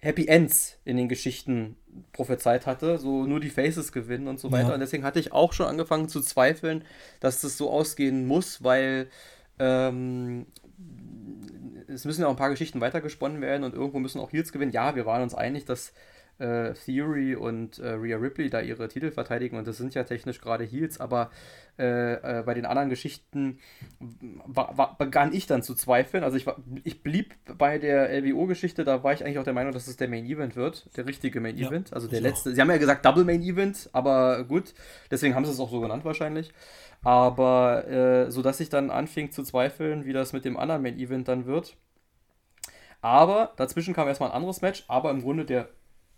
äh, 0.00 0.04
Happy 0.04 0.26
Ends 0.26 0.78
in 0.84 0.96
den 0.96 1.08
Geschichten 1.08 1.76
prophezeit 2.12 2.66
hatte, 2.66 2.98
so 2.98 3.24
nur 3.24 3.40
die 3.40 3.50
Faces 3.50 3.92
gewinnen 3.92 4.28
und 4.28 4.40
so 4.40 4.52
weiter. 4.52 4.68
Ja. 4.68 4.74
Und 4.74 4.80
deswegen 4.80 5.04
hatte 5.04 5.20
ich 5.20 5.32
auch 5.32 5.52
schon 5.52 5.66
angefangen 5.66 6.08
zu 6.08 6.20
zweifeln, 6.20 6.84
dass 7.20 7.40
das 7.40 7.56
so 7.56 7.70
ausgehen 7.70 8.26
muss, 8.26 8.62
weil 8.62 9.08
ähm, 9.58 10.46
es 11.88 12.04
müssen 12.04 12.22
ja 12.22 12.26
auch 12.26 12.32
ein 12.32 12.36
paar 12.36 12.50
Geschichten 12.50 12.80
weitergesponnen 12.80 13.40
werden 13.40 13.64
und 13.64 13.74
irgendwo 13.74 13.98
müssen 13.98 14.20
auch 14.20 14.32
Heels 14.32 14.52
gewinnen. 14.52 14.72
Ja, 14.72 14.94
wir 14.94 15.06
waren 15.06 15.22
uns 15.22 15.34
einig, 15.34 15.64
dass 15.64 15.92
äh, 16.40 16.72
Theory 16.74 17.36
und 17.36 17.78
äh, 17.78 17.90
Rhea 17.90 18.16
Ripley 18.16 18.50
da 18.50 18.60
ihre 18.60 18.88
Titel 18.88 19.10
verteidigen 19.10 19.56
und 19.56 19.66
das 19.66 19.76
sind 19.76 19.94
ja 19.94 20.04
technisch 20.04 20.40
gerade 20.40 20.64
Heels, 20.64 20.98
aber 20.98 21.30
äh, 21.78 22.40
äh, 22.40 22.42
bei 22.42 22.54
den 22.54 22.66
anderen 22.66 22.90
Geschichten 22.90 23.58
war, 23.98 24.76
war, 24.76 24.98
begann 24.98 25.32
ich 25.32 25.46
dann 25.46 25.62
zu 25.62 25.74
zweifeln. 25.74 26.24
Also 26.24 26.36
ich, 26.36 26.46
war, 26.46 26.56
ich 26.84 27.02
blieb 27.02 27.34
bei 27.56 27.78
der 27.78 28.10
LWO-Geschichte, 28.20 28.84
da 28.84 29.02
war 29.02 29.12
ich 29.12 29.24
eigentlich 29.24 29.38
auch 29.38 29.44
der 29.44 29.54
Meinung, 29.54 29.72
dass 29.72 29.86
es 29.86 29.96
der 29.96 30.08
Main 30.08 30.26
Event 30.26 30.56
wird, 30.56 30.94
der 30.96 31.06
richtige 31.06 31.40
Main 31.40 31.56
ja, 31.56 31.68
Event, 31.68 31.92
also 31.92 32.08
der 32.08 32.20
letzte. 32.20 32.50
Auch. 32.50 32.54
Sie 32.54 32.60
haben 32.60 32.70
ja 32.70 32.76
gesagt 32.76 33.04
Double 33.04 33.24
Main 33.24 33.42
Event, 33.42 33.88
aber 33.92 34.44
gut, 34.44 34.74
deswegen 35.10 35.34
haben 35.34 35.44
sie 35.44 35.52
es 35.52 35.60
auch 35.60 35.70
so 35.70 35.80
genannt 35.80 36.04
wahrscheinlich. 36.04 36.52
Aber 37.02 37.88
äh, 37.88 38.30
so 38.30 38.42
dass 38.42 38.60
ich 38.60 38.68
dann 38.68 38.90
anfing 38.90 39.30
zu 39.30 39.42
zweifeln, 39.42 40.04
wie 40.04 40.12
das 40.12 40.32
mit 40.32 40.44
dem 40.44 40.58
anderen 40.58 40.82
Main 40.82 40.98
Event 40.98 41.28
dann 41.28 41.46
wird. 41.46 41.76
Aber 43.00 43.54
dazwischen 43.56 43.94
kam 43.94 44.08
erstmal 44.08 44.30
ein 44.30 44.36
anderes 44.36 44.60
Match, 44.60 44.84
aber 44.88 45.10
im 45.10 45.22
Grunde 45.22 45.44
der 45.44 45.68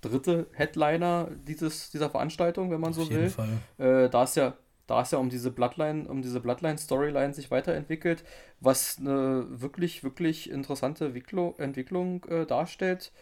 dritte 0.03 0.47
Headliner 0.53 1.29
dieses, 1.47 1.91
dieser 1.91 2.11
Veranstaltung, 2.11 2.71
wenn 2.71 2.81
man 2.81 2.91
Auf 2.91 2.97
so 2.97 3.11
will. 3.11 3.31
Fall. 3.31 3.59
Äh, 3.79 4.11
da 4.11 4.25
ist 4.25 4.37
ja 4.37 4.55
da 4.87 5.01
es 5.01 5.11
ja 5.11 5.19
um 5.19 5.31
diese 5.31 5.51
Bloodline, 5.51 6.09
um 6.09 6.23
diese 6.23 6.41
Bloodline-Storyline 6.41 7.33
sich 7.33 7.51
weiterentwickelt, 7.51 8.25
was 8.61 8.99
eine 8.99 9.47
wirklich, 9.49 10.05
wirklich 10.05 10.51
interessante 10.51 11.07
Entwicklung, 11.07 11.59
Entwicklung 11.59 12.25
äh, 12.25 12.45
darstellt. 12.45 13.13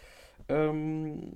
Ähm, 0.49 1.33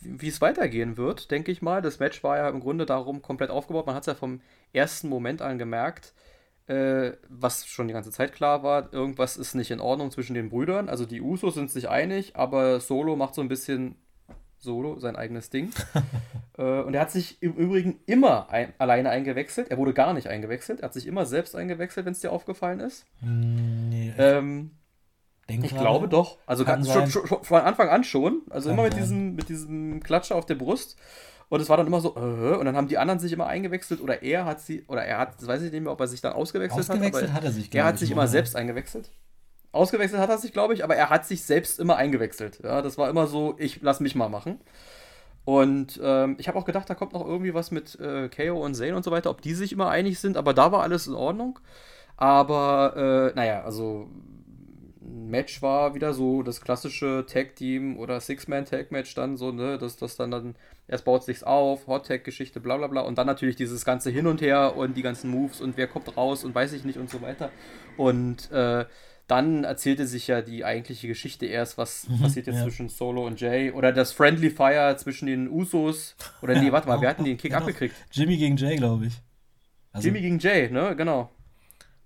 wie 0.00 0.28
es 0.28 0.40
weitergehen 0.40 0.96
wird, 0.96 1.30
denke 1.30 1.52
ich 1.52 1.62
mal. 1.62 1.80
Das 1.80 2.00
Match 2.00 2.22
war 2.22 2.36
ja 2.36 2.48
im 2.48 2.60
Grunde 2.60 2.84
darum 2.84 3.22
komplett 3.22 3.50
aufgebaut. 3.50 3.86
Man 3.86 3.94
hat 3.94 4.02
es 4.02 4.08
ja 4.08 4.14
vom 4.14 4.40
ersten 4.72 5.08
Moment 5.08 5.40
an 5.40 5.58
gemerkt, 5.58 6.12
äh, 6.66 7.12
was 7.28 7.66
schon 7.66 7.88
die 7.88 7.94
ganze 7.94 8.10
Zeit 8.10 8.32
klar 8.32 8.62
war, 8.62 8.92
irgendwas 8.92 9.36
ist 9.36 9.54
nicht 9.54 9.70
in 9.70 9.80
Ordnung 9.80 10.10
zwischen 10.10 10.34
den 10.34 10.50
Brüdern. 10.50 10.88
Also 10.88 11.06
die 11.06 11.20
Usos 11.20 11.54
sind 11.54 11.70
sich 11.70 11.88
einig, 11.88 12.36
aber 12.36 12.80
Solo 12.80 13.16
macht 13.16 13.34
so 13.34 13.40
ein 13.40 13.48
bisschen 13.48 13.96
Solo, 14.62 14.98
sein 14.98 15.16
eigenes 15.16 15.50
Ding. 15.50 15.70
äh, 16.58 16.80
und 16.80 16.94
er 16.94 17.00
hat 17.02 17.10
sich 17.10 17.42
im 17.42 17.54
Übrigen 17.54 18.00
immer 18.06 18.50
ein, 18.50 18.72
alleine 18.78 19.10
eingewechselt. 19.10 19.70
Er 19.70 19.78
wurde 19.78 19.92
gar 19.92 20.14
nicht 20.14 20.28
eingewechselt. 20.28 20.80
Er 20.80 20.86
hat 20.86 20.94
sich 20.94 21.06
immer 21.06 21.26
selbst 21.26 21.56
eingewechselt, 21.56 22.06
wenn 22.06 22.12
es 22.12 22.20
dir 22.20 22.32
aufgefallen 22.32 22.80
ist. 22.80 23.04
Nee. 23.20 24.12
Ähm, 24.18 24.72
ich 25.48 25.76
glaube 25.76 26.08
doch. 26.08 26.38
Also 26.46 26.64
schon, 26.64 26.84
schon, 26.84 27.26
schon, 27.26 27.44
von 27.44 27.60
Anfang 27.60 27.88
an 27.88 28.04
schon. 28.04 28.42
Also 28.50 28.68
kann 28.68 28.78
immer 28.78 28.88
mit 28.88 28.96
diesem, 28.96 29.34
mit 29.34 29.48
diesem 29.48 30.02
Klatscher 30.02 30.36
auf 30.36 30.46
der 30.46 30.54
Brust. 30.54 30.96
Und 31.48 31.60
es 31.60 31.68
war 31.68 31.76
dann 31.76 31.86
immer 31.86 32.00
so, 32.00 32.16
äh, 32.16 32.56
und 32.56 32.64
dann 32.64 32.76
haben 32.76 32.88
die 32.88 32.96
anderen 32.96 33.18
sich 33.18 33.32
immer 33.32 33.46
eingewechselt 33.46 34.00
oder 34.00 34.22
er 34.22 34.46
hat 34.46 34.62
sie, 34.62 34.84
oder 34.86 35.04
er 35.04 35.18
hat, 35.18 35.46
weiß 35.46 35.60
ich 35.62 35.70
nicht 35.70 35.82
mehr, 35.82 35.92
ob 35.92 36.00
er 36.00 36.06
sich 36.06 36.22
dann 36.22 36.32
ausgewechselt, 36.32 36.88
ausgewechselt 36.88 37.28
hat. 37.28 37.34
hat 37.34 37.44
er 37.44 37.52
sich, 37.52 37.74
er 37.74 37.84
hat 37.84 37.98
sich 37.98 38.10
immer 38.10 38.26
selbst 38.26 38.56
eingewechselt. 38.56 39.10
Ausgewechselt 39.72 40.20
hat 40.20 40.30
er 40.30 40.38
sich, 40.38 40.52
glaube 40.52 40.74
ich, 40.74 40.84
aber 40.84 40.96
er 40.96 41.10
hat 41.10 41.26
sich 41.26 41.42
selbst 41.44 41.80
immer 41.80 41.96
eingewechselt. 41.96 42.60
Ja, 42.62 42.82
das 42.82 42.98
war 42.98 43.08
immer 43.08 43.26
so, 43.26 43.54
ich 43.58 43.80
lass 43.80 44.00
mich 44.00 44.14
mal 44.14 44.28
machen. 44.28 44.60
Und 45.44 45.98
ähm, 46.02 46.36
ich 46.38 46.46
habe 46.46 46.58
auch 46.58 46.64
gedacht, 46.64 46.88
da 46.88 46.94
kommt 46.94 47.14
noch 47.14 47.26
irgendwie 47.26 47.54
was 47.54 47.70
mit 47.70 47.98
äh, 47.98 48.28
KO 48.28 48.64
und 48.64 48.74
Zane 48.74 48.94
und 48.94 49.02
so 49.02 49.10
weiter, 49.10 49.30
ob 49.30 49.40
die 49.42 49.54
sich 49.54 49.72
immer 49.72 49.88
einig 49.88 50.20
sind, 50.20 50.36
aber 50.36 50.54
da 50.54 50.70
war 50.70 50.82
alles 50.82 51.06
in 51.06 51.14
Ordnung. 51.14 51.58
Aber, 52.16 53.32
äh, 53.32 53.36
naja, 53.36 53.64
also 53.64 54.08
Match 55.00 55.62
war 55.62 55.94
wieder 55.94 56.12
so 56.12 56.42
das 56.42 56.60
klassische 56.60 57.24
Tag-Team 57.26 57.98
oder 57.98 58.20
Six-Man-Tag-Match 58.20 59.14
dann 59.14 59.36
so, 59.36 59.50
ne, 59.50 59.78
dass 59.78 59.96
das 59.96 60.16
dann 60.16 60.30
dann, 60.30 60.54
erst 60.86 61.04
baut 61.04 61.24
sich's 61.24 61.42
auf, 61.42 61.86
Hot-Tag-Geschichte, 61.86 62.60
bla 62.60 62.76
bla 62.76 62.86
bla 62.86 63.00
und 63.00 63.18
dann 63.18 63.26
natürlich 63.26 63.56
dieses 63.56 63.84
ganze 63.84 64.10
Hin 64.10 64.26
und 64.26 64.40
Her 64.40 64.76
und 64.76 64.96
die 64.96 65.02
ganzen 65.02 65.30
Moves 65.30 65.60
und 65.60 65.76
wer 65.76 65.88
kommt 65.88 66.16
raus 66.16 66.44
und 66.44 66.54
weiß 66.54 66.72
ich 66.74 66.84
nicht 66.84 66.98
und 66.98 67.10
so 67.10 67.20
weiter. 67.22 67.50
Und 67.96 68.50
äh, 68.52 68.84
dann 69.26 69.64
erzählte 69.64 70.06
sich 70.06 70.26
ja 70.26 70.42
die 70.42 70.64
eigentliche 70.64 71.08
Geschichte 71.08 71.46
erst, 71.46 71.78
was 71.78 72.08
mhm, 72.08 72.20
passiert 72.20 72.46
jetzt 72.46 72.56
ja. 72.56 72.62
zwischen 72.64 72.88
Solo 72.88 73.26
und 73.26 73.40
Jay 73.40 73.70
oder 73.70 73.92
das 73.92 74.12
Friendly 74.12 74.50
Fire 74.50 74.96
zwischen 74.98 75.26
den 75.26 75.48
Usos. 75.48 76.16
Oder 76.42 76.60
nee, 76.60 76.72
warte 76.72 76.88
mal, 76.88 77.00
wir 77.00 77.08
hatten 77.08 77.24
den 77.24 77.36
Kick 77.36 77.52
ja, 77.52 77.58
abgekriegt. 77.58 77.94
Jimmy 78.10 78.36
gegen 78.36 78.56
Jay, 78.56 78.76
glaube 78.76 79.06
ich. 79.06 79.22
Also, 79.92 80.08
Jimmy 80.08 80.20
gegen 80.20 80.38
Jay, 80.38 80.70
ne, 80.70 80.96
genau. 80.96 81.30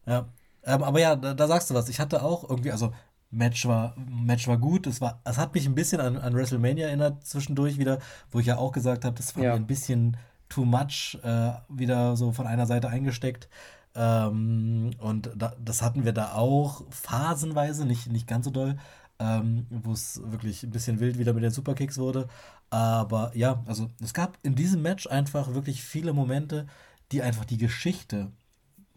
Ja, 0.06 0.28
ähm, 0.64 0.82
aber 0.82 1.00
ja, 1.00 1.16
da, 1.16 1.34
da, 1.34 1.46
sagst 1.46 1.70
du 1.70 1.74
was. 1.74 1.88
Ich 1.88 2.00
hatte 2.00 2.22
auch 2.22 2.48
irgendwie, 2.48 2.72
also 2.72 2.92
Match 3.30 3.66
war, 3.66 3.94
Match 3.96 4.46
war 4.48 4.58
gut. 4.58 4.86
Es, 4.86 5.00
war, 5.00 5.20
es 5.24 5.38
hat 5.38 5.54
mich 5.54 5.66
ein 5.66 5.74
bisschen 5.74 6.00
an, 6.00 6.16
an 6.16 6.34
WrestleMania 6.34 6.88
erinnert 6.88 7.24
zwischendurch 7.24 7.78
wieder, 7.78 7.98
wo 8.30 8.40
ich 8.40 8.46
ja 8.46 8.56
auch 8.56 8.72
gesagt 8.72 9.04
habe, 9.04 9.16
das 9.16 9.36
war 9.36 9.44
ja. 9.44 9.50
mir 9.50 9.56
ein 9.56 9.66
bisschen 9.66 10.16
too 10.48 10.64
much 10.64 11.18
äh, 11.22 11.52
wieder 11.68 12.16
so 12.16 12.32
von 12.32 12.46
einer 12.46 12.66
Seite 12.66 12.88
eingesteckt. 12.88 13.48
Ähm, 13.96 14.90
und 14.98 15.30
da, 15.34 15.54
das 15.58 15.82
hatten 15.82 16.04
wir 16.04 16.12
da 16.12 16.34
auch 16.34 16.84
phasenweise, 16.90 17.86
nicht, 17.86 18.08
nicht 18.08 18.26
ganz 18.28 18.44
so 18.44 18.50
doll, 18.50 18.76
ähm, 19.18 19.66
wo 19.70 19.92
es 19.92 20.20
wirklich 20.24 20.62
ein 20.62 20.70
bisschen 20.70 21.00
wild 21.00 21.18
wieder 21.18 21.32
mit 21.32 21.42
den 21.42 21.50
Superkicks 21.50 21.98
wurde. 21.98 22.28
Aber 22.70 23.32
ja, 23.34 23.62
also 23.66 23.90
es 24.02 24.12
gab 24.14 24.38
in 24.42 24.54
diesem 24.54 24.82
Match 24.82 25.06
einfach 25.06 25.54
wirklich 25.54 25.82
viele 25.82 26.12
Momente, 26.12 26.66
die 27.12 27.22
einfach 27.22 27.44
die 27.44 27.58
Geschichte 27.58 28.32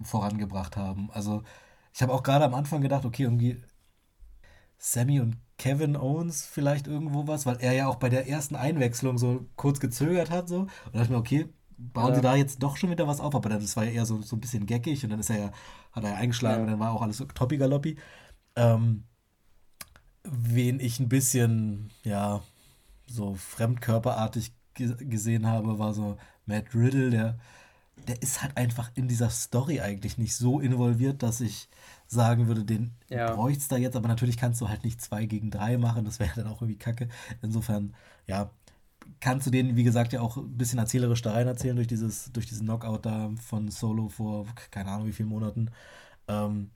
vorangebracht 0.01 0.77
haben. 0.77 1.09
Also 1.11 1.43
ich 1.93 2.01
habe 2.01 2.13
auch 2.13 2.23
gerade 2.23 2.45
am 2.45 2.53
Anfang 2.53 2.81
gedacht, 2.81 3.05
okay, 3.05 3.23
irgendwie 3.23 3.61
Sammy 4.77 5.19
und 5.19 5.37
Kevin 5.57 5.97
Owens 5.97 6.45
vielleicht 6.45 6.87
irgendwo 6.87 7.27
was, 7.27 7.45
weil 7.45 7.57
er 7.59 7.73
ja 7.73 7.87
auch 7.87 7.97
bei 7.97 8.09
der 8.09 8.27
ersten 8.27 8.55
Einwechslung 8.55 9.17
so 9.17 9.45
kurz 9.55 9.79
gezögert 9.79 10.29
hat 10.31 10.47
so 10.47 10.61
und 10.61 10.69
dachte 10.93 11.03
ich 11.03 11.09
mir, 11.09 11.17
okay, 11.17 11.49
bauen 11.79 12.09
ja. 12.09 12.15
sie 12.15 12.21
da 12.21 12.35
jetzt 12.35 12.61
doch 12.61 12.77
schon 12.77 12.91
wieder 12.91 13.07
was 13.07 13.19
auf, 13.19 13.33
aber 13.33 13.49
das 13.49 13.75
war 13.77 13.85
ja 13.85 13.91
eher 13.91 14.05
so, 14.05 14.21
so 14.21 14.35
ein 14.35 14.41
bisschen 14.41 14.65
geckig 14.65 15.03
und 15.03 15.09
dann 15.09 15.19
ist 15.19 15.29
er 15.29 15.39
ja, 15.39 15.51
hat 15.91 16.03
er 16.03 16.11
ja 16.11 16.15
eingeschlagen 16.17 16.59
ja. 16.59 16.63
und 16.63 16.71
dann 16.71 16.79
war 16.79 16.91
auch 16.91 17.01
alles 17.01 17.17
so 17.17 17.25
toppi-galoppi. 17.25 17.97
Ähm, 18.55 19.05
wen 20.23 20.79
ich 20.79 20.99
ein 20.99 21.09
bisschen, 21.09 21.89
ja, 22.03 22.41
so 23.07 23.33
fremdkörperartig 23.35 24.53
gesehen 24.75 25.47
habe, 25.47 25.79
war 25.79 25.93
so 25.93 26.17
Matt 26.45 26.75
Riddle, 26.75 27.09
der, 27.09 27.39
der 28.07 28.21
ist 28.21 28.41
halt 28.41 28.55
einfach 28.57 28.91
in 28.95 29.07
dieser 29.07 29.29
Story 29.29 29.81
eigentlich 29.81 30.17
nicht 30.17 30.35
so 30.35 30.59
involviert, 30.59 31.23
dass 31.23 31.41
ich 31.41 31.69
sagen 32.07 32.47
würde, 32.47 32.63
den 32.63 32.91
ja. 33.09 33.33
bräuchte 33.33 33.61
es 33.61 33.67
da 33.67 33.77
jetzt, 33.77 33.95
aber 33.95 34.07
natürlich 34.07 34.37
kannst 34.37 34.61
du 34.61 34.69
halt 34.69 34.83
nicht 34.83 35.01
zwei 35.01 35.25
gegen 35.25 35.51
drei 35.51 35.77
machen, 35.77 36.05
das 36.05 36.19
wäre 36.19 36.35
dann 36.35 36.47
auch 36.47 36.61
irgendwie 36.61 36.79
kacke. 36.79 37.09
Insofern, 37.41 37.95
ja, 38.27 38.51
kannst 39.19 39.47
du 39.47 39.51
den, 39.51 39.75
wie 39.75 39.83
gesagt, 39.83 40.13
ja 40.13 40.21
auch 40.21 40.37
ein 40.37 40.57
bisschen 40.57 40.79
erzählerisch 40.79 41.21
da 41.21 41.33
rein 41.33 41.47
erzählen 41.47 41.75
durch 41.75 41.87
dieses, 41.87 42.31
durch 42.31 42.45
diesen 42.45 42.65
Knockout 42.67 42.99
da 43.03 43.31
von 43.41 43.69
Solo 43.69 44.09
vor 44.09 44.45
keine 44.71 44.91
Ahnung 44.91 45.07
wie 45.07 45.13
vielen 45.13 45.29
Monaten. 45.29 45.71
Ähm, 46.27 46.71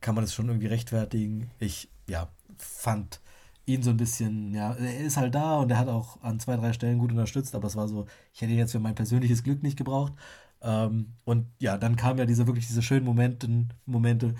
kann 0.00 0.14
man 0.14 0.24
das 0.24 0.34
schon 0.34 0.48
irgendwie 0.48 0.66
rechtfertigen. 0.66 1.50
Ich, 1.58 1.90
ja, 2.08 2.28
fand 2.58 3.20
ihn 3.66 3.82
so 3.82 3.90
ein 3.90 3.96
bisschen, 3.96 4.54
ja, 4.54 4.72
er 4.72 5.00
ist 5.00 5.16
halt 5.16 5.34
da 5.34 5.58
und 5.58 5.70
er 5.70 5.78
hat 5.78 5.88
auch 5.88 6.20
an 6.22 6.40
zwei, 6.40 6.56
drei 6.56 6.72
Stellen 6.72 6.98
gut 6.98 7.12
unterstützt, 7.12 7.54
aber 7.54 7.68
es 7.68 7.76
war 7.76 7.88
so, 7.88 8.06
ich 8.34 8.40
hätte 8.40 8.52
ihn 8.52 8.58
jetzt 8.58 8.72
für 8.72 8.80
mein 8.80 8.94
persönliches 8.94 9.42
Glück 9.44 9.62
nicht 9.62 9.76
gebraucht. 9.78 10.12
Ähm, 10.60 11.14
und 11.24 11.46
ja, 11.58 11.78
dann 11.78 11.96
kamen 11.96 12.18
ja 12.18 12.26
diese 12.26 12.46
wirklich 12.46 12.66
diese 12.66 12.82
schönen 12.82 13.04
Momente, 13.04 13.48
Momente, 13.86 14.34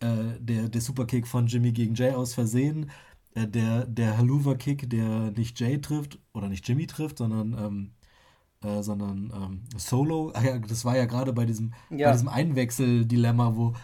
äh, 0.00 0.38
der, 0.40 0.68
der 0.68 0.80
Superkick 0.80 1.26
von 1.26 1.46
Jimmy 1.46 1.72
gegen 1.72 1.94
Jay 1.94 2.12
aus 2.12 2.34
Versehen, 2.34 2.90
äh, 3.36 3.46
der, 3.46 3.84
der 3.86 4.16
Haluva-Kick, 4.16 4.88
der 4.88 5.30
nicht 5.32 5.60
Jay 5.60 5.78
trifft 5.80 6.18
oder 6.32 6.48
nicht 6.48 6.66
Jimmy 6.66 6.86
trifft, 6.86 7.18
sondern, 7.18 7.52
ähm, 7.52 7.90
äh, 8.62 8.82
sondern 8.82 9.32
ähm, 9.34 9.64
Solo. 9.76 10.32
Ach 10.34 10.42
ja, 10.42 10.58
das 10.58 10.84
war 10.84 10.96
ja 10.96 11.04
gerade 11.04 11.32
bei 11.32 11.44
diesem, 11.44 11.74
ja. 11.90 12.12
diesem 12.12 12.28
Einwechsel-Dilemma, 12.28 13.54
wo, 13.56 13.74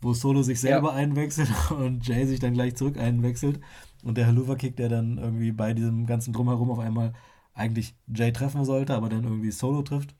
wo 0.00 0.14
Solo 0.14 0.42
sich 0.42 0.60
selber 0.60 0.90
ja. 0.90 0.96
einwechselt 0.96 1.50
und 1.70 2.06
Jay 2.06 2.26
sich 2.26 2.40
dann 2.40 2.54
gleich 2.54 2.74
zurück 2.76 2.96
einwechselt. 2.98 3.60
Und 4.02 4.16
der 4.16 4.26
Haluva-Kick, 4.26 4.76
der 4.76 4.88
dann 4.88 5.18
irgendwie 5.18 5.52
bei 5.52 5.74
diesem 5.74 6.06
ganzen 6.06 6.32
Drumherum 6.32 6.70
auf 6.70 6.78
einmal 6.78 7.12
eigentlich 7.54 7.94
Jay 8.08 8.32
treffen 8.32 8.64
sollte, 8.64 8.94
aber 8.94 9.10
dann 9.10 9.24
irgendwie 9.24 9.50
Solo 9.50 9.82
trifft. 9.82 10.14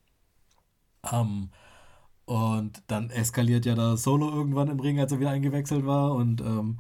Um, 1.10 1.50
und 2.26 2.82
dann 2.86 3.10
eskaliert 3.10 3.66
ja 3.66 3.74
da 3.74 3.96
Solo 3.96 4.30
irgendwann 4.30 4.68
im 4.68 4.78
Ring, 4.78 5.00
als 5.00 5.12
er 5.12 5.18
wieder 5.18 5.30
eingewechselt 5.30 5.84
war. 5.86 6.14
Und 6.14 6.40
ähm, 6.42 6.78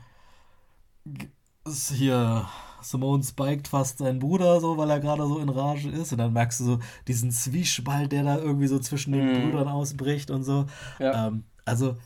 hier 1.66 2.48
Simone 2.82 3.22
spiked 3.22 3.68
fast 3.68 3.98
seinen 3.98 4.18
Bruder 4.18 4.60
so, 4.60 4.76
weil 4.76 4.90
er 4.90 5.00
gerade 5.00 5.26
so 5.26 5.38
in 5.38 5.48
Rage 5.48 5.88
ist. 5.88 6.12
Und 6.12 6.18
dann 6.18 6.32
merkst 6.32 6.60
du 6.60 6.64
so 6.64 6.78
diesen 7.06 7.30
Zwiespalt, 7.30 8.12
der 8.12 8.24
da 8.24 8.38
irgendwie 8.38 8.66
so 8.66 8.78
zwischen 8.78 9.12
den 9.12 9.26
mm. 9.26 9.42
Brüdern 9.42 9.68
ausbricht 9.68 10.30
und 10.30 10.42
so. 10.42 10.66
Ja. 10.98 11.28
Ähm, 11.28 11.44
also 11.64 11.96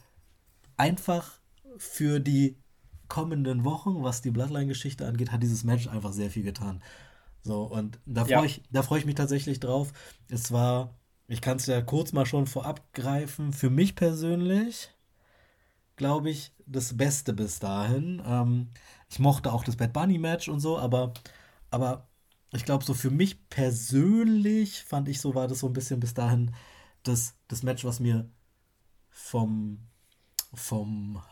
einfach 0.77 1.41
für 1.79 2.21
die 2.21 2.59
kommenden 3.09 3.65
Wochen, 3.65 4.03
was 4.03 4.23
die 4.23 4.31
Bloodline-Geschichte 4.31 5.07
angeht, 5.07 5.33
hat 5.33 5.43
dieses 5.43 5.65
Match 5.65 5.89
einfach 5.89 6.13
sehr 6.13 6.31
viel 6.31 6.43
getan. 6.43 6.83
So, 7.43 7.63
und 7.63 8.01
da 8.07 8.25
freue 8.25 8.35
ja. 8.35 8.45
ich, 8.45 8.63
freu 8.85 8.99
ich 8.99 9.07
mich 9.07 9.15
tatsächlich 9.15 9.61
drauf. 9.61 9.93
Es 10.29 10.51
war, 10.51 10.99
ich 11.29 11.41
kann 11.41 11.59
es 11.59 11.67
ja 11.67 11.81
kurz 11.81 12.13
mal 12.13 12.27
schon 12.27 12.47
vorab 12.47 12.93
greifen, 12.93 13.53
für 13.53 13.71
mich 13.71 13.95
persönlich, 13.95 14.91
glaube 15.97 16.31
ich, 16.31 16.53
das 16.67 16.97
Beste 16.97 17.33
bis 17.33 17.59
dahin. 17.59 18.23
Ähm, 18.27 18.69
ich 19.09 19.19
mochte 19.19 19.53
auch 19.53 19.65
das 19.65 19.77
Bad 19.77 19.93
Bunny 19.93 20.19
Match 20.19 20.49
und 20.49 20.61
so, 20.61 20.79
aber, 20.79 21.13
aber 21.71 22.09
ich 22.53 22.65
glaube, 22.65 22.85
so 22.85 22.95
für 22.95 23.11
mich 23.11 23.49
persönlich 23.49 24.83
fand 24.85 25.09
ich 25.09 25.21
so, 25.21 25.35
war 25.35 25.49
das 25.49 25.61
so 25.61 25.67
ein 25.67 25.73
bisschen 25.73 26.01
bis 26.01 26.15
dahin 26.15 26.55
das, 27.03 27.35
das 27.49 27.63
Match, 27.63 27.85
was 27.85 28.01
mir 28.01 28.29
vom, 29.11 29.79
vom, 30.55 31.23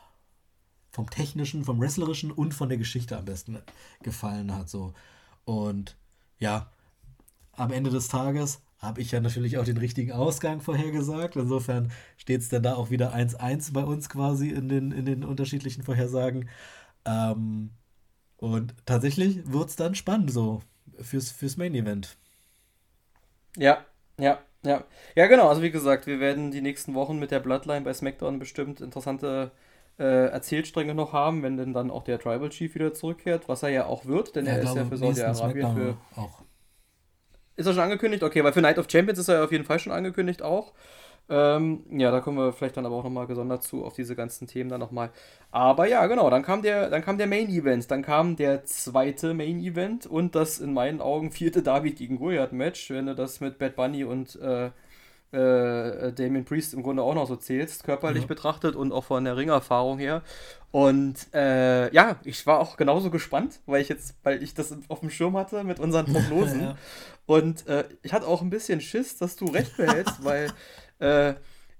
vom 0.91 1.11
technischen, 1.11 1.65
vom 1.65 1.81
wrestlerischen 1.81 2.31
und 2.31 2.55
von 2.55 2.69
der 2.69 2.79
Geschichte 2.79 3.17
am 3.17 3.25
besten 3.25 3.59
gefallen 4.03 4.55
hat. 4.55 4.69
So. 4.69 4.95
Und 5.45 5.97
ja, 6.39 6.71
am 7.53 7.73
Ende 7.73 7.91
des 7.91 8.09
Tages 8.09 8.61
habe 8.85 9.01
ich 9.01 9.11
ja 9.12 9.20
natürlich 9.20 9.59
auch 9.59 9.64
den 9.64 9.76
richtigen 9.76 10.12
Ausgang 10.12 10.61
vorhergesagt. 10.61 11.37
Insofern 11.37 11.91
steht 12.16 12.41
es 12.41 12.49
dann 12.49 12.62
da 12.62 12.74
auch 12.74 12.91
wieder 12.91 13.14
1-1 13.14 13.72
bei 13.72 13.85
uns 13.85 14.09
quasi 14.09 14.51
in 14.51 14.68
den, 14.68 14.93
in 14.93 15.05
den 15.07 15.24
unterschiedlichen 15.24 15.82
Vorhersagen. 15.82 16.49
Ähm, 17.05 17.70
und 18.37 18.74
tatsächlich 18.87 19.41
wird 19.51 19.70
es 19.70 19.76
dann 19.76 19.95
spannend 19.95 20.30
so 20.30 20.62
fürs, 21.01 21.30
fürs 21.30 21.57
Main 21.57 21.74
Event. 21.74 22.16
Ja, 23.57 23.85
ja, 24.18 24.39
ja. 24.64 24.85
Ja, 25.14 25.26
genau. 25.26 25.49
Also 25.49 25.62
wie 25.62 25.70
gesagt, 25.70 26.07
wir 26.07 26.20
werden 26.20 26.51
die 26.51 26.61
nächsten 26.61 26.95
Wochen 26.95 27.18
mit 27.18 27.30
der 27.30 27.41
Bloodline 27.41 27.82
bei 27.82 27.93
SmackDown 27.93 28.39
bestimmt 28.39 28.80
interessante 28.80 29.53
äh, 29.99 30.26
Erzählstränge 30.26 30.95
noch 30.95 31.12
haben, 31.12 31.43
wenn 31.43 31.57
denn 31.57 31.72
dann 31.72 31.91
auch 31.91 32.03
der 32.03 32.18
Tribal 32.18 32.49
Chief 32.49 32.74
wieder 32.74 32.93
zurückkehrt, 32.95 33.49
was 33.49 33.62
er 33.62 33.68
ja 33.68 33.87
auch 33.87 34.07
wird, 34.07 34.35
denn 34.35 34.47
ja, 34.47 34.53
er 34.53 34.62
ist 34.62 34.74
ja 34.74 34.85
für 34.85 34.97
Saudi-Arabien 34.97 35.74
für. 35.74 35.97
Ist 37.57 37.67
er 37.67 37.73
schon 37.73 37.83
angekündigt? 37.83 38.23
Okay, 38.23 38.43
weil 38.43 38.53
für 38.53 38.61
Night 38.63 38.79
of 38.79 38.87
Champions 38.91 39.19
ist 39.19 39.29
er 39.29 39.37
ja 39.37 39.45
auf 39.45 39.53
jeden 39.53 39.65
Fall 39.65 39.79
schon 39.79 39.93
angekündigt 39.93 40.43
auch. 40.43 40.73
Ähm, 41.31 41.85
ja, 41.91 42.11
da 42.11 42.21
kommen 42.21 42.37
wir 42.37 42.53
vielleicht 42.53 42.77
dann 42.77 42.85
aber 42.85 42.97
auch 42.97 43.05
nochmal 43.05 43.27
gesondert 43.27 43.63
zu, 43.63 43.85
auf 43.85 43.95
diese 43.95 44.15
ganzen 44.15 44.47
Themen 44.47 44.69
dann 44.69 44.81
nochmal. 44.81 45.11
Aber 45.51 45.87
ja, 45.87 46.07
genau, 46.07 46.29
dann 46.29 46.43
kam 46.43 46.61
der, 46.61 46.91
dann 46.91 47.03
kam 47.03 47.17
der 47.17 47.27
Main 47.27 47.49
Event, 47.49 47.91
dann 47.91 48.03
kam 48.03 48.37
der 48.37 48.65
zweite 48.65 49.33
Main 49.33 49.61
Event 49.61 50.05
und 50.07 50.35
das 50.35 50.59
in 50.59 50.75
meinen 50.75 51.01
Augen 51.01 51.31
vierte 51.31 51.63
David 51.63 51.97
gegen 51.97 52.19
Goliath 52.19 52.53
Match, 52.53 52.91
wenn 52.91 53.07
du 53.07 53.15
das 53.15 53.41
mit 53.41 53.59
Bad 53.59 53.75
Bunny 53.77 54.05
und 54.05 54.37
äh, 54.37 54.71
äh, 55.35 56.12
Damien 56.12 56.45
Priest 56.45 56.74
im 56.74 56.82
Grunde 56.82 57.03
auch 57.03 57.14
noch 57.14 57.26
so 57.26 57.37
zählst, 57.37 57.85
körperlich 57.85 58.22
ja. 58.22 58.28
betrachtet 58.28 58.76
und 58.76 58.93
auch 58.93 59.05
von 59.05 59.24
der 59.24 59.37
Ringerfahrung 59.37 59.99
her. 59.99 60.22
Und 60.70 61.32
äh, 61.35 61.93
ja, 61.93 62.16
ich 62.24 62.47
war 62.47 62.61
auch 62.61 62.76
genauso 62.76 63.11
gespannt, 63.11 63.61
weil 63.66 63.82
ich 63.82 63.89
jetzt, 63.89 64.16
weil 64.22 64.43
ich 64.43 64.55
das 64.55 64.74
auf 64.89 65.01
dem 65.01 65.11
Schirm 65.11 65.37
hatte 65.37 65.64
mit 65.64 65.80
unseren 65.80 66.07
Prognosen. 66.12 66.61
ja. 66.61 66.76
Und 67.26 67.66
äh, 67.66 67.85
ich 68.03 68.12
hatte 68.12 68.26
auch 68.26 68.43
ein 68.43 68.51
bisschen 68.51 68.80
Schiss, 68.80 69.18
dass 69.18 69.37
du 69.37 69.47
recht 69.47 69.76
behältst, 69.76 70.24
weil 70.24 70.53
äh, 70.99 71.35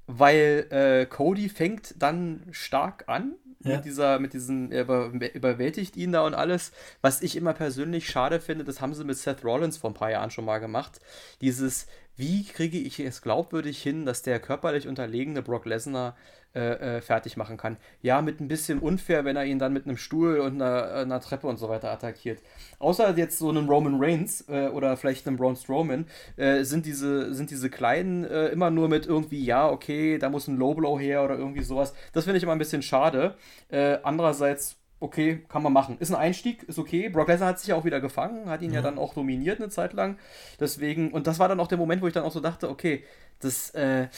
weil 0.07 0.67
äh, 0.71 1.07
Cody 1.07 1.49
fängt 1.49 1.95
dann 1.99 2.43
stark 2.51 3.05
an 3.07 3.37
ja. 3.61 3.77
mit 3.77 3.85
dieser, 3.85 4.19
mit 4.19 4.35
diesen, 4.35 4.71
er 4.71 4.83
über, 4.83 5.35
überwältigt 5.35 5.97
ihn 5.97 6.13
da 6.13 6.27
und 6.27 6.35
alles. 6.35 6.73
Was 7.01 7.23
ich 7.23 7.37
immer 7.37 7.55
persönlich 7.55 8.09
schade 8.09 8.41
finde, 8.41 8.65
das 8.65 8.81
haben 8.81 8.95
sie 8.95 9.05
mit 9.05 9.17
Seth 9.17 9.45
Rollins 9.45 9.79
vor 9.79 9.91
ein 9.91 9.95
paar 9.95 10.11
Jahren 10.11 10.31
schon 10.31 10.45
mal 10.45 10.59
gemacht. 10.59 11.01
Dieses, 11.41 11.87
wie 12.17 12.45
kriege 12.45 12.79
ich 12.79 13.01
es 13.01 13.23
glaubwürdig 13.23 13.83
hin, 13.83 14.05
dass 14.07 14.23
der 14.23 14.41
körperlich 14.41 14.89
unterlegene 14.89 15.43
Brock 15.43 15.67
Lesnar 15.67 16.17
äh, 16.55 16.99
äh, 16.99 17.01
fertig 17.01 17.37
machen 17.37 17.57
kann. 17.57 17.79
Ja, 18.01 18.23
mit 18.23 18.41
ein 18.41 18.47
bisschen 18.47 18.79
unfair, 18.79 19.25
wenn 19.25 19.35
er 19.35 19.45
ihn 19.45 19.59
dann 19.59 19.73
mit 19.73 19.87
einem 19.87 19.97
Stuhl 19.97 20.39
und 20.39 20.63
einer, 20.63 20.93
einer 20.93 21.21
Treppe 21.21 21.49
und 21.49 21.57
so 21.57 21.69
weiter 21.69 21.91
attackiert. 21.91 22.43
Außer 22.79 23.17
jetzt 23.17 23.41
so 23.41 23.49
einem 23.49 23.69
Roman 23.69 23.97
Reigns 23.99 24.49
äh, 24.49 24.69
oder 24.69 24.97
vielleicht 24.97 25.27
einem 25.27 25.37
Braun 25.37 25.57
Strowman, 25.57 26.07
äh, 26.37 26.63
sind, 26.63 26.87
diese, 26.87 27.35
sind 27.35 27.51
diese 27.51 27.71
Kleinen 27.71 28.23
äh, 28.23 28.47
immer 28.51 28.71
nur 28.71 28.89
mit 28.89 29.05
irgendwie, 29.05 29.45
ja, 29.45 29.69
okay, 29.69 30.17
da 30.19 30.31
muss 30.31 30.47
ein 30.47 30.57
Low 30.57 30.75
Blow 30.75 30.97
her 30.97 31.25
oder 31.25 31.37
irgendwie 31.37 31.65
sowas. 31.65 31.93
Das 32.13 32.23
finde 32.23 32.37
ich 32.37 32.45
immer 32.45 32.53
ein 32.53 32.59
bisschen 32.59 32.83
schade. 32.83 33.35
Äh, 33.69 33.99
andererseits 34.05 34.77
okay, 35.05 35.45
kann 35.49 35.63
man 35.63 35.73
machen. 35.73 35.99
Ist 36.01 36.11
ein 36.11 36.17
Einstieg, 36.17 36.63
ist 36.65 36.79
okay. 36.79 37.11
Brock 37.11 37.29
Lesnar 37.29 37.51
hat 37.51 37.61
sich 37.61 37.69
ja 37.69 37.77
auch 37.77 37.85
wieder 37.85 38.01
gefangen, 38.01 38.49
hat 38.49 38.63
ihn 38.63 38.71
ja. 38.71 38.77
ja 38.77 38.83
dann 38.83 38.99
auch 38.99 39.15
dominiert 39.15 39.61
eine 39.61 39.69
Zeit 39.69 39.93
lang. 39.93 40.19
Deswegen, 40.59 41.13
und 41.13 41.27
das 41.27 41.39
war 41.39 41.49
dann 41.49 41.61
auch 41.61 41.69
der 41.69 41.79
Moment, 41.79 42.03
wo 42.03 42.07
ich 42.07 42.15
dann 42.15 42.25
auch 42.25 42.33
so 42.33 42.41
dachte, 42.41 42.71
okay, 42.71 43.05
das, 43.41 43.71
äh, 43.71 44.09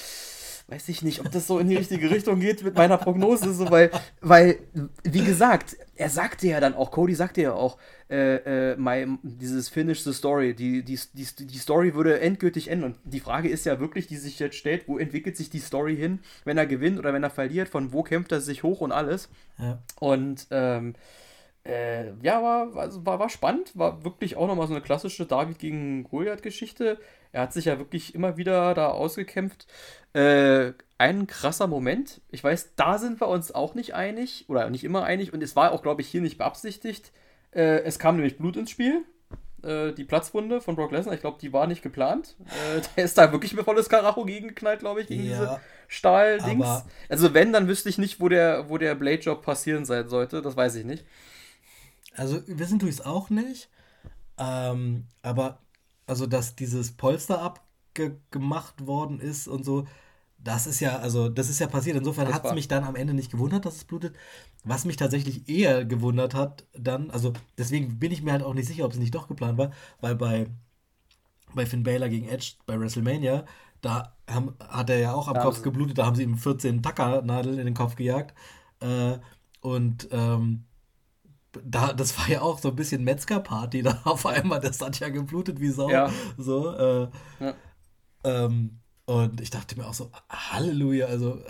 weiß 0.69 0.89
ich 0.89 1.03
nicht, 1.03 1.21
ob 1.21 1.31
das 1.31 1.47
so 1.47 1.61
in 1.61 1.69
die 1.69 1.77
richtige 1.77 2.11
Richtung 2.11 2.41
geht 2.41 2.65
mit 2.65 2.75
meiner 2.75 2.99
Prognose, 2.99 3.55
so, 3.55 3.71
weil, 3.71 3.91
weil, 4.21 4.59
wie 5.05 5.25
gesagt, 5.25 5.77
er 5.95 6.11
sagte 6.11 6.49
ja 6.49 6.59
dann 6.59 6.75
auch, 6.75 6.91
Cody 6.91 7.15
sagte 7.15 7.43
ja 7.43 7.53
auch, 7.53 7.79
äh, 8.11 8.73
äh, 8.73 8.77
my, 8.77 9.19
dieses 9.23 9.69
Finish 9.69 10.03
the 10.03 10.13
Story, 10.13 10.55
die, 10.55 10.83
die, 10.83 10.99
die, 11.13 11.47
die 11.47 11.59
Story 11.59 11.95
würde 11.95 12.21
endgültig 12.21 12.69
enden. 12.69 12.85
Und 12.85 12.97
die 13.05 13.21
Frage 13.21 13.49
ist 13.49 13.65
ja 13.65 13.79
wirklich, 13.79 14.09
die 14.09 14.17
sich 14.17 14.41
jetzt 14.41 14.57
stellt, 14.57 14.89
wo 14.89 14.99
entwickelt 14.99 15.37
sich 15.37 15.51
die 15.51 15.61
Story 15.61 15.97
hin, 15.97 16.19
wenn 16.45 16.59
er 16.59 16.67
gewinnt 16.67 16.99
oder 16.99 17.13
wenn 17.13 17.23
er 17.23 17.31
verliert, 17.31 17.69
von 17.69 17.93
wo 17.93 18.03
kämpft 18.03 18.33
er 18.33 18.41
sich 18.41 18.65
hoch 18.65 18.81
und 18.81 18.91
alles. 18.91 19.29
Ja. 19.59 19.79
Und 20.01 20.49
ähm, 20.51 20.95
äh, 21.65 22.13
ja, 22.23 22.43
war, 22.43 22.77
also 22.77 23.05
war, 23.07 23.19
war 23.19 23.29
spannend, 23.29 23.77
war 23.77 24.05
wirklich 24.05 24.37
auch 24.37 24.47
nochmal 24.47 24.67
so 24.67 24.75
eine 24.75 24.83
klassische 24.83 25.27
David 25.27 25.59
gegen 25.59 26.05
Goliath-Geschichte. 26.05 26.99
Er 27.37 27.43
hat 27.43 27.53
sich 27.53 27.67
ja 27.67 27.77
wirklich 27.77 28.15
immer 28.15 28.39
wieder 28.39 28.73
da 28.73 28.89
ausgekämpft. 28.89 29.67
Äh, 30.15 30.73
ein 30.97 31.27
krasser 31.27 31.67
Moment. 31.67 32.23
Ich 32.31 32.43
weiß, 32.43 32.77
da 32.77 32.97
sind 32.97 33.21
wir 33.21 33.29
uns 33.29 33.55
auch 33.55 33.75
nicht 33.75 33.95
einig 33.95 34.47
oder 34.49 34.71
nicht 34.71 34.85
immer 34.85 35.05
einig 35.05 35.35
und 35.35 35.43
es 35.43 35.55
war 35.55 35.73
auch, 35.73 35.83
glaube 35.83 36.01
ich, 36.01 36.09
hier 36.09 36.23
nicht 36.23 36.39
beabsichtigt. 36.39 37.13
Äh, 37.51 37.83
es 37.83 37.99
kam 37.99 38.17
nämlich 38.17 38.39
Blut 38.39 38.57
ins 38.57 38.71
Spiel. 38.71 39.05
Äh, 39.63 39.93
die 39.93 40.05
Platzwunde 40.05 40.63
von 40.63 40.77
Brock 40.77 40.93
Lesnar, 40.93 41.15
ich 41.15 41.21
glaube, 41.21 41.37
die 41.39 41.53
war 41.53 41.67
nicht 41.67 41.83
geplant. 41.83 42.37
Äh, 42.47 42.81
der 42.97 43.05
ist 43.05 43.19
da 43.19 43.31
wirklich 43.31 43.53
mit 43.53 43.67
volles 43.67 43.91
Karacho 43.91 44.25
gegengeknallt, 44.25 44.81
glaube 44.81 45.03
ich, 45.03 45.09
gegen 45.09 45.27
ja, 45.27 45.39
diese 45.39 45.61
Stahldings. 45.89 46.85
Also 47.11 47.35
wenn, 47.35 47.53
dann 47.53 47.69
wüsste 47.69 47.91
ich 47.91 47.99
nicht, 47.99 48.19
wo 48.19 48.31
der, 48.31 48.71
wo 48.71 48.79
der 48.79 48.95
Blade-Job 48.95 49.43
passieren 49.43 49.85
sein 49.85 50.09
sollte. 50.09 50.41
Das 50.41 50.57
weiß 50.57 50.77
ich 50.77 50.87
nicht. 50.87 51.05
Also 52.15 52.41
wissen 52.47 52.79
tue 52.79 52.89
ich 52.89 52.95
es 52.95 53.05
auch 53.05 53.29
nicht. 53.29 53.69
Ähm, 54.39 55.05
aber 55.21 55.59
also, 56.07 56.27
dass 56.27 56.57
dieses 56.57 56.93
Polster 56.93 57.43
abgemacht 57.43 58.87
worden 58.87 59.21
ist 59.21 59.49
und 59.49 59.65
so, 59.65 59.87
das 60.39 60.67
ist 60.67 60.81
ja, 60.81 60.99
also, 60.99 61.29
das 61.29 61.49
ist 61.49 61.59
ja 61.59 61.67
passiert. 61.67 61.97
Insofern 61.97 62.33
hat 62.33 62.45
es 62.45 62.55
mich 62.55 62.69
dann 62.69 62.85
am 62.85 62.95
Ende 62.95 63.15
nicht 63.15 63.31
gewundert, 63.31 63.65
dass 63.65 63.77
es 63.77 63.85
blutet. 63.85 64.15
Was 64.65 64.85
mich 64.85 64.97
tatsächlich 64.97 65.49
eher 65.49 65.85
gewundert 65.85 66.35
hat, 66.35 66.65
dann, 66.73 67.11
also 67.11 67.33
deswegen 67.59 67.99
bin 67.99 68.13
ich 68.13 68.23
mir 68.23 68.33
halt 68.33 68.43
auch 68.43 68.55
nicht 68.55 68.67
sicher, 68.67 68.85
ob 68.85 68.93
es 68.93 68.99
nicht 68.99 69.15
doch 69.15 69.29
geplant 69.29 69.59
war, 69.59 69.73
weil 70.01 70.15
bei, 70.15 70.47
bei 71.55 71.67
Finn 71.67 71.83
Balor 71.83 72.09
gegen 72.09 72.29
Edge 72.29 72.53
bei 72.67 72.79
WrestleMania, 72.79 73.45
da 73.81 74.15
haben, 74.29 74.55
hat 74.61 74.91
er 74.91 74.99
ja 74.99 75.15
auch 75.15 75.29
am 75.29 75.35
da 75.35 75.43
Kopf 75.43 75.63
geblutet, 75.63 75.99
da 75.99 76.07
haben 76.07 76.17
sie 76.17 76.23
ihm 76.23 76.37
14 76.37 76.83
Tackernadeln 76.83 77.59
in 77.59 77.67
den 77.67 77.75
Kopf 77.75 77.97
gejagt. 77.97 78.35
Äh, 78.81 79.19
und 79.61 80.09
ähm, 80.13 80.65
da, 81.65 81.93
das 81.93 82.19
war 82.19 82.29
ja 82.29 82.43
auch 82.43 82.59
so 82.59 82.71
ein 82.71 82.77
bisschen 82.77 83.05
Metzger-Party, 83.05 83.83
da 83.83 84.01
auf 84.05 84.27
einmal, 84.27 84.61
das 84.61 84.81
hat 84.81 84.99
ja 85.01 85.09
geblutet 85.09 85.61
wie 85.61 85.71
Sau. 85.71 85.91
Ja. 85.91 86.11
So, 86.37 86.75
äh, 86.75 87.09
ja. 87.41 87.55
Ähm, 88.25 88.81
und 89.07 89.41
ich 89.41 89.51
dachte 89.51 89.77
mir 89.77 89.87
auch 89.87 89.95
so, 89.95 90.11
Halleluja, 90.29 91.07
also 91.07 91.41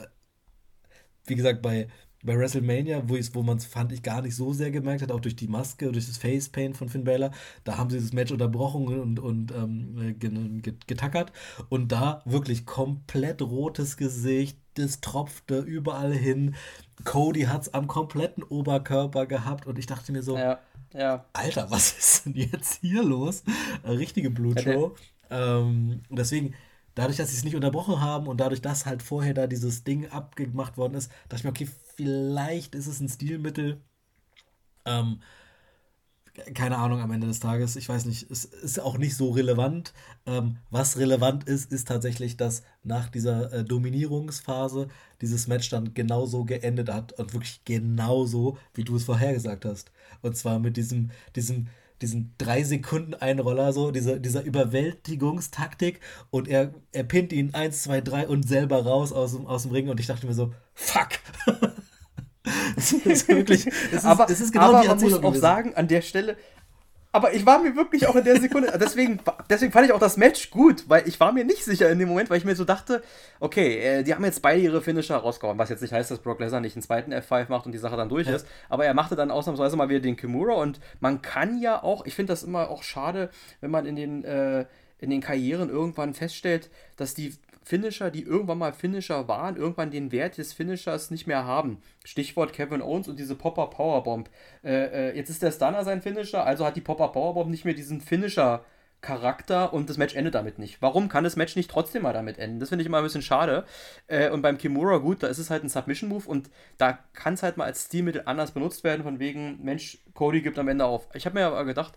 wie 1.25 1.35
gesagt, 1.35 1.63
bei, 1.63 1.89
bei 2.23 2.37
WrestleMania, 2.37 3.09
wo, 3.09 3.17
wo 3.33 3.43
man 3.43 3.57
es, 3.57 3.65
fand 3.65 3.93
ich, 3.93 4.03
gar 4.03 4.23
nicht 4.23 4.37
so 4.37 4.53
sehr 4.53 4.71
gemerkt 4.71 5.03
hat, 5.03 5.13
auch 5.13 5.21
durch 5.21 5.37
die 5.37 5.49
Maske, 5.49 5.91
durch 5.93 6.07
das 6.07 6.19
Facepaint 6.19 6.77
von 6.77 6.89
Finn 6.89 7.05
Balor, 7.05 7.31
da 7.65 7.79
haben 7.79 7.91
sie 7.91 8.01
das 8.01 8.13
Match 8.13 8.33
unterbrochen 8.33 8.89
und, 8.89 9.19
und 9.19 9.53
ähm, 9.53 10.15
getackert 10.87 11.33
und 11.69 11.93
da 11.93 12.23
wirklich 12.25 12.67
komplett 12.67 13.43
rotes 13.43 13.97
Gesicht, 13.97 14.59
das 14.79 15.01
tropfte 15.01 15.59
überall 15.61 16.13
hin. 16.13 16.55
Cody 17.05 17.43
hat 17.43 17.63
es 17.63 17.75
am 17.75 17.87
kompletten 17.87 18.43
Oberkörper 18.43 19.27
gehabt 19.27 19.67
und 19.67 19.79
ich 19.79 19.87
dachte 19.87 20.13
mir 20.13 20.23
so, 20.23 20.37
ja, 20.37 20.61
ja. 20.93 21.25
Alter, 21.33 21.71
was 21.71 21.93
ist 21.99 22.27
denn 22.27 22.35
jetzt 22.35 22.81
hier 22.81 23.03
los? 23.03 23.45
Eine 23.83 23.99
richtige 23.99 24.31
Blutshow. 24.31 24.95
ähm, 25.31 26.03
deswegen, 26.11 26.55
dadurch, 26.95 27.17
dass 27.17 27.31
sie 27.31 27.37
es 27.37 27.45
nicht 27.45 27.57
unterbrochen 27.57 28.01
haben 28.01 28.27
und 28.27 28.41
dadurch, 28.41 28.63
dass 28.63 28.87
halt 28.87 29.03
vorher 29.03 29.35
da 29.35 29.47
dieses 29.47 29.85
Ding 29.85 30.09
abgemacht 30.09 30.77
worden 30.77 30.95
ist, 30.95 31.11
dachte 31.29 31.37
ich 31.37 31.45
mir, 31.45 31.51
okay, 31.51 31.69
vielleicht 31.97 32.75
ist 32.75 32.87
es 32.87 33.01
ein 33.01 33.09
Stilmittel. 33.09 33.81
Ähm, 34.85 35.21
keine 36.55 36.79
Ahnung 36.79 37.01
am 37.01 37.11
Ende 37.11 37.27
des 37.27 37.41
Tages. 37.41 37.77
Ich 37.77 37.89
weiß 37.89 38.05
nicht, 38.05 38.31
es 38.31 38.45
ist 38.45 38.81
auch 38.81 38.99
nicht 38.99 39.17
so 39.17 39.31
relevant. 39.31 39.93
Ähm, 40.27 40.57
was 40.71 40.99
relevant 40.99 41.45
ist, 41.45 41.73
ist 41.73 41.89
tatsächlich, 41.89 42.37
dass 42.37 42.63
nach 42.83 43.09
dieser 43.09 43.53
äh, 43.53 43.65
Dominierungsphase 43.65 44.89
dieses 45.21 45.47
Match 45.47 45.69
dann 45.71 45.95
genauso 45.95 46.45
geendet 46.45 46.93
hat 46.93 47.13
und 47.15 47.33
wirklich 47.33 47.65
genauso, 47.65 48.59
wie 48.75 48.85
du 48.85 48.97
es 48.97 49.05
vorhergesagt 49.05 49.65
hast. 49.65 49.91
Und 50.23 50.37
zwar 50.37 50.59
mit 50.59 50.77
diesem, 50.77 51.11
diesem, 51.35 51.69
diesen 52.03 52.35
drei 52.39 52.63
Sekunden 52.63 53.15
Einroller, 53.15 53.73
so, 53.73 53.91
dieser, 53.91 54.19
dieser 54.19 54.43
Überwältigungstaktik 54.43 56.01
und 56.31 56.49
er, 56.49 56.75
er 56.93 57.05
pinnt 57.05 57.33
ihn 57.33 57.55
eins, 57.55 57.83
zwei, 57.83 58.01
drei 58.01 58.29
und 58.29 58.47
selber 58.47 58.85
raus 58.85 59.13
aus 59.13 59.35
aus 59.35 59.63
dem 59.63 59.73
Ring 59.73 59.89
und 59.89 60.01
ich 60.01 60.07
dachte 60.07 60.27
mir 60.27 60.35
so, 60.35 60.53
fuck! 60.75 61.09
es 62.77 62.93
ist 62.93 63.29
wirklich, 63.29 63.67
es 63.93 63.93
ist, 63.93 64.05
aber, 64.05 64.29
es 64.31 64.41
ist 64.41 64.53
genau 64.53 64.67
aber 64.67 64.83
die 64.83 64.89
man 64.89 65.01
muss 65.01 65.15
auch 65.15 65.21
gewesen. 65.21 65.41
sagen, 65.41 65.75
an 65.75 65.89
der 65.89 66.03
Stelle, 66.03 66.37
aber 67.17 67.33
ich 67.33 67.47
war 67.47 67.59
mir 67.61 67.75
wirklich 67.75 68.07
auch 68.07 68.15
in 68.15 68.25
der 68.25 68.39
Sekunde, 68.39 68.77
deswegen, 68.81 69.21
deswegen 69.49 69.73
fand 69.73 69.87
ich 69.87 69.93
auch 69.93 69.99
das 69.99 70.19
Match 70.19 70.51
gut, 70.51 70.85
weil 70.89 71.09
ich 71.09 71.19
war 71.19 71.33
mir 71.33 71.47
nicht 71.47 71.65
sicher 71.65 71.89
in 71.89 71.99
dem 71.99 72.09
Moment, 72.09 72.29
weil 72.29 72.37
ich 72.37 72.45
mir 72.45 72.55
so 72.55 72.65
dachte, 72.65 73.03
okay, 73.41 73.79
äh, 73.79 74.03
die 74.03 74.15
haben 74.15 74.23
jetzt 74.25 74.43
beide 74.43 74.61
ihre 74.61 74.83
Finisher 74.83 75.17
rausgehauen, 75.17 75.57
was 75.57 75.71
jetzt 75.71 75.81
nicht 75.81 75.93
heißt, 75.93 76.11
dass 76.11 76.19
Brock 76.19 76.41
Lesnar 76.41 76.61
nicht 76.61 76.77
einen 76.77 76.83
zweiten 76.83 77.15
F5 77.15 77.49
macht 77.49 77.65
und 77.65 77.73
die 77.73 77.79
Sache 77.79 77.97
dann 77.97 78.11
durch 78.11 78.27
ja. 78.27 78.37
ist, 78.37 78.47
aber 78.69 78.85
er 78.85 78.93
machte 78.93 79.17
dann 79.17 79.31
ausnahmsweise 79.31 79.77
mal 79.77 79.89
wieder 79.89 80.01
den 80.01 80.17
Kimura 80.17 80.55
und 80.55 80.79
man 81.01 81.23
kann 81.23 81.59
ja 81.59 81.83
auch, 81.83 82.05
ich 82.05 82.15
finde 82.15 82.35
das 82.35 82.43
immer 82.43 82.69
auch 82.69 82.83
schade, 82.83 83.31
wenn 83.63 83.71
man 83.71 83.87
in 83.87 83.97
den, 83.97 84.23
äh, 84.25 84.67
in 84.99 85.09
den 85.09 85.23
Karrieren 85.23 85.71
irgendwann 85.71 86.13
feststellt, 86.13 86.69
dass 86.97 87.15
die 87.15 87.35
Finisher, 87.67 88.13
die 88.13 88.23
irgendwann 88.23 88.59
mal 88.59 88.73
Finisher 88.73 89.27
waren, 89.27 89.57
irgendwann 89.57 89.91
den 89.91 90.13
Wert 90.13 90.39
des 90.39 90.53
Finishers 90.53 91.11
nicht 91.11 91.27
mehr 91.27 91.45
haben. 91.45 91.83
Stichwort 92.05 92.53
Kevin 92.53 92.81
Owens 92.81 93.09
und 93.09 93.19
diese 93.19 93.35
Popper 93.35 93.67
Powerbomb. 93.67 94.31
Äh, 94.63 95.11
äh, 95.11 95.17
jetzt 95.17 95.31
ist 95.31 95.43
der 95.43 95.51
Stunner 95.51 95.83
sein 95.83 96.01
Finisher, 96.01 96.47
also 96.47 96.65
hat 96.65 96.77
die 96.77 96.81
Popper 96.81 97.09
Powerbomb 97.09 97.51
nicht 97.51 97.65
mehr 97.65 97.75
diesen 97.75 98.01
Finisher. 98.01 98.65
Charakter 99.03 99.73
und 99.73 99.91
das 99.91 99.99
Match 99.99 100.17
endet 100.17 100.35
damit 100.35 100.59
nicht. 100.59 100.81
Warum 100.81 101.09
kann 101.09 101.23
das 101.23 101.37
Match 101.37 101.55
nicht 101.55 101.71
trotzdem 101.71 102.03
mal 102.03 102.15
damit 102.15 102.39
enden? 102.39 102.61
Das 102.61 102.71
finde 102.71 102.83
ich 102.83 102.87
immer 102.87 102.99
ein 102.99 103.05
bisschen 103.05 103.23
schade. 103.23 103.65
Äh, 104.07 104.31
und 104.31 104.43
beim 104.43 104.59
Kimura, 104.59 104.97
gut, 104.97 105.23
da 105.23 105.27
ist 105.27 105.39
es 105.39 105.51
halt 105.51 105.63
ein 105.63 105.69
Submission-Move 105.69 106.27
und 106.27 106.51
da 106.79 106.99
kann 107.13 107.35
es 107.35 107.43
halt 107.43 107.57
mal 107.57 107.67
als 107.67 107.85
Stilmittel 107.85 108.23
anders 108.25 108.53
benutzt 108.53 108.85
werden, 108.85 109.03
von 109.03 109.19
wegen, 109.19 109.63
Mensch, 109.63 109.99
Cody 110.15 110.41
gibt 110.41 110.59
am 110.59 110.69
Ende 110.69 110.87
auf. 110.87 111.09
Ich 111.15 111.27
habe 111.27 111.39
mir 111.39 111.47
aber 111.47 111.65
gedacht, 111.65 111.93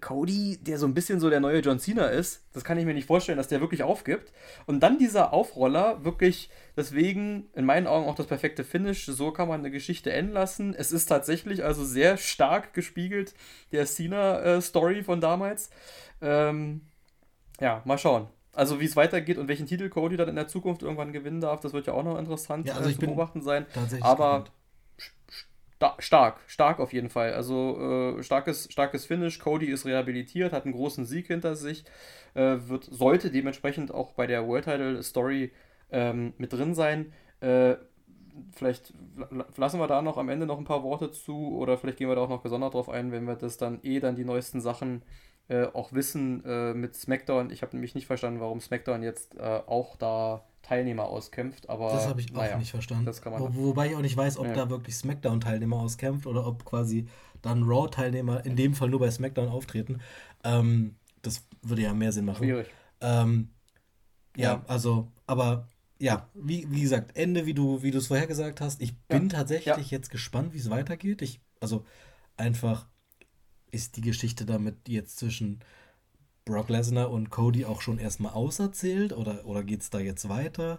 Cody, 0.00 0.58
der 0.60 0.78
so 0.78 0.86
ein 0.86 0.94
bisschen 0.94 1.20
so 1.20 1.30
der 1.30 1.38
neue 1.38 1.60
John 1.60 1.78
Cena 1.78 2.06
ist, 2.06 2.42
das 2.52 2.64
kann 2.64 2.76
ich 2.76 2.84
mir 2.84 2.94
nicht 2.94 3.06
vorstellen, 3.06 3.38
dass 3.38 3.46
der 3.46 3.60
wirklich 3.60 3.84
aufgibt. 3.84 4.32
Und 4.66 4.80
dann 4.80 4.98
dieser 4.98 5.32
Aufroller, 5.32 6.04
wirklich, 6.04 6.50
deswegen 6.76 7.48
in 7.54 7.64
meinen 7.64 7.86
Augen 7.86 8.08
auch 8.08 8.16
das 8.16 8.26
perfekte 8.26 8.64
Finish. 8.64 9.06
So 9.06 9.30
kann 9.30 9.46
man 9.46 9.60
eine 9.60 9.70
Geschichte 9.70 10.12
enden 10.12 10.32
lassen. 10.32 10.74
Es 10.74 10.90
ist 10.90 11.06
tatsächlich 11.06 11.62
also 11.62 11.84
sehr 11.84 12.16
stark 12.16 12.74
gespiegelt, 12.74 13.34
der 13.70 13.86
Cena-Story 13.86 15.04
von 15.04 15.20
damals. 15.20 15.70
Ähm, 16.20 16.80
ja, 17.60 17.82
mal 17.84 17.98
schauen. 17.98 18.26
Also 18.52 18.80
wie 18.80 18.86
es 18.86 18.96
weitergeht 18.96 19.38
und 19.38 19.46
welchen 19.46 19.66
Titel 19.66 19.88
Cody 19.88 20.16
dann 20.16 20.28
in 20.28 20.36
der 20.36 20.48
Zukunft 20.48 20.82
irgendwann 20.82 21.12
gewinnen 21.12 21.40
darf, 21.40 21.60
das 21.60 21.72
wird 21.74 21.86
ja 21.86 21.92
auch 21.92 22.02
noch 22.02 22.18
interessant 22.18 22.66
ja, 22.66 22.74
also 22.74 22.90
zu 22.90 22.98
beobachten 22.98 23.40
sein. 23.40 23.66
Aber 24.00 24.38
gespannt 24.40 24.52
stark, 25.98 26.40
stark 26.46 26.80
auf 26.80 26.92
jeden 26.92 27.10
Fall. 27.10 27.32
Also 27.34 28.16
äh, 28.18 28.22
starkes, 28.22 28.68
starkes 28.70 29.04
Finish. 29.04 29.38
Cody 29.38 29.66
ist 29.66 29.86
rehabilitiert, 29.86 30.52
hat 30.52 30.64
einen 30.64 30.74
großen 30.74 31.04
Sieg 31.04 31.26
hinter 31.26 31.54
sich, 31.54 31.84
äh, 32.34 32.56
wird, 32.66 32.84
sollte 32.84 33.30
dementsprechend 33.30 33.92
auch 33.92 34.12
bei 34.12 34.26
der 34.26 34.46
World 34.46 34.64
Title 34.64 35.02
Story 35.02 35.52
ähm, 35.90 36.34
mit 36.38 36.52
drin 36.52 36.74
sein. 36.74 37.12
Äh, 37.40 37.76
vielleicht 38.52 38.92
lassen 39.56 39.80
wir 39.80 39.86
da 39.86 40.02
noch 40.02 40.18
am 40.18 40.28
Ende 40.28 40.46
noch 40.46 40.58
ein 40.58 40.64
paar 40.64 40.82
Worte 40.82 41.10
zu 41.10 41.56
oder 41.56 41.78
vielleicht 41.78 41.98
gehen 41.98 42.08
wir 42.08 42.16
da 42.16 42.22
auch 42.22 42.28
noch 42.28 42.42
gesondert 42.42 42.74
drauf 42.74 42.88
ein, 42.88 43.12
wenn 43.12 43.24
wir 43.24 43.36
das 43.36 43.56
dann 43.56 43.80
eh 43.82 44.00
dann 44.00 44.16
die 44.16 44.24
neuesten 44.24 44.60
Sachen 44.60 45.02
äh, 45.48 45.66
auch 45.66 45.92
wissen 45.92 46.44
äh, 46.44 46.74
mit 46.74 46.94
SmackDown. 46.96 47.50
Ich 47.50 47.62
habe 47.62 47.76
nämlich 47.76 47.94
nicht 47.94 48.06
verstanden, 48.06 48.40
warum 48.40 48.60
SmackDown 48.60 49.02
jetzt 49.02 49.36
äh, 49.36 49.60
auch 49.66 49.96
da 49.96 50.44
Teilnehmer 50.66 51.04
auskämpft, 51.04 51.68
aber. 51.68 51.92
Das 51.92 52.08
habe 52.08 52.20
ich 52.20 52.32
auch 52.32 52.38
naja, 52.38 52.58
nicht 52.58 52.70
verstanden. 52.70 53.06
Wo, 53.06 53.68
wobei 53.68 53.88
ich 53.88 53.94
auch 53.94 54.00
nicht 54.00 54.16
weiß, 54.16 54.38
ob 54.38 54.46
ja. 54.46 54.54
da 54.54 54.70
wirklich 54.70 54.96
SmackDown-Teilnehmer 54.96 55.76
auskämpft 55.76 56.26
oder 56.26 56.46
ob 56.46 56.64
quasi 56.64 57.06
dann 57.42 57.62
Raw-Teilnehmer 57.62 58.44
in 58.44 58.56
dem 58.56 58.74
Fall 58.74 58.90
nur 58.90 59.00
bei 59.00 59.10
SmackDown 59.10 59.48
auftreten. 59.48 60.00
Ähm, 60.42 60.96
das 61.22 61.46
würde 61.62 61.82
ja 61.82 61.94
mehr 61.94 62.10
Sinn 62.10 62.24
machen. 62.24 62.44
Schwierig. 62.44 62.68
Ähm, 63.00 63.50
ja, 64.36 64.54
ja, 64.54 64.64
also, 64.66 65.12
aber 65.26 65.68
ja, 65.98 66.28
wie, 66.34 66.66
wie 66.70 66.82
gesagt, 66.82 67.16
Ende, 67.16 67.46
wie 67.46 67.54
du 67.54 67.82
wie 67.82 67.90
es 67.90 68.08
vorher 68.08 68.26
gesagt 68.26 68.60
hast. 68.60 68.82
Ich 68.82 68.98
bin 69.02 69.28
ja. 69.28 69.38
tatsächlich 69.38 69.90
jetzt 69.90 70.10
gespannt, 70.10 70.52
wie 70.52 70.58
es 70.58 70.68
weitergeht. 70.68 71.22
Ich, 71.22 71.40
also 71.60 71.84
einfach 72.36 72.86
ist 73.70 73.96
die 73.96 74.02
Geschichte 74.02 74.46
damit 74.46 74.88
jetzt 74.88 75.18
zwischen 75.18 75.60
Brock 76.46 76.68
Lesnar 76.68 77.10
und 77.10 77.30
Cody 77.30 77.64
auch 77.64 77.82
schon 77.82 77.98
erstmal 77.98 78.32
auserzählt 78.32 79.12
oder, 79.12 79.44
oder 79.46 79.64
geht 79.64 79.82
es 79.82 79.90
da 79.90 79.98
jetzt 79.98 80.28
weiter? 80.28 80.78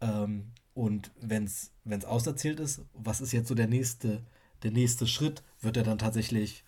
Ähm, 0.00 0.52
und 0.74 1.10
wenn 1.20 1.44
es 1.44 1.72
auserzählt 2.06 2.60
ist, 2.60 2.82
was 2.94 3.20
ist 3.20 3.32
jetzt 3.32 3.48
so 3.48 3.56
der 3.56 3.66
nächste, 3.66 4.22
der 4.62 4.70
nächste 4.70 5.08
Schritt? 5.08 5.42
Wird 5.60 5.76
er 5.76 5.82
dann 5.82 5.98
tatsächlich 5.98 6.62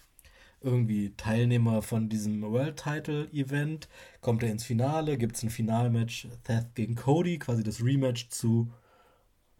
irgendwie 0.61 1.15
Teilnehmer 1.17 1.81
von 1.81 2.09
diesem 2.09 2.43
World 2.43 2.77
Title 2.77 3.29
Event? 3.33 3.89
Kommt 4.21 4.43
er 4.43 4.51
ins 4.51 4.65
Finale? 4.65 5.17
Gibt 5.17 5.37
es 5.37 5.45
ein 5.45 5.51
Finalmatch 5.51 6.27
Seth 6.45 6.75
gegen 6.75 6.97
Cody? 6.97 7.39
Quasi 7.39 7.63
das 7.63 7.85
Rematch 7.85 8.31
zu. 8.31 8.73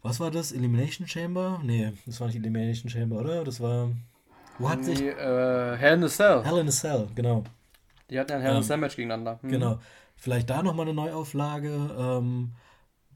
Was 0.01 0.19
war 0.19 0.31
das? 0.31 0.51
Elimination 0.51 1.07
Chamber? 1.07 1.61
Nee, 1.63 1.93
das 2.05 2.19
war 2.19 2.27
nicht 2.27 2.35
Elimination 2.35 2.89
Chamber, 2.89 3.21
oder? 3.21 3.45
Das 3.45 3.61
war. 3.61 3.89
Wo 4.59 4.69
hat 4.69 4.83
sich. 4.83 5.01
Äh, 5.01 5.77
Hell 5.77 5.97
in 5.97 6.03
a 6.03 6.09
Cell. 6.09 6.43
Hell 6.43 6.57
in 6.57 6.67
a 6.67 6.71
Cell, 6.71 7.07
genau. 7.15 7.45
Die 8.11 8.19
hatten 8.19 8.31
ja 8.31 8.37
ein 8.37 8.43
Hell 8.43 8.71
ähm, 8.71 8.79
Match 8.79 8.95
gegeneinander. 8.95 9.39
Hm. 9.41 9.49
Genau. 9.49 9.79
Vielleicht 10.15 10.49
da 10.49 10.61
nochmal 10.61 10.85
eine 10.85 10.93
Neuauflage, 10.93 11.95
ähm, 11.97 12.53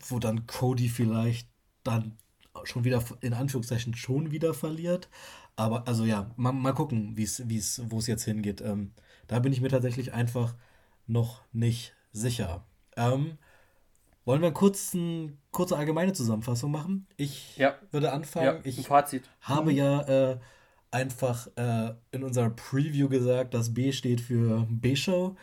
wo 0.07 0.19
dann 0.19 0.47
Cody 0.47 0.89
vielleicht 0.89 1.49
dann 1.83 2.17
schon 2.63 2.83
wieder, 2.83 3.03
in 3.21 3.33
Anführungszeichen, 3.33 3.93
schon 3.95 4.31
wieder 4.31 4.53
verliert. 4.53 5.09
Aber 5.55 5.87
also 5.87 6.05
ja, 6.05 6.31
mal, 6.37 6.51
mal 6.51 6.73
gucken, 6.73 7.11
wie's, 7.15 7.43
wie's, 7.45 7.81
wo 7.89 7.99
es 7.99 8.07
jetzt 8.07 8.23
hingeht. 8.23 8.61
Ähm, 8.61 8.93
da 9.27 9.39
bin 9.39 9.53
ich 9.53 9.61
mir 9.61 9.69
tatsächlich 9.69 10.13
einfach 10.13 10.55
noch 11.05 11.43
nicht 11.51 11.93
sicher. 12.11 12.65
Ähm, 12.95 13.37
wollen 14.23 14.41
wir 14.41 14.51
kurz 14.51 14.95
eine 14.95 15.33
kurze 15.51 15.77
allgemeine 15.77 16.13
Zusammenfassung 16.13 16.71
machen? 16.71 17.07
Ich 17.17 17.57
ja. 17.57 17.75
würde 17.91 18.11
anfangen. 18.11 18.45
Ja, 18.45 18.59
ich 18.63 18.87
Fazit. 18.87 19.29
habe 19.41 19.71
mhm. 19.71 19.77
ja 19.77 20.01
äh, 20.01 20.39
einfach 20.95 21.47
äh, 21.57 21.93
in 22.11 22.23
unserer 22.23 22.49
Preview 22.49 23.09
gesagt, 23.09 23.53
dass 23.53 23.73
B 23.73 23.91
steht 23.91 24.21
für 24.21 24.65
B-Show. 24.69 25.35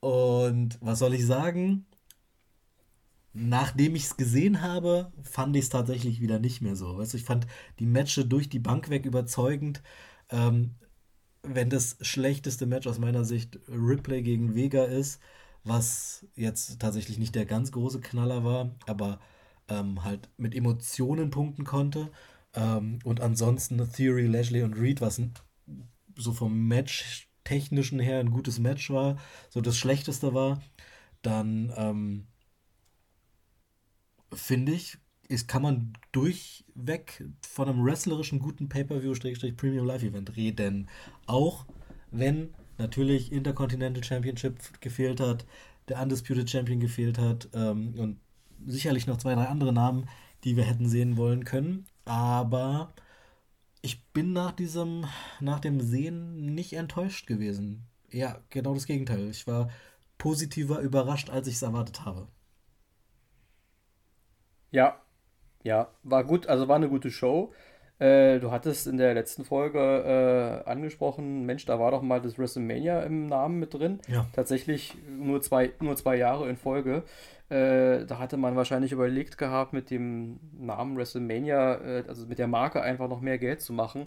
Und 0.00 0.78
was 0.82 0.98
soll 0.98 1.14
ich 1.14 1.24
sagen? 1.26 1.86
Nachdem 3.32 3.96
ich 3.96 4.04
es 4.04 4.16
gesehen 4.16 4.60
habe, 4.62 5.10
fand 5.22 5.56
ich 5.56 5.64
es 5.64 5.68
tatsächlich 5.70 6.20
wieder 6.20 6.38
nicht 6.38 6.60
mehr 6.60 6.76
so. 6.76 6.98
Weißt 6.98 7.14
du, 7.14 7.16
ich 7.16 7.24
fand 7.24 7.46
die 7.78 7.86
Matches 7.86 8.28
durch 8.28 8.48
die 8.48 8.58
Bank 8.60 8.90
weg 8.90 9.06
überzeugend. 9.06 9.82
Ähm, 10.30 10.74
wenn 11.42 11.70
das 11.70 11.96
schlechteste 12.02 12.66
Match 12.66 12.86
aus 12.86 12.98
meiner 12.98 13.24
Sicht 13.24 13.58
Ripley 13.68 14.22
gegen 14.22 14.54
Vega 14.54 14.84
ist, 14.84 15.20
was 15.64 16.26
jetzt 16.36 16.80
tatsächlich 16.80 17.18
nicht 17.18 17.34
der 17.34 17.46
ganz 17.46 17.72
große 17.72 18.00
Knaller 18.00 18.44
war, 18.44 18.70
aber 18.86 19.18
ähm, 19.68 20.04
halt 20.04 20.28
mit 20.36 20.54
Emotionen 20.54 21.30
punkten 21.30 21.64
konnte. 21.64 22.10
Ähm, 22.54 22.98
und 23.04 23.20
ansonsten 23.20 23.78
Theory, 23.92 24.26
Lashley 24.26 24.62
und 24.62 24.74
Reed, 24.74 25.00
was 25.00 25.20
so 26.16 26.32
vom 26.32 26.68
Match 26.68 27.28
technischen 27.44 28.00
her 28.00 28.20
ein 28.20 28.30
gutes 28.30 28.58
Match 28.58 28.90
war, 28.90 29.18
so 29.50 29.60
das 29.60 29.76
Schlechteste 29.76 30.34
war, 30.34 30.62
dann 31.22 31.72
ähm, 31.76 32.26
finde 34.32 34.72
ich, 34.72 34.98
ist, 35.28 35.48
kann 35.48 35.62
man 35.62 35.92
durchweg 36.12 37.24
von 37.46 37.68
einem 37.68 37.84
wrestlerischen 37.84 38.38
guten 38.38 38.68
Pay-Per-View-Premium 38.68 39.86
Live-Event 39.86 40.36
reden. 40.36 40.88
Auch 41.26 41.66
wenn 42.10 42.54
natürlich 42.78 43.32
Intercontinental 43.32 44.04
Championship 44.04 44.80
gefehlt 44.80 45.20
hat, 45.20 45.46
der 45.88 46.00
Undisputed 46.00 46.48
Champion 46.48 46.80
gefehlt 46.80 47.18
hat 47.18 47.48
ähm, 47.54 47.94
und 47.96 48.20
sicherlich 48.66 49.06
noch 49.06 49.18
zwei, 49.18 49.34
drei 49.34 49.46
andere 49.46 49.72
Namen, 49.72 50.08
die 50.44 50.56
wir 50.56 50.64
hätten 50.64 50.88
sehen 50.88 51.16
wollen 51.16 51.44
können. 51.44 51.86
Aber 52.04 52.92
ich 53.82 54.04
bin 54.12 54.32
nach 54.32 54.52
diesem, 54.52 55.06
nach 55.40 55.60
dem 55.60 55.80
Sehen 55.80 56.54
nicht 56.54 56.72
enttäuscht 56.72 57.26
gewesen. 57.26 57.86
Ja, 58.10 58.38
genau 58.50 58.74
das 58.74 58.86
Gegenteil. 58.86 59.28
Ich 59.30 59.46
war 59.46 59.70
positiver 60.18 60.80
überrascht, 60.80 61.30
als 61.30 61.48
ich 61.48 61.54
es 61.54 61.62
erwartet 61.62 62.04
habe. 62.04 62.28
Ja, 64.70 65.00
ja, 65.62 65.88
war 66.02 66.24
gut, 66.24 66.46
also 66.46 66.68
war 66.68 66.76
eine 66.76 66.88
gute 66.88 67.10
Show. 67.10 67.52
Äh, 67.98 68.40
du 68.40 68.50
hattest 68.50 68.86
in 68.86 68.96
der 68.96 69.14
letzten 69.14 69.44
Folge 69.44 69.78
äh, 69.78 70.68
angesprochen, 70.68 71.46
Mensch, 71.46 71.64
da 71.64 71.78
war 71.78 71.90
doch 71.90 72.02
mal 72.02 72.20
das 72.20 72.38
WrestleMania 72.38 73.02
im 73.02 73.26
Namen 73.26 73.60
mit 73.60 73.72
drin. 73.72 74.00
Ja. 74.08 74.26
Tatsächlich 74.32 74.94
nur 75.08 75.40
zwei, 75.42 75.72
nur 75.80 75.96
zwei 75.96 76.16
Jahre 76.16 76.48
in 76.48 76.56
Folge. 76.56 77.04
Äh, 77.50 78.06
da 78.06 78.18
hatte 78.18 78.36
man 78.36 78.56
wahrscheinlich 78.56 78.92
überlegt 78.92 79.36
gehabt, 79.38 79.72
mit 79.72 79.90
dem 79.90 80.40
Namen 80.58 80.96
WrestleMania, 80.96 81.74
äh, 81.74 82.04
also 82.08 82.26
mit 82.26 82.38
der 82.38 82.48
Marke 82.48 82.80
einfach 82.82 83.08
noch 83.08 83.20
mehr 83.20 83.38
Geld 83.38 83.60
zu 83.60 83.72
machen. 83.72 84.04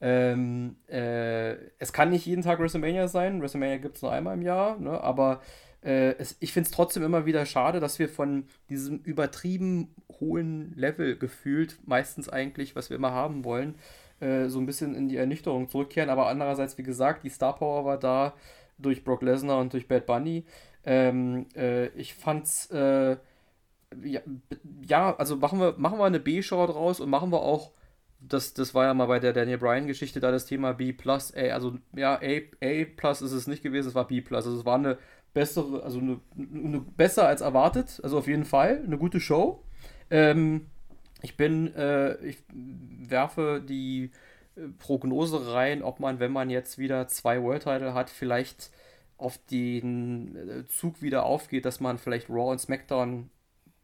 Ähm, 0.00 0.76
äh, 0.88 1.54
es 1.78 1.92
kann 1.92 2.10
nicht 2.10 2.26
jeden 2.26 2.42
Tag 2.42 2.58
WrestleMania 2.58 3.08
sein. 3.08 3.40
WrestleMania 3.40 3.78
gibt 3.78 3.96
es 3.96 4.02
nur 4.02 4.12
einmal 4.12 4.34
im 4.34 4.42
Jahr, 4.42 4.78
ne? 4.78 5.00
aber 5.00 5.40
äh, 5.82 6.14
es, 6.18 6.36
ich 6.40 6.52
finde 6.52 6.68
es 6.68 6.74
trotzdem 6.74 7.02
immer 7.02 7.26
wieder 7.26 7.46
schade, 7.46 7.80
dass 7.80 7.98
wir 7.98 8.08
von 8.08 8.44
diesem 8.68 8.98
übertrieben 8.98 9.94
hohen 10.20 10.74
Level 10.76 11.16
gefühlt, 11.16 11.78
meistens 11.86 12.28
eigentlich, 12.28 12.76
was 12.76 12.90
wir 12.90 12.96
immer 12.96 13.12
haben 13.12 13.44
wollen, 13.44 13.76
äh, 14.20 14.48
so 14.48 14.58
ein 14.58 14.66
bisschen 14.66 14.94
in 14.94 15.08
die 15.08 15.16
Ernüchterung 15.16 15.68
zurückkehren. 15.68 16.10
Aber 16.10 16.28
andererseits, 16.28 16.78
wie 16.78 16.82
gesagt, 16.82 17.24
die 17.24 17.30
Star 17.30 17.54
Power 17.56 17.84
war 17.84 17.98
da 17.98 18.34
durch 18.78 19.04
Brock 19.04 19.22
Lesnar 19.22 19.60
und 19.60 19.72
durch 19.72 19.86
Bad 19.88 20.06
Bunny. 20.06 20.44
Ähm, 20.84 21.46
äh, 21.56 21.88
ich 21.88 22.14
fand's, 22.14 22.70
äh, 22.70 23.16
ja, 24.02 24.20
ja, 24.86 25.16
also 25.16 25.36
machen 25.36 25.60
wir, 25.60 25.74
machen 25.78 25.98
wir 25.98 26.04
eine 26.04 26.20
B-Show 26.20 26.66
draus 26.66 27.00
und 27.00 27.10
machen 27.10 27.30
wir 27.30 27.40
auch 27.40 27.72
das, 28.28 28.54
das 28.54 28.74
war 28.74 28.86
ja 28.86 28.94
mal 28.94 29.06
bei 29.06 29.20
der 29.20 29.32
Daniel 29.32 29.58
Bryan-Geschichte 29.58 30.20
da 30.20 30.30
das 30.30 30.46
Thema 30.46 30.72
B+, 30.72 30.94
ey, 31.34 31.50
also 31.50 31.78
ja, 31.94 32.14
A, 32.14 32.40
A 32.62 32.84
plus 32.96 33.22
ist 33.22 33.32
es 33.32 33.46
nicht 33.46 33.62
gewesen, 33.62 33.88
es 33.88 33.94
war 33.94 34.06
B+. 34.06 34.22
Also 34.30 34.56
es 34.56 34.64
war 34.64 34.76
eine 34.76 34.98
bessere, 35.32 35.82
also 35.82 35.98
eine, 35.98 36.20
eine 36.36 36.80
besser 36.80 37.26
als 37.26 37.40
erwartet, 37.40 38.00
also 38.02 38.18
auf 38.18 38.26
jeden 38.26 38.44
Fall, 38.44 38.82
eine 38.84 38.98
gute 38.98 39.20
Show. 39.20 39.62
Ähm, 40.10 40.66
ich 41.22 41.36
bin, 41.36 41.74
äh, 41.74 42.16
ich 42.24 42.38
werfe 42.52 43.62
die 43.66 44.10
Prognose 44.78 45.52
rein, 45.52 45.82
ob 45.82 46.00
man, 46.00 46.20
wenn 46.20 46.32
man 46.32 46.50
jetzt 46.50 46.78
wieder 46.78 47.08
zwei 47.08 47.42
World 47.42 47.64
Title 47.64 47.94
hat, 47.94 48.10
vielleicht 48.10 48.70
auf 49.16 49.38
den 49.50 50.36
äh, 50.36 50.66
Zug 50.66 51.02
wieder 51.02 51.24
aufgeht, 51.24 51.64
dass 51.64 51.80
man 51.80 51.98
vielleicht 51.98 52.28
Raw 52.28 52.50
und 52.50 52.58
SmackDown 52.58 53.30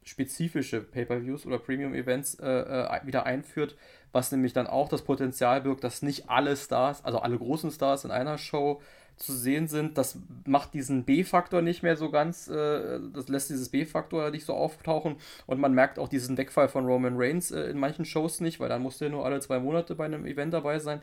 spezifische 0.03 0.81
Pay-per-Views 0.81 1.45
oder 1.45 1.59
Premium-Events 1.59 2.35
äh, 2.35 2.47
äh, 2.47 3.05
wieder 3.05 3.25
einführt, 3.25 3.75
was 4.11 4.31
nämlich 4.31 4.53
dann 4.53 4.67
auch 4.67 4.89
das 4.89 5.03
Potenzial 5.03 5.61
birgt, 5.61 5.83
dass 5.83 6.01
nicht 6.01 6.29
alle 6.29 6.57
Stars, 6.57 7.05
also 7.05 7.19
alle 7.19 7.37
großen 7.37 7.71
Stars 7.71 8.03
in 8.03 8.11
einer 8.11 8.37
Show 8.37 8.81
zu 9.17 9.33
sehen 9.33 9.67
sind. 9.67 9.97
Das 9.97 10.17
macht 10.45 10.73
diesen 10.73 11.05
B-Faktor 11.05 11.61
nicht 11.61 11.83
mehr 11.83 11.95
so 11.95 12.09
ganz, 12.09 12.47
äh, 12.47 12.99
das 13.13 13.27
lässt 13.27 13.51
dieses 13.51 13.69
B-Faktor 13.69 14.31
nicht 14.31 14.45
so 14.45 14.53
auftauchen 14.53 15.17
und 15.45 15.59
man 15.59 15.73
merkt 15.73 15.99
auch 15.99 16.09
diesen 16.09 16.37
Wegfall 16.37 16.67
von 16.67 16.85
Roman 16.85 17.13
Reigns 17.15 17.51
äh, 17.51 17.65
in 17.65 17.77
manchen 17.77 18.05
Shows 18.05 18.39
nicht, 18.39 18.59
weil 18.59 18.69
dann 18.69 18.81
musste 18.81 19.05
er 19.05 19.11
nur 19.11 19.25
alle 19.25 19.39
zwei 19.39 19.59
Monate 19.59 19.95
bei 19.95 20.05
einem 20.05 20.25
Event 20.25 20.53
dabei 20.53 20.79
sein. 20.79 21.01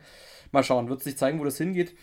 Mal 0.50 0.64
schauen, 0.64 0.88
wird 0.88 1.02
sich 1.02 1.16
zeigen, 1.16 1.38
wo 1.38 1.44
das 1.44 1.58
hingeht. 1.58 1.94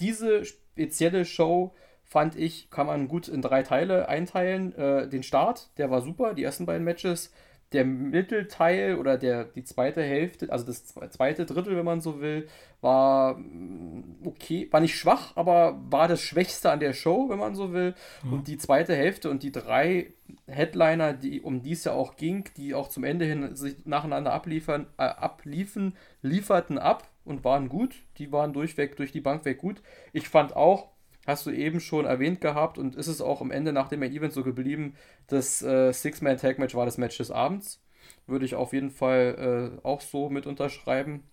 Diese 0.00 0.44
spezielle 0.80 1.26
Show 1.26 1.74
fand 2.04 2.36
ich, 2.36 2.70
kann 2.70 2.86
man 2.86 3.06
gut 3.06 3.28
in 3.28 3.42
drei 3.42 3.62
Teile 3.62 4.08
einteilen. 4.08 4.74
Äh, 4.74 5.08
den 5.08 5.22
Start, 5.22 5.68
der 5.76 5.90
war 5.90 6.00
super, 6.00 6.34
die 6.34 6.42
ersten 6.42 6.66
beiden 6.66 6.84
Matches 6.84 7.32
der 7.72 7.84
Mittelteil 7.84 8.96
oder 8.96 9.16
der, 9.16 9.44
die 9.44 9.62
zweite 9.62 10.02
Hälfte, 10.02 10.50
also 10.50 10.66
das 10.66 10.86
zweite 10.86 11.46
Drittel, 11.46 11.76
wenn 11.76 11.84
man 11.84 12.00
so 12.00 12.20
will, 12.20 12.48
war 12.80 13.34
mm, 13.34 14.22
okay, 14.24 14.66
war 14.72 14.80
nicht 14.80 14.96
schwach, 14.96 15.36
aber 15.36 15.80
war 15.88 16.08
das 16.08 16.20
Schwächste 16.20 16.72
an 16.72 16.80
der 16.80 16.94
Show, 16.94 17.28
wenn 17.28 17.38
man 17.38 17.54
so 17.54 17.72
will. 17.72 17.94
Mhm. 18.24 18.32
Und 18.32 18.48
die 18.48 18.58
zweite 18.58 18.96
Hälfte 18.96 19.30
und 19.30 19.44
die 19.44 19.52
drei 19.52 20.14
Headliner, 20.48 21.12
die, 21.12 21.42
um 21.42 21.62
die 21.62 21.72
es 21.72 21.84
ja 21.84 21.92
auch 21.92 22.16
ging, 22.16 22.48
die 22.56 22.74
auch 22.74 22.88
zum 22.88 23.04
Ende 23.04 23.24
hin 23.24 23.54
sich 23.54 23.76
nacheinander 23.84 24.32
abliefern, 24.32 24.86
äh, 24.98 25.02
abliefen, 25.02 25.94
lieferten 26.22 26.76
ab 26.76 27.06
und 27.30 27.44
waren 27.44 27.68
gut. 27.68 27.94
Die 28.18 28.32
waren 28.32 28.52
durchweg, 28.52 28.96
durch 28.96 29.12
die 29.12 29.20
Bank 29.20 29.44
weg 29.44 29.58
gut. 29.58 29.82
Ich 30.12 30.28
fand 30.28 30.54
auch, 30.54 30.88
hast 31.26 31.46
du 31.46 31.50
eben 31.50 31.80
schon 31.80 32.04
erwähnt 32.04 32.40
gehabt 32.40 32.76
und 32.76 32.96
ist 32.96 33.06
es 33.06 33.20
auch 33.20 33.40
am 33.40 33.50
Ende 33.50 33.72
nach 33.72 33.88
dem 33.88 34.02
Event 34.02 34.32
so 34.32 34.42
geblieben, 34.42 34.94
das 35.28 35.62
äh, 35.62 35.92
Six-Man-Tag-Match 35.92 36.74
war 36.74 36.84
das 36.84 36.98
Match 36.98 37.16
des 37.16 37.30
Abends. 37.30 37.82
Würde 38.26 38.44
ich 38.44 38.54
auf 38.54 38.72
jeden 38.72 38.90
Fall 38.90 39.80
äh, 39.82 39.86
auch 39.86 40.00
so 40.00 40.28
mit 40.28 40.46
unterschreiben. 40.46 41.24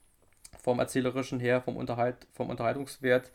Vom 0.62 0.80
erzählerischen 0.80 1.40
her, 1.40 1.62
vom, 1.62 1.76
Unterhalt, 1.78 2.28
vom 2.34 2.50
Unterhaltungswert 2.50 3.32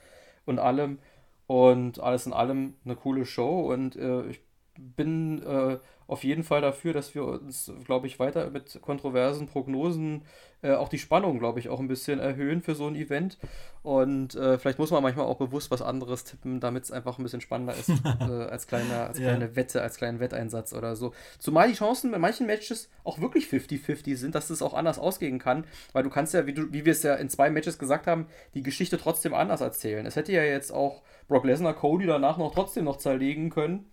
und 0.46 0.58
allem. 0.58 0.98
Und 1.46 2.00
alles 2.00 2.26
in 2.26 2.32
allem 2.32 2.74
eine 2.84 2.96
coole 2.96 3.26
Show 3.26 3.72
und 3.72 3.96
äh, 3.96 4.26
ich 4.26 4.40
bin 4.78 5.42
äh, 5.42 5.78
auf 6.06 6.24
jeden 6.24 6.44
Fall 6.44 6.60
dafür, 6.60 6.92
dass 6.92 7.14
wir 7.14 7.24
uns, 7.24 7.72
glaube 7.84 8.06
ich, 8.06 8.18
weiter 8.18 8.50
mit 8.50 8.80
kontroversen 8.82 9.46
Prognosen 9.46 10.22
äh, 10.62 10.72
auch 10.74 10.88
die 10.88 10.98
Spannung, 10.98 11.38
glaube 11.38 11.58
ich, 11.58 11.68
auch 11.68 11.80
ein 11.80 11.88
bisschen 11.88 12.18
erhöhen 12.18 12.62
für 12.62 12.74
so 12.74 12.86
ein 12.86 12.94
Event. 12.94 13.38
Und 13.82 14.34
äh, 14.34 14.58
vielleicht 14.58 14.78
muss 14.78 14.90
man 14.90 15.02
manchmal 15.02 15.26
auch 15.26 15.38
bewusst 15.38 15.70
was 15.70 15.82
anderes 15.82 16.24
tippen, 16.24 16.60
damit 16.60 16.84
es 16.84 16.92
einfach 16.92 17.18
ein 17.18 17.22
bisschen 17.22 17.40
spannender 17.40 17.74
ist 17.74 17.88
äh, 18.20 18.24
als, 18.24 18.66
kleine, 18.66 19.06
als 19.06 19.18
kleine 19.18 19.46
ja. 19.46 19.56
Wette, 19.56 19.82
als 19.82 19.96
kleinen 19.96 20.20
Wetteinsatz 20.20 20.72
oder 20.72 20.96
so. 20.96 21.12
Zumal 21.38 21.68
die 21.68 21.74
Chancen 21.74 22.10
bei 22.10 22.18
manchen 22.18 22.46
Matches 22.46 22.90
auch 23.04 23.20
wirklich 23.20 23.46
50-50 23.46 24.16
sind, 24.16 24.34
dass 24.34 24.50
es 24.50 24.62
auch 24.62 24.74
anders 24.74 24.98
ausgehen 24.98 25.38
kann, 25.38 25.64
weil 25.92 26.04
du 26.04 26.10
kannst 26.10 26.34
ja, 26.34 26.46
wie, 26.46 26.54
du, 26.54 26.72
wie 26.72 26.84
wir 26.84 26.92
es 26.92 27.02
ja 27.02 27.14
in 27.14 27.28
zwei 27.28 27.50
Matches 27.50 27.78
gesagt 27.78 28.06
haben, 28.06 28.26
die 28.54 28.62
Geschichte 28.62 28.98
trotzdem 28.98 29.34
anders 29.34 29.60
erzählen. 29.60 30.06
Es 30.06 30.16
hätte 30.16 30.32
ja 30.32 30.42
jetzt 30.42 30.72
auch 30.72 31.02
Brock 31.26 31.44
Lesnar 31.44 31.74
Cody 31.74 32.06
danach 32.06 32.38
noch 32.38 32.52
trotzdem 32.52 32.84
noch 32.84 32.98
zerlegen 32.98 33.50
können 33.50 33.91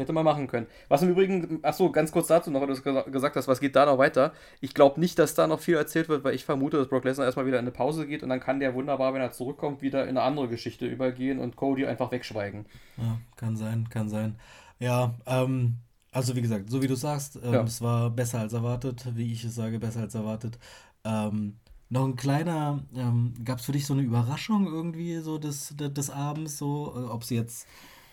Hätte 0.00 0.12
man 0.12 0.24
machen 0.24 0.46
können. 0.46 0.66
Was 0.88 1.02
im 1.02 1.10
Übrigen, 1.10 1.60
achso, 1.62 1.92
ganz 1.92 2.10
kurz 2.10 2.28
dazu 2.28 2.50
noch, 2.50 2.60
weil 2.60 2.74
du 2.74 3.10
gesagt 3.10 3.36
hast, 3.36 3.48
was 3.48 3.60
geht 3.60 3.76
da 3.76 3.86
noch 3.86 3.98
weiter? 3.98 4.32
Ich 4.60 4.74
glaube 4.74 4.98
nicht, 4.98 5.18
dass 5.18 5.34
da 5.34 5.46
noch 5.46 5.60
viel 5.60 5.76
erzählt 5.76 6.08
wird, 6.08 6.24
weil 6.24 6.34
ich 6.34 6.44
vermute, 6.44 6.78
dass 6.78 6.88
Brock 6.88 7.04
Lesnar 7.04 7.26
erstmal 7.26 7.46
wieder 7.46 7.58
in 7.58 7.64
eine 7.64 7.70
Pause 7.70 8.06
geht 8.06 8.22
und 8.22 8.30
dann 8.30 8.40
kann 8.40 8.60
der 8.60 8.74
wunderbar, 8.74 9.12
wenn 9.14 9.20
er 9.20 9.32
zurückkommt, 9.32 9.82
wieder 9.82 10.04
in 10.04 10.10
eine 10.10 10.22
andere 10.22 10.48
Geschichte 10.48 10.86
übergehen 10.86 11.38
und 11.38 11.56
Cody 11.56 11.86
einfach 11.86 12.10
wegschweigen. 12.10 12.66
Ja, 12.96 13.18
kann 13.36 13.56
sein, 13.56 13.88
kann 13.90 14.08
sein. 14.08 14.36
Ja, 14.78 15.14
ähm, 15.26 15.76
also 16.12 16.34
wie 16.34 16.42
gesagt, 16.42 16.70
so 16.70 16.82
wie 16.82 16.88
du 16.88 16.94
sagst, 16.94 17.38
ähm, 17.42 17.52
ja. 17.52 17.62
es 17.62 17.80
war 17.82 18.10
besser 18.10 18.40
als 18.40 18.52
erwartet, 18.52 19.06
wie 19.14 19.32
ich 19.32 19.44
es 19.44 19.54
sage, 19.54 19.78
besser 19.78 20.00
als 20.00 20.14
erwartet. 20.14 20.58
Ähm, 21.04 21.56
noch 21.88 22.04
ein 22.04 22.16
kleiner, 22.16 22.80
ähm, 22.94 23.34
gab 23.44 23.58
es 23.58 23.66
für 23.66 23.72
dich 23.72 23.84
so 23.84 23.94
eine 23.94 24.02
Überraschung 24.02 24.66
irgendwie 24.66 25.18
so 25.18 25.38
des, 25.38 25.74
des, 25.76 25.92
des 25.92 26.10
Abends, 26.10 26.56
so, 26.56 26.94
äh, 26.96 27.10
ob 27.10 27.24
sie 27.24 27.36
jetzt 27.36 27.66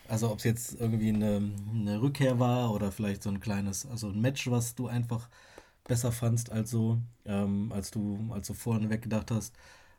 also 0.08 0.32
ob 0.32 0.40
es 0.40 0.44
jetzt 0.46 0.80
irgendwie 0.80 1.10
eine, 1.10 1.52
eine 1.74 2.02
Rückkehr 2.02 2.40
war 2.40 2.72
oder 2.74 2.92
vielleicht 2.92 3.24
so 3.24 3.30
ein 3.30 3.40
kleines, 3.40 3.86
also 3.86 4.10
ein 4.10 4.22
Match, 4.22 4.50
was 4.50 4.76
du 4.76 4.88
einfach 4.88 5.30
besser 5.86 6.12
fandst 6.12 6.52
als 6.52 6.72
so, 6.72 7.00
ähm, 7.26 7.72
als 7.72 7.92
du, 7.92 8.30
als 8.32 8.48
du 8.48 8.54
vorne 8.54 8.90
weggedacht 8.90 9.32
hast. 9.32 9.56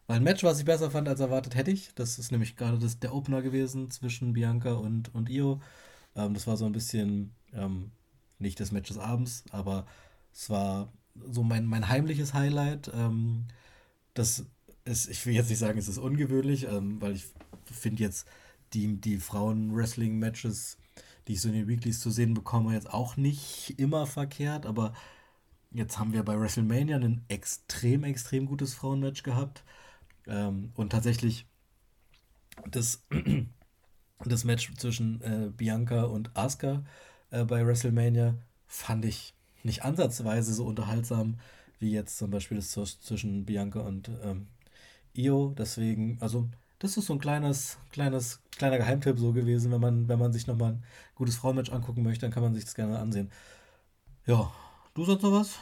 Weil 0.06 0.16
ein 0.18 0.24
Match, 0.24 0.42
was 0.44 0.58
ich 0.58 0.64
besser 0.64 0.90
fand 0.90 1.08
als 1.08 1.20
erwartet, 1.20 1.54
hätte 1.54 1.70
ich. 1.70 1.94
Das 1.94 2.18
ist 2.18 2.32
nämlich 2.32 2.56
gerade 2.56 2.78
das, 2.78 2.98
der 2.98 3.14
Opener 3.14 3.42
gewesen 3.42 3.90
zwischen 3.90 4.32
Bianca 4.32 4.72
und, 4.72 5.14
und 5.14 5.28
Io. 5.28 5.60
Ähm, 6.16 6.34
das 6.34 6.46
war 6.46 6.56
so 6.56 6.66
ein 6.66 6.72
bisschen 6.72 7.34
ähm, 7.52 7.92
nicht 8.38 8.60
das 8.60 8.72
Match 8.72 8.88
des 8.88 8.98
Abends, 8.98 9.44
aber 9.50 9.86
es 10.32 10.50
war 10.50 10.92
so 11.30 11.42
mein, 11.42 11.66
mein 11.66 11.88
heimliches 11.88 12.34
Highlight. 12.34 12.90
Ähm, 12.94 13.46
das 14.14 14.46
ist, 14.84 15.08
ich 15.08 15.24
will 15.26 15.34
jetzt 15.34 15.50
nicht 15.50 15.58
sagen, 15.58 15.78
es 15.78 15.88
ist 15.88 15.98
ungewöhnlich, 15.98 16.66
ähm, 16.68 17.00
weil 17.00 17.12
ich 17.14 17.26
finde 17.64 18.02
jetzt 18.02 18.26
die, 18.74 19.00
die 19.00 19.18
Frauen-Wrestling-Matches, 19.18 20.78
die 21.26 21.34
ich 21.34 21.40
so 21.40 21.48
in 21.48 21.54
den 21.54 21.68
Weeklies 21.68 22.00
zu 22.00 22.10
sehen 22.10 22.34
bekomme, 22.34 22.74
jetzt 22.74 22.92
auch 22.92 23.16
nicht 23.16 23.74
immer 23.78 24.06
verkehrt, 24.06 24.66
aber 24.66 24.92
jetzt 25.70 25.98
haben 25.98 26.12
wir 26.12 26.22
bei 26.22 26.38
WrestleMania 26.38 26.96
ein 26.96 27.24
extrem, 27.28 28.04
extrem 28.04 28.46
gutes 28.46 28.74
Frauenmatch 28.74 29.22
gehabt. 29.22 29.64
Ähm, 30.26 30.72
und 30.74 30.90
tatsächlich 30.90 31.46
das, 32.70 33.04
das 34.24 34.44
Match 34.44 34.72
zwischen 34.76 35.20
äh, 35.22 35.50
Bianca 35.50 36.04
und 36.04 36.36
Asuka 36.36 36.84
äh, 37.30 37.44
bei 37.44 37.66
WrestleMania 37.66 38.34
fand 38.66 39.04
ich 39.04 39.34
nicht 39.62 39.84
ansatzweise 39.84 40.54
so 40.54 40.64
unterhaltsam 40.64 41.38
wie 41.78 41.92
jetzt 41.92 42.18
zum 42.18 42.30
Beispiel 42.30 42.56
das 42.56 42.72
zwischen 42.72 43.44
Bianca 43.44 43.80
und 43.80 44.10
ähm, 44.22 44.48
Io. 45.14 45.54
Deswegen, 45.56 46.18
also 46.20 46.48
das 46.78 46.96
ist 46.96 47.06
so 47.06 47.12
ein 47.12 47.18
kleines, 47.18 47.78
kleines, 47.92 48.40
kleiner 48.56 48.78
Geheimtipp 48.78 49.18
so 49.18 49.32
gewesen, 49.32 49.72
wenn 49.72 49.80
man, 49.80 50.08
wenn 50.08 50.18
man 50.18 50.32
sich 50.32 50.46
nochmal 50.46 50.72
ein 50.72 50.82
gutes 51.14 51.36
Frauenmatch 51.36 51.72
angucken 51.72 52.02
möchte, 52.02 52.22
dann 52.22 52.32
kann 52.32 52.42
man 52.42 52.54
sich 52.54 52.64
das 52.64 52.74
gerne 52.74 52.98
ansehen. 52.98 53.30
Ja, 54.26 54.52
du 54.94 55.04
sonst 55.04 55.22
noch 55.22 55.32
was? 55.32 55.58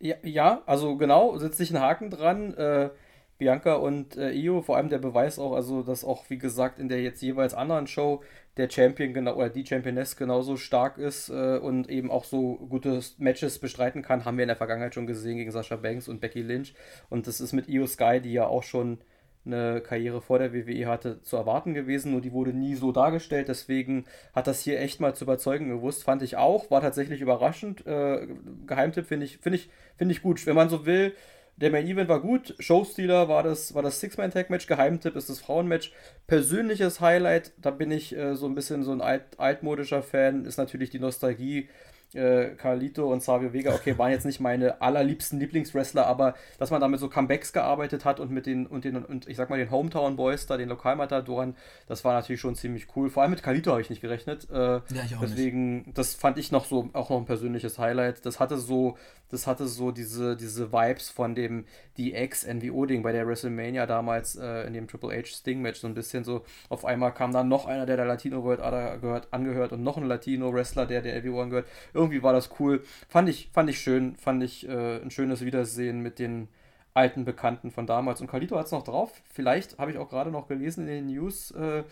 Ja, 0.00 0.16
ja 0.22 0.62
also 0.66 0.96
genau, 0.96 1.36
setzt 1.38 1.58
sich 1.58 1.70
ein 1.70 1.80
Haken 1.80 2.10
dran. 2.10 2.54
Äh, 2.54 2.90
Bianca 3.36 3.74
und 3.74 4.16
äh, 4.16 4.30
Io, 4.30 4.62
vor 4.62 4.76
allem 4.76 4.88
der 4.88 4.98
Beweis 4.98 5.38
auch, 5.38 5.54
also 5.54 5.82
dass 5.82 6.04
auch, 6.04 6.30
wie 6.30 6.38
gesagt, 6.38 6.78
in 6.78 6.88
der 6.88 7.02
jetzt 7.02 7.20
jeweils 7.20 7.52
anderen 7.52 7.88
Show 7.88 8.22
der 8.56 8.70
Champion 8.70 9.12
genau 9.12 9.34
oder 9.34 9.50
die 9.50 9.66
Championess 9.66 10.16
genauso 10.16 10.56
stark 10.56 10.98
ist 10.98 11.30
äh, 11.30 11.58
und 11.58 11.90
eben 11.90 12.12
auch 12.12 12.24
so 12.24 12.54
gute 12.68 13.00
Matches 13.18 13.58
bestreiten 13.58 14.02
kann, 14.02 14.24
haben 14.24 14.36
wir 14.36 14.44
in 14.44 14.48
der 14.48 14.56
Vergangenheit 14.56 14.94
schon 14.94 15.08
gesehen 15.08 15.38
gegen 15.38 15.50
Sascha 15.50 15.76
Banks 15.76 16.06
und 16.06 16.20
Becky 16.20 16.42
Lynch. 16.42 16.74
Und 17.10 17.26
das 17.26 17.40
ist 17.40 17.52
mit 17.52 17.68
Io 17.68 17.86
Sky, 17.86 18.20
die 18.20 18.32
ja 18.32 18.46
auch 18.46 18.62
schon 18.62 18.98
eine 19.46 19.80
Karriere 19.80 20.20
vor 20.20 20.38
der 20.38 20.52
WWE 20.52 20.86
hatte, 20.86 21.20
zu 21.22 21.36
erwarten 21.36 21.74
gewesen, 21.74 22.12
nur 22.12 22.20
die 22.20 22.32
wurde 22.32 22.52
nie 22.52 22.74
so 22.74 22.92
dargestellt, 22.92 23.48
deswegen 23.48 24.04
hat 24.34 24.46
das 24.46 24.60
hier 24.60 24.80
echt 24.80 25.00
mal 25.00 25.14
zu 25.14 25.24
überzeugen 25.24 25.68
gewusst, 25.68 26.04
fand 26.04 26.22
ich 26.22 26.36
auch, 26.36 26.70
war 26.70 26.80
tatsächlich 26.80 27.20
überraschend. 27.20 27.86
Äh, 27.86 28.26
Geheimtipp 28.66 29.06
finde 29.06 29.26
ich, 29.26 29.38
finde 29.38 29.58
ich, 29.58 29.70
finde 29.96 30.12
ich 30.12 30.22
gut. 30.22 30.46
Wenn 30.46 30.56
man 30.56 30.68
so 30.68 30.86
will, 30.86 31.14
der 31.56 31.70
Main 31.70 31.86
Event 31.86 32.08
war 32.08 32.20
gut, 32.20 32.54
Showstealer 32.58 33.28
war 33.28 33.42
das, 33.42 33.74
war 33.74 33.82
das 33.82 34.00
Six-Man-Tag-Match, 34.00 34.66
Geheimtipp 34.66 35.14
ist 35.14 35.30
das 35.30 35.40
Frauenmatch. 35.40 35.92
Persönliches 36.26 37.00
Highlight, 37.00 37.52
da 37.58 37.70
bin 37.70 37.90
ich 37.90 38.16
äh, 38.16 38.34
so 38.34 38.46
ein 38.46 38.54
bisschen 38.54 38.82
so 38.82 38.92
ein 38.92 39.00
alt, 39.00 39.38
altmodischer 39.38 40.02
Fan, 40.02 40.46
ist 40.46 40.56
natürlich 40.56 40.90
die 40.90 40.98
Nostalgie 40.98 41.68
äh, 42.14 42.54
Carlito 42.56 43.12
und 43.12 43.22
Savio 43.22 43.52
Vega, 43.52 43.74
okay, 43.74 43.98
waren 43.98 44.10
jetzt 44.10 44.24
nicht 44.24 44.40
meine 44.40 44.80
allerliebsten 44.80 45.38
Lieblingswrestler, 45.40 46.06
aber 46.06 46.34
dass 46.58 46.70
man 46.70 46.80
damit 46.80 47.00
so 47.00 47.08
Comebacks 47.08 47.52
gearbeitet 47.52 48.04
hat 48.04 48.20
und 48.20 48.30
mit 48.30 48.46
den, 48.46 48.66
und 48.66 48.84
den, 48.84 48.96
und 49.04 49.28
ich 49.28 49.36
sag 49.36 49.50
mal, 49.50 49.58
den 49.58 49.70
Hometown 49.70 50.16
Boys 50.16 50.46
da, 50.46 50.56
den 50.56 50.68
Lokalmatadoren, 50.68 51.56
das 51.86 52.04
war 52.04 52.14
natürlich 52.14 52.40
schon 52.40 52.54
ziemlich 52.54 52.86
cool. 52.96 53.10
Vor 53.10 53.22
allem 53.22 53.30
mit 53.30 53.42
Carlito 53.42 53.70
habe 53.70 53.80
ich 53.80 53.90
nicht 53.90 54.00
gerechnet. 54.00 54.48
Äh, 54.50 54.56
ja, 54.56 54.82
ich 55.04 55.16
auch 55.16 55.20
deswegen, 55.20 55.82
nicht. 55.82 55.98
das 55.98 56.14
fand 56.14 56.38
ich 56.38 56.52
noch 56.52 56.64
so, 56.64 56.88
auch 56.92 57.10
noch 57.10 57.18
ein 57.18 57.26
persönliches 57.26 57.78
Highlight. 57.78 58.24
Das 58.24 58.40
hatte 58.40 58.58
so, 58.58 58.96
das 59.30 59.46
hatte 59.46 59.66
so 59.66 59.90
diese, 59.90 60.36
diese 60.36 60.72
Vibes 60.72 61.10
von 61.10 61.34
dem 61.34 61.64
DX-NWO-Ding 61.98 63.02
bei 63.02 63.12
der 63.12 63.26
WrestleMania 63.26 63.86
damals 63.86 64.36
äh, 64.36 64.66
in 64.66 64.72
dem 64.72 64.86
Triple 64.86 65.10
H 65.10 65.26
Sting-Match, 65.26 65.80
so 65.80 65.88
ein 65.88 65.94
bisschen 65.94 66.24
so, 66.24 66.44
auf 66.68 66.84
einmal 66.84 67.12
kam 67.12 67.32
dann 67.32 67.48
noch 67.48 67.66
einer, 67.66 67.86
der 67.86 67.96
der 67.96 68.06
Latino 68.06 68.44
World 68.44 68.60
gehört, 69.00 69.28
angehört 69.32 69.72
und 69.72 69.82
noch 69.82 69.96
ein 69.96 70.04
Latino-Wrestler, 70.04 70.86
der 70.86 71.02
der 71.02 71.20
NWO 71.22 71.40
angehört 71.40 71.66
irgendwie 71.92 72.03
war 72.22 72.32
das 72.32 72.50
cool. 72.58 72.82
Fand 73.08 73.28
ich, 73.28 73.50
fand 73.52 73.70
ich 73.70 73.80
schön, 73.80 74.16
fand 74.16 74.42
ich 74.42 74.68
äh, 74.68 75.00
ein 75.02 75.10
schönes 75.10 75.44
Wiedersehen 75.44 76.00
mit 76.00 76.18
den 76.18 76.48
alten 76.94 77.24
Bekannten 77.24 77.70
von 77.70 77.86
damals. 77.86 78.20
Und 78.20 78.28
Carlito 78.28 78.56
hat 78.56 78.66
es 78.66 78.72
noch 78.72 78.84
drauf. 78.84 79.22
Vielleicht 79.32 79.78
habe 79.78 79.90
ich 79.90 79.98
auch 79.98 80.08
gerade 80.08 80.30
noch 80.30 80.46
gelesen 80.46 80.82
in 80.82 80.94
den 80.94 81.06
News, 81.06 81.50
äh, 81.50 81.82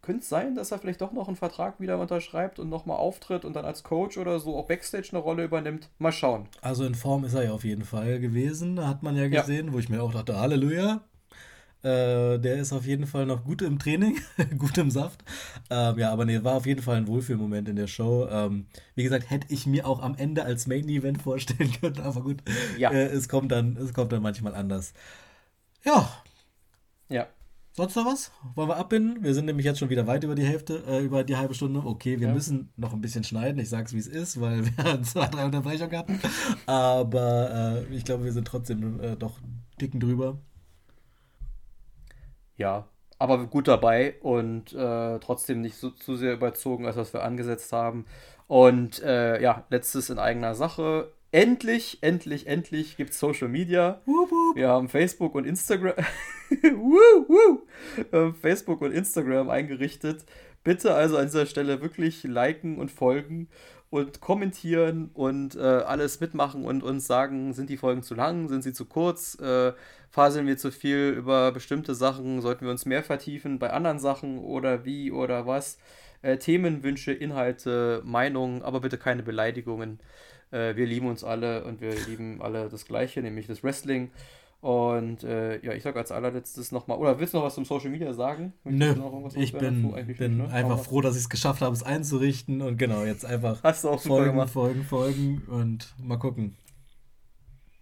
könnte 0.00 0.20
es 0.20 0.28
sein, 0.28 0.54
dass 0.54 0.70
er 0.70 0.78
vielleicht 0.78 1.00
doch 1.00 1.12
noch 1.12 1.28
einen 1.28 1.36
Vertrag 1.36 1.80
wieder 1.80 1.98
unterschreibt 1.98 2.58
und 2.58 2.68
nochmal 2.68 2.98
auftritt 2.98 3.44
und 3.44 3.56
dann 3.56 3.64
als 3.64 3.82
Coach 3.82 4.18
oder 4.18 4.38
so 4.38 4.56
auch 4.56 4.66
Backstage 4.66 5.08
eine 5.12 5.20
Rolle 5.20 5.44
übernimmt. 5.44 5.88
Mal 5.98 6.12
schauen. 6.12 6.46
Also 6.60 6.84
in 6.84 6.94
Form 6.94 7.24
ist 7.24 7.34
er 7.34 7.44
ja 7.44 7.52
auf 7.52 7.64
jeden 7.64 7.84
Fall 7.84 8.20
gewesen, 8.20 8.86
hat 8.86 9.02
man 9.02 9.16
ja 9.16 9.28
gesehen, 9.28 9.68
ja. 9.68 9.72
wo 9.72 9.78
ich 9.78 9.88
mir 9.88 10.02
auch 10.02 10.12
dachte, 10.12 10.38
Halleluja. 10.38 11.00
Äh, 11.84 12.38
der 12.38 12.56
ist 12.56 12.72
auf 12.72 12.86
jeden 12.86 13.06
Fall 13.06 13.26
noch 13.26 13.44
gut 13.44 13.62
im 13.62 13.78
Training, 13.78 14.18
gut 14.58 14.78
im 14.78 14.90
Saft. 14.90 15.22
Ähm, 15.70 15.98
ja, 15.98 16.10
aber 16.10 16.24
nee, 16.24 16.42
war 16.42 16.54
auf 16.54 16.66
jeden 16.66 16.82
Fall 16.82 16.96
ein 16.96 17.06
Wohlfühlmoment 17.06 17.68
in 17.68 17.76
der 17.76 17.86
Show. 17.86 18.26
Ähm, 18.30 18.66
wie 18.94 19.04
gesagt, 19.04 19.30
hätte 19.30 19.46
ich 19.50 19.66
mir 19.66 19.86
auch 19.86 20.00
am 20.00 20.14
Ende 20.16 20.44
als 20.44 20.66
Main 20.66 20.88
Event 20.88 21.20
vorstellen 21.22 21.72
können, 21.80 22.00
aber 22.00 22.22
gut, 22.22 22.42
ja. 22.78 22.90
äh, 22.90 23.06
es, 23.06 23.28
kommt 23.28 23.52
dann, 23.52 23.76
es 23.76 23.92
kommt 23.92 24.12
dann 24.12 24.22
manchmal 24.22 24.54
anders. 24.54 24.94
Ja. 25.84 26.10
Ja, 27.10 27.28
Sonst 27.76 27.96
noch 27.96 28.06
was? 28.06 28.30
Wollen 28.54 28.68
wir 28.68 28.76
abbinden? 28.76 29.24
Wir 29.24 29.34
sind 29.34 29.46
nämlich 29.46 29.66
jetzt 29.66 29.80
schon 29.80 29.90
wieder 29.90 30.06
weit 30.06 30.22
über 30.22 30.36
die 30.36 30.44
Hälfte, 30.44 30.84
äh, 30.86 31.02
über 31.02 31.24
die 31.24 31.36
halbe 31.36 31.54
Stunde. 31.54 31.82
Okay, 31.84 32.20
wir 32.20 32.28
ja. 32.28 32.32
müssen 32.32 32.70
noch 32.76 32.92
ein 32.92 33.00
bisschen 33.00 33.24
schneiden. 33.24 33.58
Ich 33.58 33.68
sag's, 33.68 33.92
wie 33.92 33.98
es 33.98 34.06
ist, 34.06 34.40
weil 34.40 34.64
wir 34.76 35.02
zwei, 35.02 35.26
drei 35.26 35.44
Unterbrechungen 35.44 35.98
hatten. 35.98 36.20
Aber 36.66 37.84
äh, 37.90 37.94
ich 37.94 38.04
glaube, 38.04 38.22
wir 38.24 38.32
sind 38.32 38.46
trotzdem 38.46 39.00
äh, 39.00 39.16
doch 39.16 39.40
dicken 39.80 39.98
drüber. 39.98 40.38
Ja, 42.56 42.88
aber 43.18 43.46
gut 43.46 43.68
dabei 43.68 44.16
und 44.20 44.72
äh, 44.72 45.18
trotzdem 45.18 45.60
nicht 45.60 45.76
so, 45.76 45.90
zu 45.90 46.16
sehr 46.16 46.34
überzogen, 46.34 46.86
als 46.86 46.96
was 46.96 47.12
wir 47.12 47.22
angesetzt 47.22 47.72
haben. 47.72 48.06
Und 48.46 49.02
äh, 49.02 49.40
ja, 49.40 49.64
letztes 49.70 50.10
in 50.10 50.18
eigener 50.18 50.54
Sache 50.54 51.12
endlich, 51.32 51.98
endlich, 52.00 52.46
endlich 52.46 52.96
gibt 52.96 53.10
es 53.10 53.18
Social 53.18 53.48
Media. 53.48 54.00
Wup, 54.06 54.30
wup. 54.30 54.56
Wir 54.56 54.68
haben 54.68 54.88
Facebook 54.88 55.34
und 55.34 55.46
Instagram. 55.46 55.94
woo, 56.76 57.26
woo. 57.28 58.32
Facebook 58.40 58.82
und 58.82 58.92
Instagram 58.92 59.50
eingerichtet. 59.50 60.24
Bitte 60.62 60.94
also 60.94 61.16
an 61.16 61.26
dieser 61.26 61.46
Stelle 61.46 61.82
wirklich 61.82 62.22
liken 62.22 62.78
und 62.78 62.90
folgen 62.90 63.48
und 63.94 64.20
kommentieren 64.20 65.10
und 65.14 65.54
äh, 65.54 65.60
alles 65.60 66.18
mitmachen 66.18 66.64
und 66.64 66.82
uns 66.82 67.06
sagen, 67.06 67.52
sind 67.52 67.70
die 67.70 67.76
Folgen 67.76 68.02
zu 68.02 68.16
lang, 68.16 68.48
sind 68.48 68.62
sie 68.62 68.72
zu 68.72 68.86
kurz, 68.86 69.38
äh, 69.38 69.72
faseln 70.10 70.48
wir 70.48 70.56
zu 70.58 70.72
viel 70.72 71.14
über 71.16 71.52
bestimmte 71.52 71.94
Sachen, 71.94 72.40
sollten 72.40 72.64
wir 72.64 72.72
uns 72.72 72.86
mehr 72.86 73.04
vertiefen 73.04 73.60
bei 73.60 73.70
anderen 73.70 74.00
Sachen 74.00 74.40
oder 74.40 74.84
wie 74.84 75.12
oder 75.12 75.46
was. 75.46 75.78
Äh, 76.22 76.38
Themenwünsche, 76.38 77.12
Inhalte, 77.12 78.02
Meinungen, 78.04 78.62
aber 78.62 78.80
bitte 78.80 78.98
keine 78.98 79.22
Beleidigungen. 79.22 80.00
Äh, 80.50 80.74
wir 80.74 80.86
lieben 80.86 81.06
uns 81.06 81.22
alle 81.22 81.62
und 81.62 81.80
wir 81.80 81.94
lieben 82.08 82.42
alle 82.42 82.68
das 82.68 82.86
Gleiche, 82.86 83.22
nämlich 83.22 83.46
das 83.46 83.62
Wrestling. 83.62 84.10
Und 84.64 85.24
äh, 85.24 85.60
ja, 85.60 85.74
ich 85.74 85.82
sage 85.82 85.98
als 85.98 86.10
allerletztes 86.10 86.72
nochmal, 86.72 86.96
oder 86.96 87.20
willst 87.20 87.34
du 87.34 87.36
noch 87.36 87.44
was 87.44 87.54
zum 87.54 87.66
Social 87.66 87.90
Media 87.90 88.14
sagen? 88.14 88.54
Nö, 88.64 88.94
ich 89.34 89.52
bin, 89.52 89.92
bin 90.16 90.38
ne? 90.38 90.48
einfach 90.48 90.78
froh, 90.78 91.02
dass 91.02 91.16
ich 91.16 91.24
es 91.24 91.28
geschafft 91.28 91.60
habe, 91.60 91.74
es 91.74 91.82
einzurichten 91.82 92.62
und 92.62 92.78
genau, 92.78 93.04
jetzt 93.04 93.26
einfach 93.26 93.62
Hast 93.62 93.84
du 93.84 93.90
auch 93.90 94.00
folgen, 94.00 94.48
folgen, 94.48 94.84
folgen 94.84 95.42
und 95.48 95.94
mal 96.02 96.16
gucken. 96.16 96.56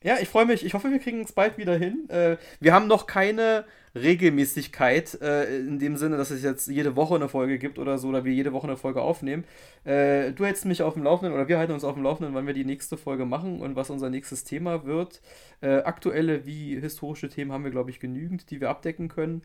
Ja, 0.03 0.17
ich 0.21 0.29
freue 0.29 0.45
mich. 0.45 0.67
Ich 0.67 0.75
hoffe, 0.75 0.91
wir 0.91 0.99
kriegen 0.99 1.21
es 1.21 1.31
bald 1.31 1.57
wieder 1.57 1.77
hin. 1.77 2.09
Äh, 2.09 2.37
wir 2.59 2.75
haben 2.75 2.89
noch 2.89 3.07
keine 3.07 3.65
Regelmäßigkeit 3.95 5.21
äh, 5.21 5.59
in 5.59 5.79
dem 5.79 5.97
Sinne, 5.97 6.17
dass 6.17 6.31
es 6.31 6.43
jetzt 6.43 6.67
jede 6.69 6.97
Woche 6.97 7.15
eine 7.15 7.29
Folge 7.29 7.59
gibt 7.59 7.79
oder 7.79 7.99
so, 7.99 8.09
oder 8.09 8.25
wir 8.25 8.33
jede 8.33 8.53
Woche 8.53 8.67
eine 8.67 8.77
Folge 8.77 9.03
aufnehmen. 9.03 9.45
Äh, 9.85 10.33
du 10.33 10.45
hältst 10.45 10.65
mich 10.65 10.83
auf 10.83 10.95
dem 10.95 11.03
Laufenden 11.03 11.35
oder 11.35 11.49
wir 11.49 11.59
halten 11.59 11.73
uns 11.73 11.85
auf 11.85 11.95
dem 11.95 12.03
Laufenden, 12.03 12.35
wann 12.35 12.47
wir 12.47 12.55
die 12.55 12.65
nächste 12.65 12.97
Folge 12.97 13.27
machen 13.27 13.61
und 13.61 13.77
was 13.77 13.91
unser 13.91 14.09
nächstes 14.09 14.45
Thema 14.45 14.85
wird. 14.85 15.21
Äh, 15.61 15.83
aktuelle 15.83 16.47
wie 16.47 16.81
historische 16.81 17.29
Themen 17.29 17.53
haben 17.53 17.65
wir, 17.65 17.71
glaube 17.71 17.91
ich, 17.91 18.01
genügend, 18.01 18.51
die 18.51 18.61
wir 18.61 18.71
abdecken 18.71 19.09
können. 19.09 19.43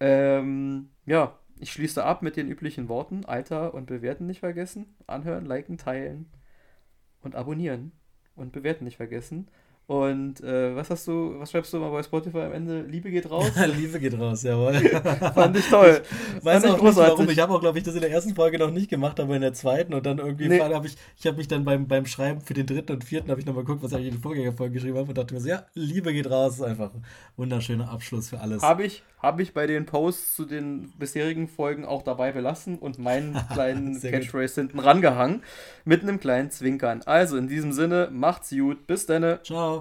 Ähm, 0.00 0.90
ja, 1.06 1.36
ich 1.58 1.72
schließe 1.72 2.04
ab 2.04 2.22
mit 2.22 2.36
den 2.36 2.48
üblichen 2.48 2.88
Worten. 2.88 3.24
Alter 3.24 3.74
und 3.74 3.86
bewerten 3.86 4.26
nicht 4.26 4.40
vergessen. 4.40 4.94
Anhören, 5.06 5.44
liken, 5.44 5.76
teilen 5.76 6.30
und 7.22 7.34
abonnieren. 7.34 7.92
Und 8.36 8.52
bewerten 8.52 8.84
nicht 8.84 8.96
vergessen. 8.96 9.48
Und 9.88 10.42
äh, 10.42 10.76
was 10.76 10.90
hast 10.90 11.08
du, 11.08 11.36
was 11.38 11.50
schreibst 11.50 11.72
du 11.72 11.78
mal 11.78 11.88
bei 11.88 12.02
Spotify 12.02 12.40
am 12.40 12.52
Ende? 12.52 12.82
Liebe 12.82 13.10
geht 13.10 13.30
raus? 13.30 13.50
Liebe 13.74 13.98
geht 13.98 14.20
raus, 14.20 14.42
jawohl. 14.42 14.74
Fand 15.34 15.56
ich 15.56 15.66
toll. 15.66 16.02
Ich 16.36 16.44
weiß 16.44 16.62
auch 16.66 16.82
nicht 16.82 16.96
warum. 16.96 17.30
Ich 17.30 17.38
habe 17.38 17.54
auch, 17.54 17.60
glaube 17.60 17.78
ich, 17.78 17.84
das 17.84 17.94
in 17.94 18.02
der 18.02 18.10
ersten 18.10 18.34
Folge 18.34 18.58
noch 18.58 18.70
nicht 18.70 18.90
gemacht, 18.90 19.18
aber 19.18 19.34
in 19.34 19.40
der 19.40 19.54
zweiten 19.54 19.94
und 19.94 20.04
dann 20.04 20.18
irgendwie 20.18 20.48
nee. 20.48 20.60
habe 20.60 20.86
ich, 20.86 20.94
ich 21.18 21.26
habe 21.26 21.38
mich 21.38 21.48
dann 21.48 21.64
beim, 21.64 21.88
beim 21.88 22.04
Schreiben 22.04 22.42
für 22.42 22.52
den 22.52 22.66
dritten 22.66 22.92
und 22.92 23.02
vierten 23.02 23.30
habe 23.30 23.40
ich 23.40 23.46
nochmal 23.46 23.64
geguckt, 23.64 23.82
was 23.82 23.92
ich 23.92 24.08
in 24.08 24.16
den 24.16 24.20
Vorgängerfolgen 24.20 24.74
geschrieben 24.74 24.98
habe 24.98 25.08
und 25.08 25.16
dachte 25.16 25.32
mir 25.32 25.40
so, 25.40 25.48
ja, 25.48 25.64
Liebe 25.72 26.12
geht 26.12 26.30
raus, 26.30 26.56
ist 26.56 26.62
einfach 26.62 26.92
ein 26.92 27.02
wunderschöner 27.38 27.90
Abschluss 27.90 28.28
für 28.28 28.40
alles. 28.40 28.62
Habe 28.62 28.84
ich, 28.84 29.02
habe 29.22 29.40
ich 29.40 29.54
bei 29.54 29.66
den 29.66 29.86
Posts 29.86 30.36
zu 30.36 30.44
den 30.44 30.92
bisherigen 30.98 31.48
Folgen 31.48 31.86
auch 31.86 32.02
dabei 32.02 32.32
belassen 32.32 32.78
und 32.78 32.98
meinen 32.98 33.38
kleinen 33.54 33.98
Catchphrase 33.98 34.60
hinten 34.60 34.80
rangehangen 34.80 35.42
mit 35.86 36.02
einem 36.02 36.20
kleinen 36.20 36.50
Zwinkern. 36.50 37.00
Also 37.06 37.38
in 37.38 37.48
diesem 37.48 37.72
Sinne, 37.72 38.10
macht's 38.12 38.50
gut, 38.50 38.86
bis 38.86 39.06
dann. 39.06 39.38
Ciao. 39.42 39.77